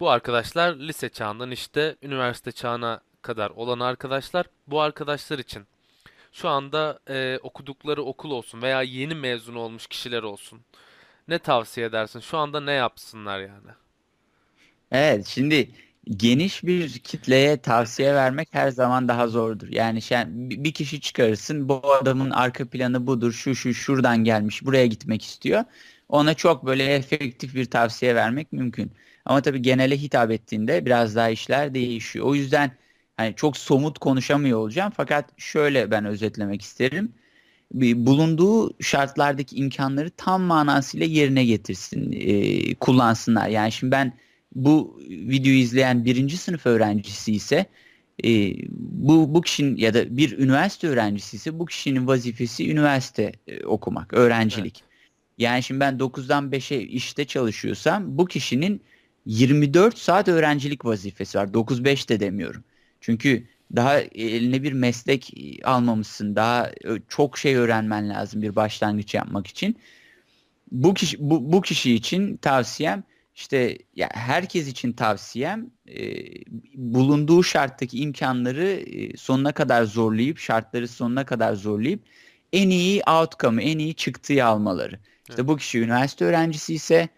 Bu 0.00 0.10
arkadaşlar 0.10 0.74
lise 0.74 1.08
çağından 1.08 1.50
işte 1.50 1.96
üniversite 2.02 2.52
çağına 2.52 3.00
kadar 3.22 3.50
olan 3.50 3.80
arkadaşlar. 3.80 4.46
Bu 4.66 4.80
arkadaşlar 4.80 5.38
için 5.38 5.66
şu 6.36 6.48
anda 6.48 7.00
e, 7.08 7.38
okudukları 7.42 8.02
okul 8.02 8.30
olsun 8.30 8.62
veya 8.62 8.82
yeni 8.82 9.14
mezun 9.14 9.54
olmuş 9.54 9.86
kişiler 9.86 10.22
olsun. 10.22 10.60
Ne 11.28 11.38
tavsiye 11.38 11.86
edersin? 11.86 12.20
Şu 12.20 12.38
anda 12.38 12.60
ne 12.60 12.72
yapsınlar 12.72 13.40
yani? 13.40 13.70
Evet, 14.92 15.26
şimdi 15.26 15.70
geniş 16.16 16.64
bir 16.64 16.98
kitleye 16.98 17.56
tavsiye 17.62 18.14
vermek 18.14 18.48
her 18.52 18.70
zaman 18.70 19.08
daha 19.08 19.28
zordur. 19.28 19.68
Yani 19.72 20.00
sen 20.00 20.50
bir 20.50 20.72
kişi 20.74 21.00
çıkarırsın, 21.00 21.68
bu 21.68 21.94
adamın 21.94 22.30
arka 22.30 22.68
planı 22.70 23.06
budur, 23.06 23.32
şu 23.32 23.54
şu 23.54 23.74
şuradan 23.74 24.24
gelmiş, 24.24 24.64
buraya 24.64 24.86
gitmek 24.86 25.22
istiyor. 25.22 25.64
Ona 26.08 26.34
çok 26.34 26.66
böyle 26.66 26.84
efektif 26.94 27.54
bir 27.54 27.64
tavsiye 27.70 28.14
vermek 28.14 28.52
mümkün. 28.52 28.92
Ama 29.24 29.42
tabii 29.42 29.62
genele 29.62 29.96
hitap 29.98 30.30
ettiğinde 30.30 30.86
biraz 30.86 31.16
daha 31.16 31.28
işler 31.30 31.74
değişiyor. 31.74 32.26
O 32.26 32.34
yüzden 32.34 32.70
hani 33.16 33.34
çok 33.36 33.56
somut 33.56 33.98
konuşamıyor 33.98 34.58
olacağım 34.58 34.92
fakat 34.96 35.40
şöyle 35.40 35.90
ben 35.90 36.04
özetlemek 36.04 36.62
isterim. 36.62 37.12
Bulunduğu 37.74 38.82
şartlardaki 38.82 39.56
imkanları 39.56 40.10
tam 40.10 40.42
manasıyla 40.42 41.06
yerine 41.06 41.44
getirsin, 41.44 42.12
e, 42.12 42.74
kullansınlar. 42.74 43.48
Yani 43.48 43.72
şimdi 43.72 43.90
ben 43.90 44.12
bu 44.54 45.00
videoyu 45.08 45.58
izleyen 45.58 46.04
birinci 46.04 46.36
sınıf 46.36 46.66
öğrencisi 46.66 47.32
ise 47.32 47.66
e, 48.24 48.54
bu, 48.78 49.34
bu 49.34 49.40
kişinin 49.40 49.76
ya 49.76 49.94
da 49.94 50.16
bir 50.16 50.38
üniversite 50.38 50.88
öğrencisi 50.88 51.36
ise 51.36 51.58
bu 51.58 51.66
kişinin 51.66 52.06
vazifesi 52.06 52.70
üniversite 52.70 53.32
e, 53.46 53.64
okumak, 53.64 54.12
öğrencilik. 54.14 54.80
Evet. 54.82 54.90
Yani 55.38 55.62
şimdi 55.62 55.80
ben 55.80 55.98
9'dan 55.98 56.50
5'e 56.50 56.80
işte 56.80 57.24
çalışıyorsam 57.24 58.18
bu 58.18 58.26
kişinin 58.26 58.82
24 59.26 59.98
saat 59.98 60.28
öğrencilik 60.28 60.84
vazifesi 60.84 61.38
var. 61.38 61.46
9-5 61.46 62.08
de 62.08 62.20
demiyorum. 62.20 62.64
Çünkü 63.00 63.46
daha 63.76 64.00
eline 64.00 64.62
bir 64.62 64.72
meslek 64.72 65.32
almamışsın. 65.64 66.36
Daha 66.36 66.70
çok 67.08 67.38
şey 67.38 67.56
öğrenmen 67.56 68.08
lazım 68.08 68.42
bir 68.42 68.56
başlangıç 68.56 69.14
yapmak 69.14 69.46
için. 69.46 69.76
Bu 70.72 70.94
kişi 70.94 71.16
bu, 71.20 71.52
bu 71.52 71.60
kişi 71.60 71.94
için 71.94 72.36
tavsiyem 72.36 73.04
işte 73.34 73.78
ya 73.96 74.08
herkes 74.12 74.68
için 74.68 74.92
tavsiyem 74.92 75.70
e, 75.88 76.14
bulunduğu 76.74 77.42
şarttaki 77.42 77.98
imkanları 77.98 78.66
e, 78.66 79.16
sonuna 79.16 79.52
kadar 79.52 79.84
zorlayıp 79.84 80.38
şartları 80.38 80.88
sonuna 80.88 81.26
kadar 81.26 81.54
zorlayıp 81.54 82.02
en 82.52 82.70
iyi 82.70 83.02
outcome'ı, 83.02 83.62
en 83.62 83.78
iyi 83.78 83.94
çıktıyı 83.94 84.46
almaları. 84.46 84.98
İşte 85.28 85.34
evet. 85.34 85.48
bu 85.48 85.56
kişi 85.56 85.80
üniversite 85.80 86.24
öğrencisi 86.24 86.74
ise 86.74 87.08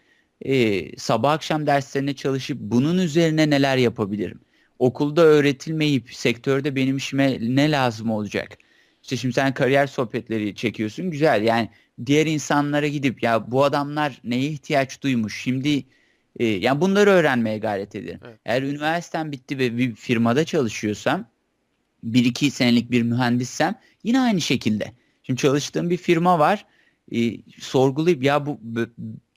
e, 0.41 0.97
sabah 0.97 1.31
akşam 1.31 1.67
derslerine 1.67 2.13
çalışıp 2.13 2.57
bunun 2.59 2.97
üzerine 2.97 3.49
neler 3.49 3.77
yapabilirim? 3.77 4.39
Okulda 4.79 5.21
öğretilmeyip 5.21 6.13
sektörde 6.13 6.75
benim 6.75 6.97
işime 6.97 7.37
ne 7.41 7.71
lazım 7.71 8.11
olacak? 8.11 8.57
İşte 9.03 9.17
şimdi 9.17 9.33
sen 9.33 9.53
kariyer 9.53 9.87
sohbetleri 9.87 10.55
çekiyorsun 10.55 11.11
güzel 11.11 11.43
yani 11.43 11.69
diğer 12.05 12.25
insanlara 12.25 12.87
gidip 12.87 13.23
ya 13.23 13.51
bu 13.51 13.63
adamlar 13.63 14.21
neye 14.23 14.45
ihtiyaç 14.49 15.01
duymuş 15.01 15.41
şimdi 15.41 15.83
e, 16.39 16.45
yani 16.45 16.81
bunları 16.81 17.09
öğrenmeye 17.09 17.57
gayret 17.57 17.95
ederim. 17.95 18.19
Evet. 18.23 18.39
Eğer 18.45 18.61
üniversitem 18.61 19.31
bitti 19.31 19.57
ve 19.57 19.77
bir 19.77 19.95
firmada 19.95 20.45
çalışıyorsam 20.45 21.25
bir 22.03 22.25
iki 22.25 22.51
senelik 22.51 22.91
bir 22.91 23.01
mühendissem 23.01 23.75
yine 24.03 24.19
aynı 24.19 24.41
şekilde. 24.41 24.91
Şimdi 25.23 25.41
çalıştığım 25.41 25.89
bir 25.89 25.97
firma 25.97 26.39
var 26.39 26.65
e, 27.11 27.41
sorgulayıp 27.59 28.23
ya 28.23 28.45
bu 28.45 28.59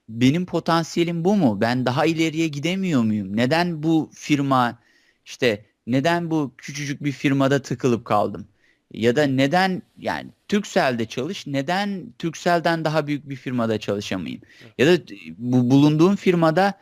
benim 0.09 0.47
potansiyelim 0.47 1.25
bu 1.25 1.37
mu? 1.37 1.61
Ben 1.61 1.87
daha 1.87 2.07
ileriye 2.07 2.49
gidemiyor 2.49 3.03
muyum? 3.03 3.37
Neden 3.37 3.83
bu 3.83 4.11
firma 4.15 4.79
işte 5.25 5.65
neden 5.87 6.31
bu 6.31 6.55
küçücük 6.59 7.05
bir 7.05 7.13
firmada 7.13 7.63
tıkılıp 7.63 8.05
kaldım? 8.05 8.49
Ya 8.93 9.17
da 9.17 9.23
neden 9.23 9.83
yani 9.99 10.31
Türkcell'de 10.49 11.05
çalış, 11.07 11.47
neden 11.47 12.13
Türkcell'den 12.19 12.85
daha 12.85 13.07
büyük 13.07 13.29
bir 13.29 13.37
firmada 13.37 13.79
çalışamayayım? 13.81 14.43
Ya 14.79 14.87
da 14.87 15.03
bu 15.39 15.71
bulunduğum 15.71 16.17
firmada 16.17 16.75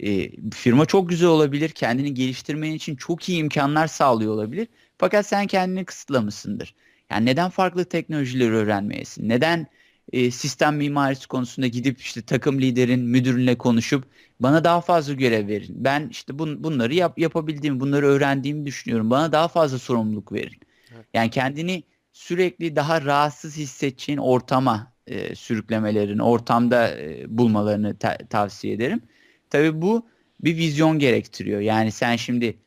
e, 0.00 0.30
firma 0.50 0.86
çok 0.86 1.08
güzel 1.08 1.28
olabilir, 1.28 1.68
kendini 1.70 2.14
geliştirmen 2.14 2.70
için 2.70 2.96
çok 2.96 3.28
iyi 3.28 3.38
imkanlar 3.38 3.86
sağlıyor 3.86 4.32
olabilir. 4.32 4.68
Fakat 4.98 5.26
sen 5.26 5.46
kendini 5.46 5.84
kısıtlamışsındır. 5.84 6.74
Yani 7.10 7.26
neden 7.26 7.50
farklı 7.50 7.84
teknolojileri 7.84 8.52
öğrenmeyesin? 8.52 9.28
Neden 9.28 9.66
e, 10.12 10.30
sistem 10.30 10.76
mimarisi 10.76 11.28
konusunda 11.28 11.66
gidip 11.66 12.00
işte 12.00 12.22
takım 12.22 12.60
liderin 12.60 13.00
müdürünle 13.00 13.58
konuşup 13.58 14.04
bana 14.40 14.64
daha 14.64 14.80
fazla 14.80 15.14
görev 15.14 15.48
verin. 15.48 15.84
Ben 15.84 16.08
işte 16.10 16.38
bun, 16.38 16.64
bunları 16.64 16.94
yap, 16.94 17.18
yapabildiğimi, 17.18 17.80
bunları 17.80 18.06
öğrendiğimi 18.06 18.66
düşünüyorum. 18.66 19.10
Bana 19.10 19.32
daha 19.32 19.48
fazla 19.48 19.78
sorumluluk 19.78 20.32
verin. 20.32 20.60
Evet. 20.94 21.06
Yani 21.14 21.30
kendini 21.30 21.82
sürekli 22.12 22.76
daha 22.76 23.02
rahatsız 23.02 23.56
hissedeceğin 23.56 24.18
ortama 24.18 24.92
e, 25.06 25.34
sürüklemelerini, 25.34 26.22
ortamda 26.22 26.98
e, 27.00 27.24
bulmalarını 27.38 27.98
ta- 27.98 28.18
tavsiye 28.30 28.74
ederim. 28.74 29.02
Tabii 29.50 29.82
bu 29.82 30.06
bir 30.40 30.56
vizyon 30.56 30.98
gerektiriyor. 30.98 31.60
Yani 31.60 31.92
sen 31.92 32.16
şimdi 32.16 32.58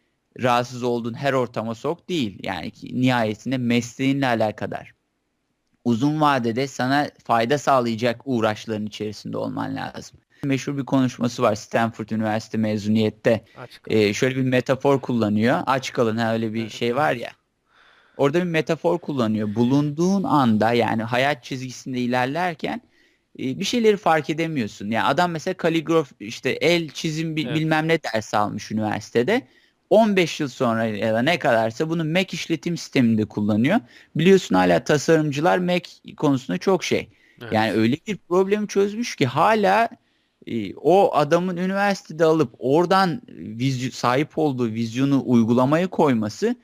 rahatsız 0.41 0.83
olduğun 0.83 1.13
her 1.13 1.33
ortama 1.33 1.75
sok 1.75 2.09
değil. 2.09 2.39
Yani 2.43 2.71
nihayetinde 2.83 3.57
mesleğinle 3.57 4.27
alakadar 4.27 4.98
uzun 5.89 6.21
vadede 6.21 6.67
sana 6.67 7.09
fayda 7.23 7.57
sağlayacak 7.57 8.21
uğraşların 8.25 8.85
içerisinde 8.85 9.37
olman 9.37 9.75
lazım. 9.75 10.19
Meşhur 10.43 10.77
bir 10.77 10.85
konuşması 10.85 11.41
var 11.41 11.55
Stanford 11.55 12.09
Üniversite 12.09 12.57
mezuniyette. 12.57 13.45
Ee, 13.87 14.13
şöyle 14.13 14.35
bir 14.35 14.41
metafor 14.41 15.01
kullanıyor. 15.01 15.59
Aç 15.65 15.93
kalın 15.93 16.17
ha 16.17 16.33
öyle 16.33 16.53
bir 16.53 16.69
şey 16.69 16.95
var 16.95 17.13
ya. 17.13 17.31
Orada 18.17 18.39
bir 18.39 18.43
metafor 18.43 18.99
kullanıyor. 18.99 19.55
Bulunduğun 19.55 20.23
anda 20.23 20.73
yani 20.73 21.03
hayat 21.03 21.43
çizgisinde 21.43 21.99
ilerlerken 21.99 22.81
e, 23.39 23.59
bir 23.59 23.65
şeyleri 23.65 23.97
fark 23.97 24.29
edemiyorsun. 24.29 24.91
Yani 24.91 25.05
adam 25.05 25.31
mesela 25.31 25.53
kaligraf 25.53 26.11
işte 26.19 26.49
el 26.49 26.89
çizim 26.89 27.37
evet. 27.37 27.55
bilmem 27.55 27.87
ne 27.87 28.03
ders 28.03 28.33
almış 28.33 28.71
üniversitede 28.71 29.47
15 29.89 30.39
yıl 30.39 30.47
sonra 30.47 30.85
ya 30.85 31.13
da 31.13 31.21
ne 31.21 31.39
kadarsa 31.39 31.89
bunu 31.89 32.05
Mac 32.05 32.27
işletim 32.33 32.77
sisteminde 32.77 33.25
kullanıyor. 33.25 33.79
Biliyorsun 34.15 34.55
hala 34.55 34.83
tasarımcılar 34.83 35.57
Mac 35.57 35.89
konusunda 36.17 36.57
çok 36.57 36.83
şey. 36.83 37.09
Evet. 37.41 37.53
Yani 37.53 37.71
öyle 37.73 37.97
bir 38.07 38.17
problemi 38.17 38.67
çözmüş 38.67 39.15
ki 39.15 39.25
hala 39.25 39.89
e, 40.47 40.75
o 40.75 41.15
adamın 41.15 41.57
üniversitede 41.57 42.25
alıp 42.25 42.55
oradan 42.59 43.21
sahip 43.91 44.37
olduğu 44.37 44.67
vizyonu 44.71 45.23
uygulamaya 45.25 45.87
koyması 45.87 46.55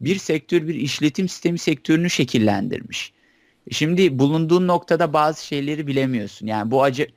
bir 0.00 0.16
sektör 0.18 0.68
bir 0.68 0.74
işletim 0.74 1.28
sistemi 1.28 1.58
sektörünü 1.58 2.10
şekillendirmiş. 2.10 3.12
Şimdi 3.70 4.18
bulunduğun 4.18 4.66
noktada 4.66 5.12
bazı 5.12 5.46
şeyleri 5.46 5.86
bilemiyorsun. 5.86 6.46
Yani 6.46 6.70
bu 6.70 6.82
acı 6.82 7.08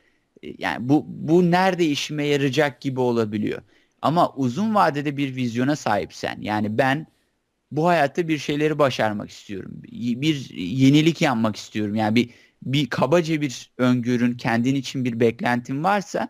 yani 0.58 0.90
bu 0.90 1.06
bu 1.08 1.52
nerede 1.52 1.86
işime 1.86 2.26
yarayacak 2.26 2.82
gibi 2.82 3.00
olabiliyor. 3.00 3.62
Ama 4.02 4.34
uzun 4.34 4.76
vadede 4.76 5.18
bir 5.18 5.36
vizyona 5.36 5.76
sahipsen 5.76 6.38
yani 6.42 6.78
ben 6.78 7.08
bu 7.72 7.88
hayatta 7.88 8.28
bir 8.28 8.38
şeyleri 8.38 8.80
başarmak 8.80 9.30
istiyorum. 9.30 9.72
Bir 9.84 10.50
yenilik 10.56 11.22
yapmak 11.22 11.56
istiyorum. 11.56 11.96
Yani 11.96 12.16
bir 12.16 12.30
bir 12.64 12.90
kabaca 12.90 13.42
bir 13.42 13.72
öngörün, 13.78 14.34
kendin 14.34 14.76
için 14.76 15.06
bir 15.06 15.20
beklentin 15.20 15.84
varsa 15.84 16.30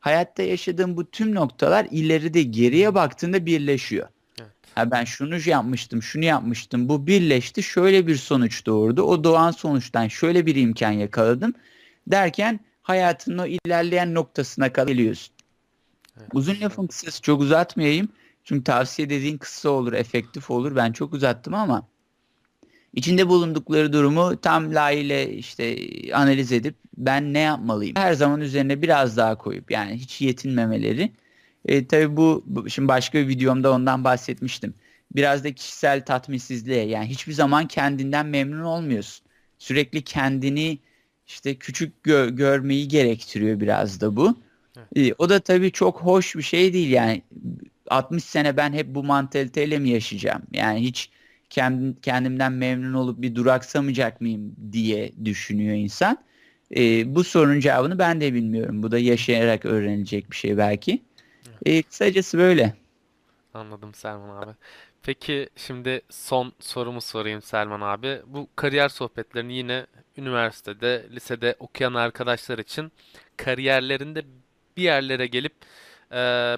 hayatta 0.00 0.42
yaşadığın 0.42 0.96
bu 0.96 1.10
tüm 1.10 1.34
noktalar 1.34 1.86
ileride 1.90 2.42
geriye 2.42 2.94
baktığında 2.94 3.46
birleşiyor. 3.46 4.08
Evet. 4.40 4.50
Ha 4.74 4.90
ben 4.90 5.04
şunu 5.04 5.48
yapmıştım, 5.48 6.02
şunu 6.02 6.24
yapmıştım. 6.24 6.88
Bu 6.88 7.06
birleşti, 7.06 7.62
şöyle 7.62 8.06
bir 8.06 8.16
sonuç 8.16 8.66
doğurdu. 8.66 9.02
O 9.02 9.24
doğan 9.24 9.50
sonuçtan 9.50 10.08
şöyle 10.08 10.46
bir 10.46 10.56
imkan 10.56 10.90
yakaladım 10.90 11.54
derken 12.06 12.60
hayatının 12.82 13.38
o 13.38 13.46
ilerleyen 13.46 14.14
noktasına 14.14 14.72
kadar 14.72 14.88
geliyorsun. 14.88 15.33
Evet. 16.18 16.28
Uzun 16.34 16.60
lafın 16.60 16.86
kısası 16.86 17.22
çok 17.22 17.40
uzatmayayım. 17.40 18.08
Çünkü 18.44 18.64
tavsiye 18.64 19.10
dediğin 19.10 19.38
kısa 19.38 19.68
olur, 19.70 19.92
efektif 19.92 20.50
olur. 20.50 20.76
Ben 20.76 20.92
çok 20.92 21.14
uzattım 21.14 21.54
ama 21.54 21.88
içinde 22.94 23.28
bulundukları 23.28 23.92
durumu 23.92 24.40
tam 24.40 24.74
layığıyla 24.74 25.22
işte 25.22 25.76
analiz 26.14 26.52
edip 26.52 26.74
ben 26.96 27.34
ne 27.34 27.38
yapmalıyım? 27.38 27.96
Her 27.96 28.14
zaman 28.14 28.40
üzerine 28.40 28.82
biraz 28.82 29.16
daha 29.16 29.38
koyup 29.38 29.70
yani 29.70 29.94
hiç 29.94 30.20
yetinmemeleri. 30.20 31.12
E, 31.66 31.86
tabii 31.86 32.16
bu, 32.16 32.44
şimdi 32.68 32.88
başka 32.88 33.18
bir 33.18 33.28
videomda 33.28 33.72
ondan 33.72 34.04
bahsetmiştim. 34.04 34.74
Biraz 35.16 35.44
da 35.44 35.54
kişisel 35.54 36.04
tatminsizliğe 36.04 36.86
yani 36.86 37.06
hiçbir 37.06 37.32
zaman 37.32 37.68
kendinden 37.68 38.26
memnun 38.26 38.62
olmuyorsun. 38.62 39.26
Sürekli 39.58 40.02
kendini 40.02 40.78
işte 41.26 41.54
küçük 41.54 41.94
gö- 42.06 42.36
görmeyi 42.36 42.88
gerektiriyor 42.88 43.60
biraz 43.60 44.00
da 44.00 44.16
bu. 44.16 44.36
Evet. 44.76 45.14
O 45.18 45.28
da 45.28 45.40
tabii 45.40 45.72
çok 45.72 46.00
hoş 46.00 46.36
bir 46.36 46.42
şey 46.42 46.72
değil 46.72 46.90
yani 46.90 47.22
60 47.90 48.24
sene 48.24 48.56
ben 48.56 48.72
hep 48.72 48.86
bu 48.94 49.04
mantaliteyle 49.04 49.78
mi 49.78 49.90
yaşayacağım? 49.90 50.42
Yani 50.52 50.80
hiç 50.80 51.10
kendim, 51.50 51.96
kendimden 52.02 52.52
memnun 52.52 52.94
olup 52.94 53.22
bir 53.22 53.34
duraksamayacak 53.34 54.20
mıyım 54.20 54.56
diye 54.72 55.12
düşünüyor 55.24 55.76
insan. 55.76 56.18
E, 56.76 57.14
bu 57.14 57.24
sorunun 57.24 57.60
cevabını 57.60 57.98
ben 57.98 58.20
de 58.20 58.34
bilmiyorum. 58.34 58.82
Bu 58.82 58.90
da 58.90 58.98
yaşayarak 58.98 59.64
öğrenilecek 59.64 60.30
bir 60.30 60.36
şey 60.36 60.56
belki. 60.58 61.02
E, 61.66 61.82
kısacası 61.82 62.38
böyle. 62.38 62.74
Anladım 63.54 63.94
Selman 63.94 64.42
abi. 64.42 64.54
Peki 65.02 65.48
şimdi 65.56 66.02
son 66.10 66.52
sorumu 66.60 67.00
sorayım 67.00 67.42
Selman 67.42 67.80
abi. 67.80 68.22
Bu 68.26 68.48
kariyer 68.56 68.88
sohbetlerini 68.88 69.54
yine 69.54 69.86
üniversitede, 70.16 71.06
lisede 71.10 71.56
okuyan 71.58 71.94
arkadaşlar 71.94 72.58
için 72.58 72.92
kariyerlerinde 73.36 74.24
bir 74.76 74.82
yerlere 74.82 75.26
gelip 75.26 75.54
e, 76.12 76.16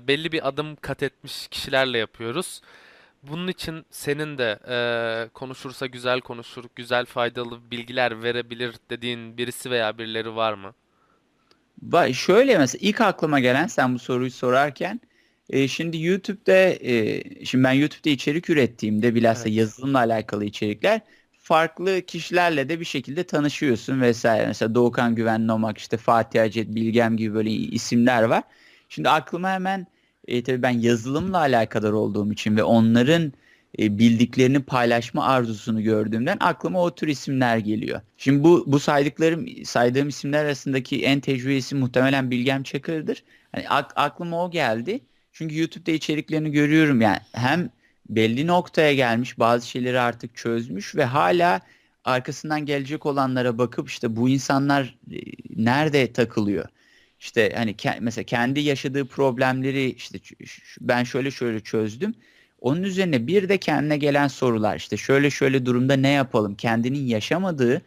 belli 0.08 0.32
bir 0.32 0.48
adım 0.48 0.76
kat 0.76 1.02
etmiş 1.02 1.48
kişilerle 1.48 1.98
yapıyoruz. 1.98 2.60
Bunun 3.22 3.48
için 3.48 3.86
senin 3.90 4.38
de 4.38 4.58
e, 4.68 5.30
konuşursa 5.34 5.86
güzel 5.86 6.20
konuşur, 6.20 6.64
güzel 6.76 7.06
faydalı 7.06 7.70
bilgiler 7.70 8.22
verebilir 8.22 8.74
dediğin 8.90 9.38
birisi 9.38 9.70
veya 9.70 9.98
birileri 9.98 10.36
var 10.36 10.54
mı? 10.54 10.74
Ba- 11.82 12.14
Şöyle 12.14 12.58
mesela 12.58 12.78
ilk 12.88 13.00
aklıma 13.00 13.40
gelen 13.40 13.66
sen 13.66 13.94
bu 13.94 13.98
soruyu 13.98 14.30
sorarken 14.30 15.00
e, 15.50 15.68
şimdi 15.68 16.02
YouTube'da 16.02 16.52
e, 16.56 17.44
şimdi 17.44 17.64
ben 17.64 17.72
YouTube'da 17.72 18.10
içerik 18.10 18.50
ürettiğimde 18.50 19.14
bilhassa 19.14 19.48
Evet. 19.48 19.48
yazılımla 19.48 19.98
alakalı 19.98 20.44
içerikler 20.44 21.00
farklı 21.47 22.03
kişilerle 22.03 22.68
de 22.68 22.80
bir 22.80 22.84
şekilde 22.84 23.24
tanışıyorsun 23.24 24.01
vesaire. 24.01 24.47
Mesela 24.47 24.74
Doğukan 24.74 25.14
Güven 25.14 25.47
Nomak 25.47 25.78
işte 25.78 25.97
Fatih 25.97 26.42
Acet 26.42 26.74
Bilgem 26.74 27.16
gibi 27.16 27.34
böyle 27.34 27.51
isimler 27.51 28.22
var. 28.22 28.42
Şimdi 28.88 29.09
aklıma 29.09 29.51
hemen 29.51 29.86
e, 30.28 30.42
tabii 30.42 30.62
ben 30.62 30.70
yazılımla 30.70 31.38
alakadar 31.38 31.92
olduğum 31.92 32.32
için 32.32 32.57
ve 32.57 32.62
onların 32.62 33.32
e, 33.78 33.99
bildiklerini 33.99 34.62
paylaşma 34.62 35.24
arzusunu 35.26 35.82
gördüğümden 35.82 36.36
aklıma 36.40 36.82
o 36.82 36.94
tür 36.94 37.09
isimler 37.09 37.59
geliyor. 37.59 38.01
Şimdi 38.16 38.44
bu 38.44 38.64
bu 38.66 38.80
saydıklarım 38.80 39.64
saydığım 39.64 40.09
isimler 40.09 40.44
arasındaki 40.44 41.05
en 41.05 41.20
tecrübelisi 41.20 41.74
muhtemelen 41.74 42.30
Bilgem 42.30 42.62
Çakır'dır. 42.62 43.24
Hani 43.53 43.68
ak- 43.68 43.92
aklıma 43.97 44.44
o 44.44 44.51
geldi. 44.51 45.01
Çünkü 45.32 45.59
YouTube'da 45.59 45.90
içeriklerini 45.90 46.53
görüyorum 46.53 47.01
yani 47.01 47.18
hem 47.32 47.70
belli 48.09 48.46
noktaya 48.46 48.94
gelmiş 48.94 49.38
bazı 49.38 49.68
şeyleri 49.68 50.00
artık 50.00 50.36
çözmüş 50.36 50.96
ve 50.96 51.04
hala 51.04 51.61
arkasından 52.04 52.66
gelecek 52.66 53.07
olanlara 53.07 53.59
bakıp 53.59 53.88
işte 53.88 54.16
bu 54.16 54.28
insanlar 54.28 54.98
e, 55.12 55.18
nerede 55.57 56.12
takılıyor? 56.12 56.68
İşte 57.20 57.52
hani 57.57 57.70
ke- 57.72 58.00
mesela 58.00 58.24
kendi 58.24 58.61
yaşadığı 58.61 59.09
problemleri 59.09 59.90
işte 59.90 60.18
ben 60.80 61.04
şöyle 61.04 61.30
şöyle 61.30 61.61
çözdüm. 61.61 62.14
Onun 62.61 62.82
üzerine 62.82 63.26
bir 63.26 63.48
de 63.48 63.59
kendine 63.59 63.96
gelen 63.96 64.28
sorular 64.28 64.76
işte 64.76 64.96
şöyle 64.96 65.30
şöyle 65.30 65.66
durumda 65.66 65.94
ne 65.96 66.09
yapalım? 66.11 66.54
Kendinin 66.54 67.07
yaşamadığı 67.07 67.82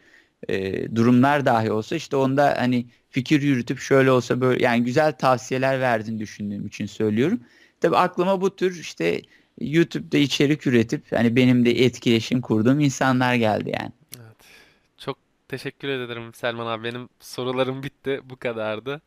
e, 0.48 0.96
durumlar 0.96 1.46
dahi 1.46 1.72
olsa 1.72 1.96
işte 1.96 2.16
onda 2.16 2.54
hani 2.58 2.86
fikir 3.10 3.42
yürütüp 3.42 3.78
şöyle 3.78 4.10
olsa 4.10 4.40
böyle 4.40 4.64
yani 4.64 4.84
güzel 4.84 5.12
tavsiyeler 5.12 5.80
verdiğini 5.80 6.18
düşündüğüm 6.18 6.66
için 6.66 6.86
söylüyorum. 6.86 7.40
Tabii 7.80 7.96
aklıma 7.96 8.40
bu 8.40 8.56
tür 8.56 8.80
işte 8.80 9.22
YouTube'da 9.60 10.18
içerik 10.18 10.66
üretip 10.66 11.12
hani 11.12 11.36
benim 11.36 11.64
de 11.64 11.70
etkileşim 11.70 12.40
kurduğum 12.40 12.80
insanlar 12.80 13.34
geldi 13.34 13.72
yani. 13.80 13.92
Evet. 14.20 14.36
Çok 14.98 15.18
teşekkür 15.48 15.88
ederim 15.88 16.34
Selman 16.34 16.66
abi. 16.66 16.84
Benim 16.84 17.08
sorularım 17.20 17.82
bitti. 17.82 18.20
Bu 18.24 18.36
kadardı. 18.36 19.02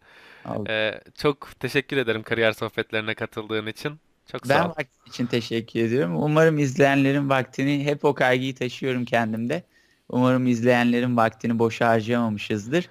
Ee, 0.70 1.01
çok 1.16 1.60
teşekkür 1.60 1.97
ederim 1.97 2.24
kariyer 2.24 2.51
sohbetlerine 2.54 3.16
katıldığın 3.16 3.68
için. 3.68 3.99
Çok 4.32 4.49
Ben 4.49 4.49
sağ 4.49 4.70
ol. 4.70 4.70
vaktin 4.70 5.10
için 5.10 5.26
teşekkür 5.28 5.80
ediyorum. 5.80 6.16
Umarım 6.24 6.58
izleyenlerin 6.60 7.30
vaktini 7.30 7.86
hep 7.86 8.06
o 8.06 8.14
kaygıyı 8.14 8.56
taşıyorum 8.56 9.06
kendimde. 9.06 9.64
Umarım 10.10 10.47
izleyenlerin 10.47 11.18
vaktini 11.18 11.60
boşa 11.60 11.88
harcamamışızdır. 11.89 12.89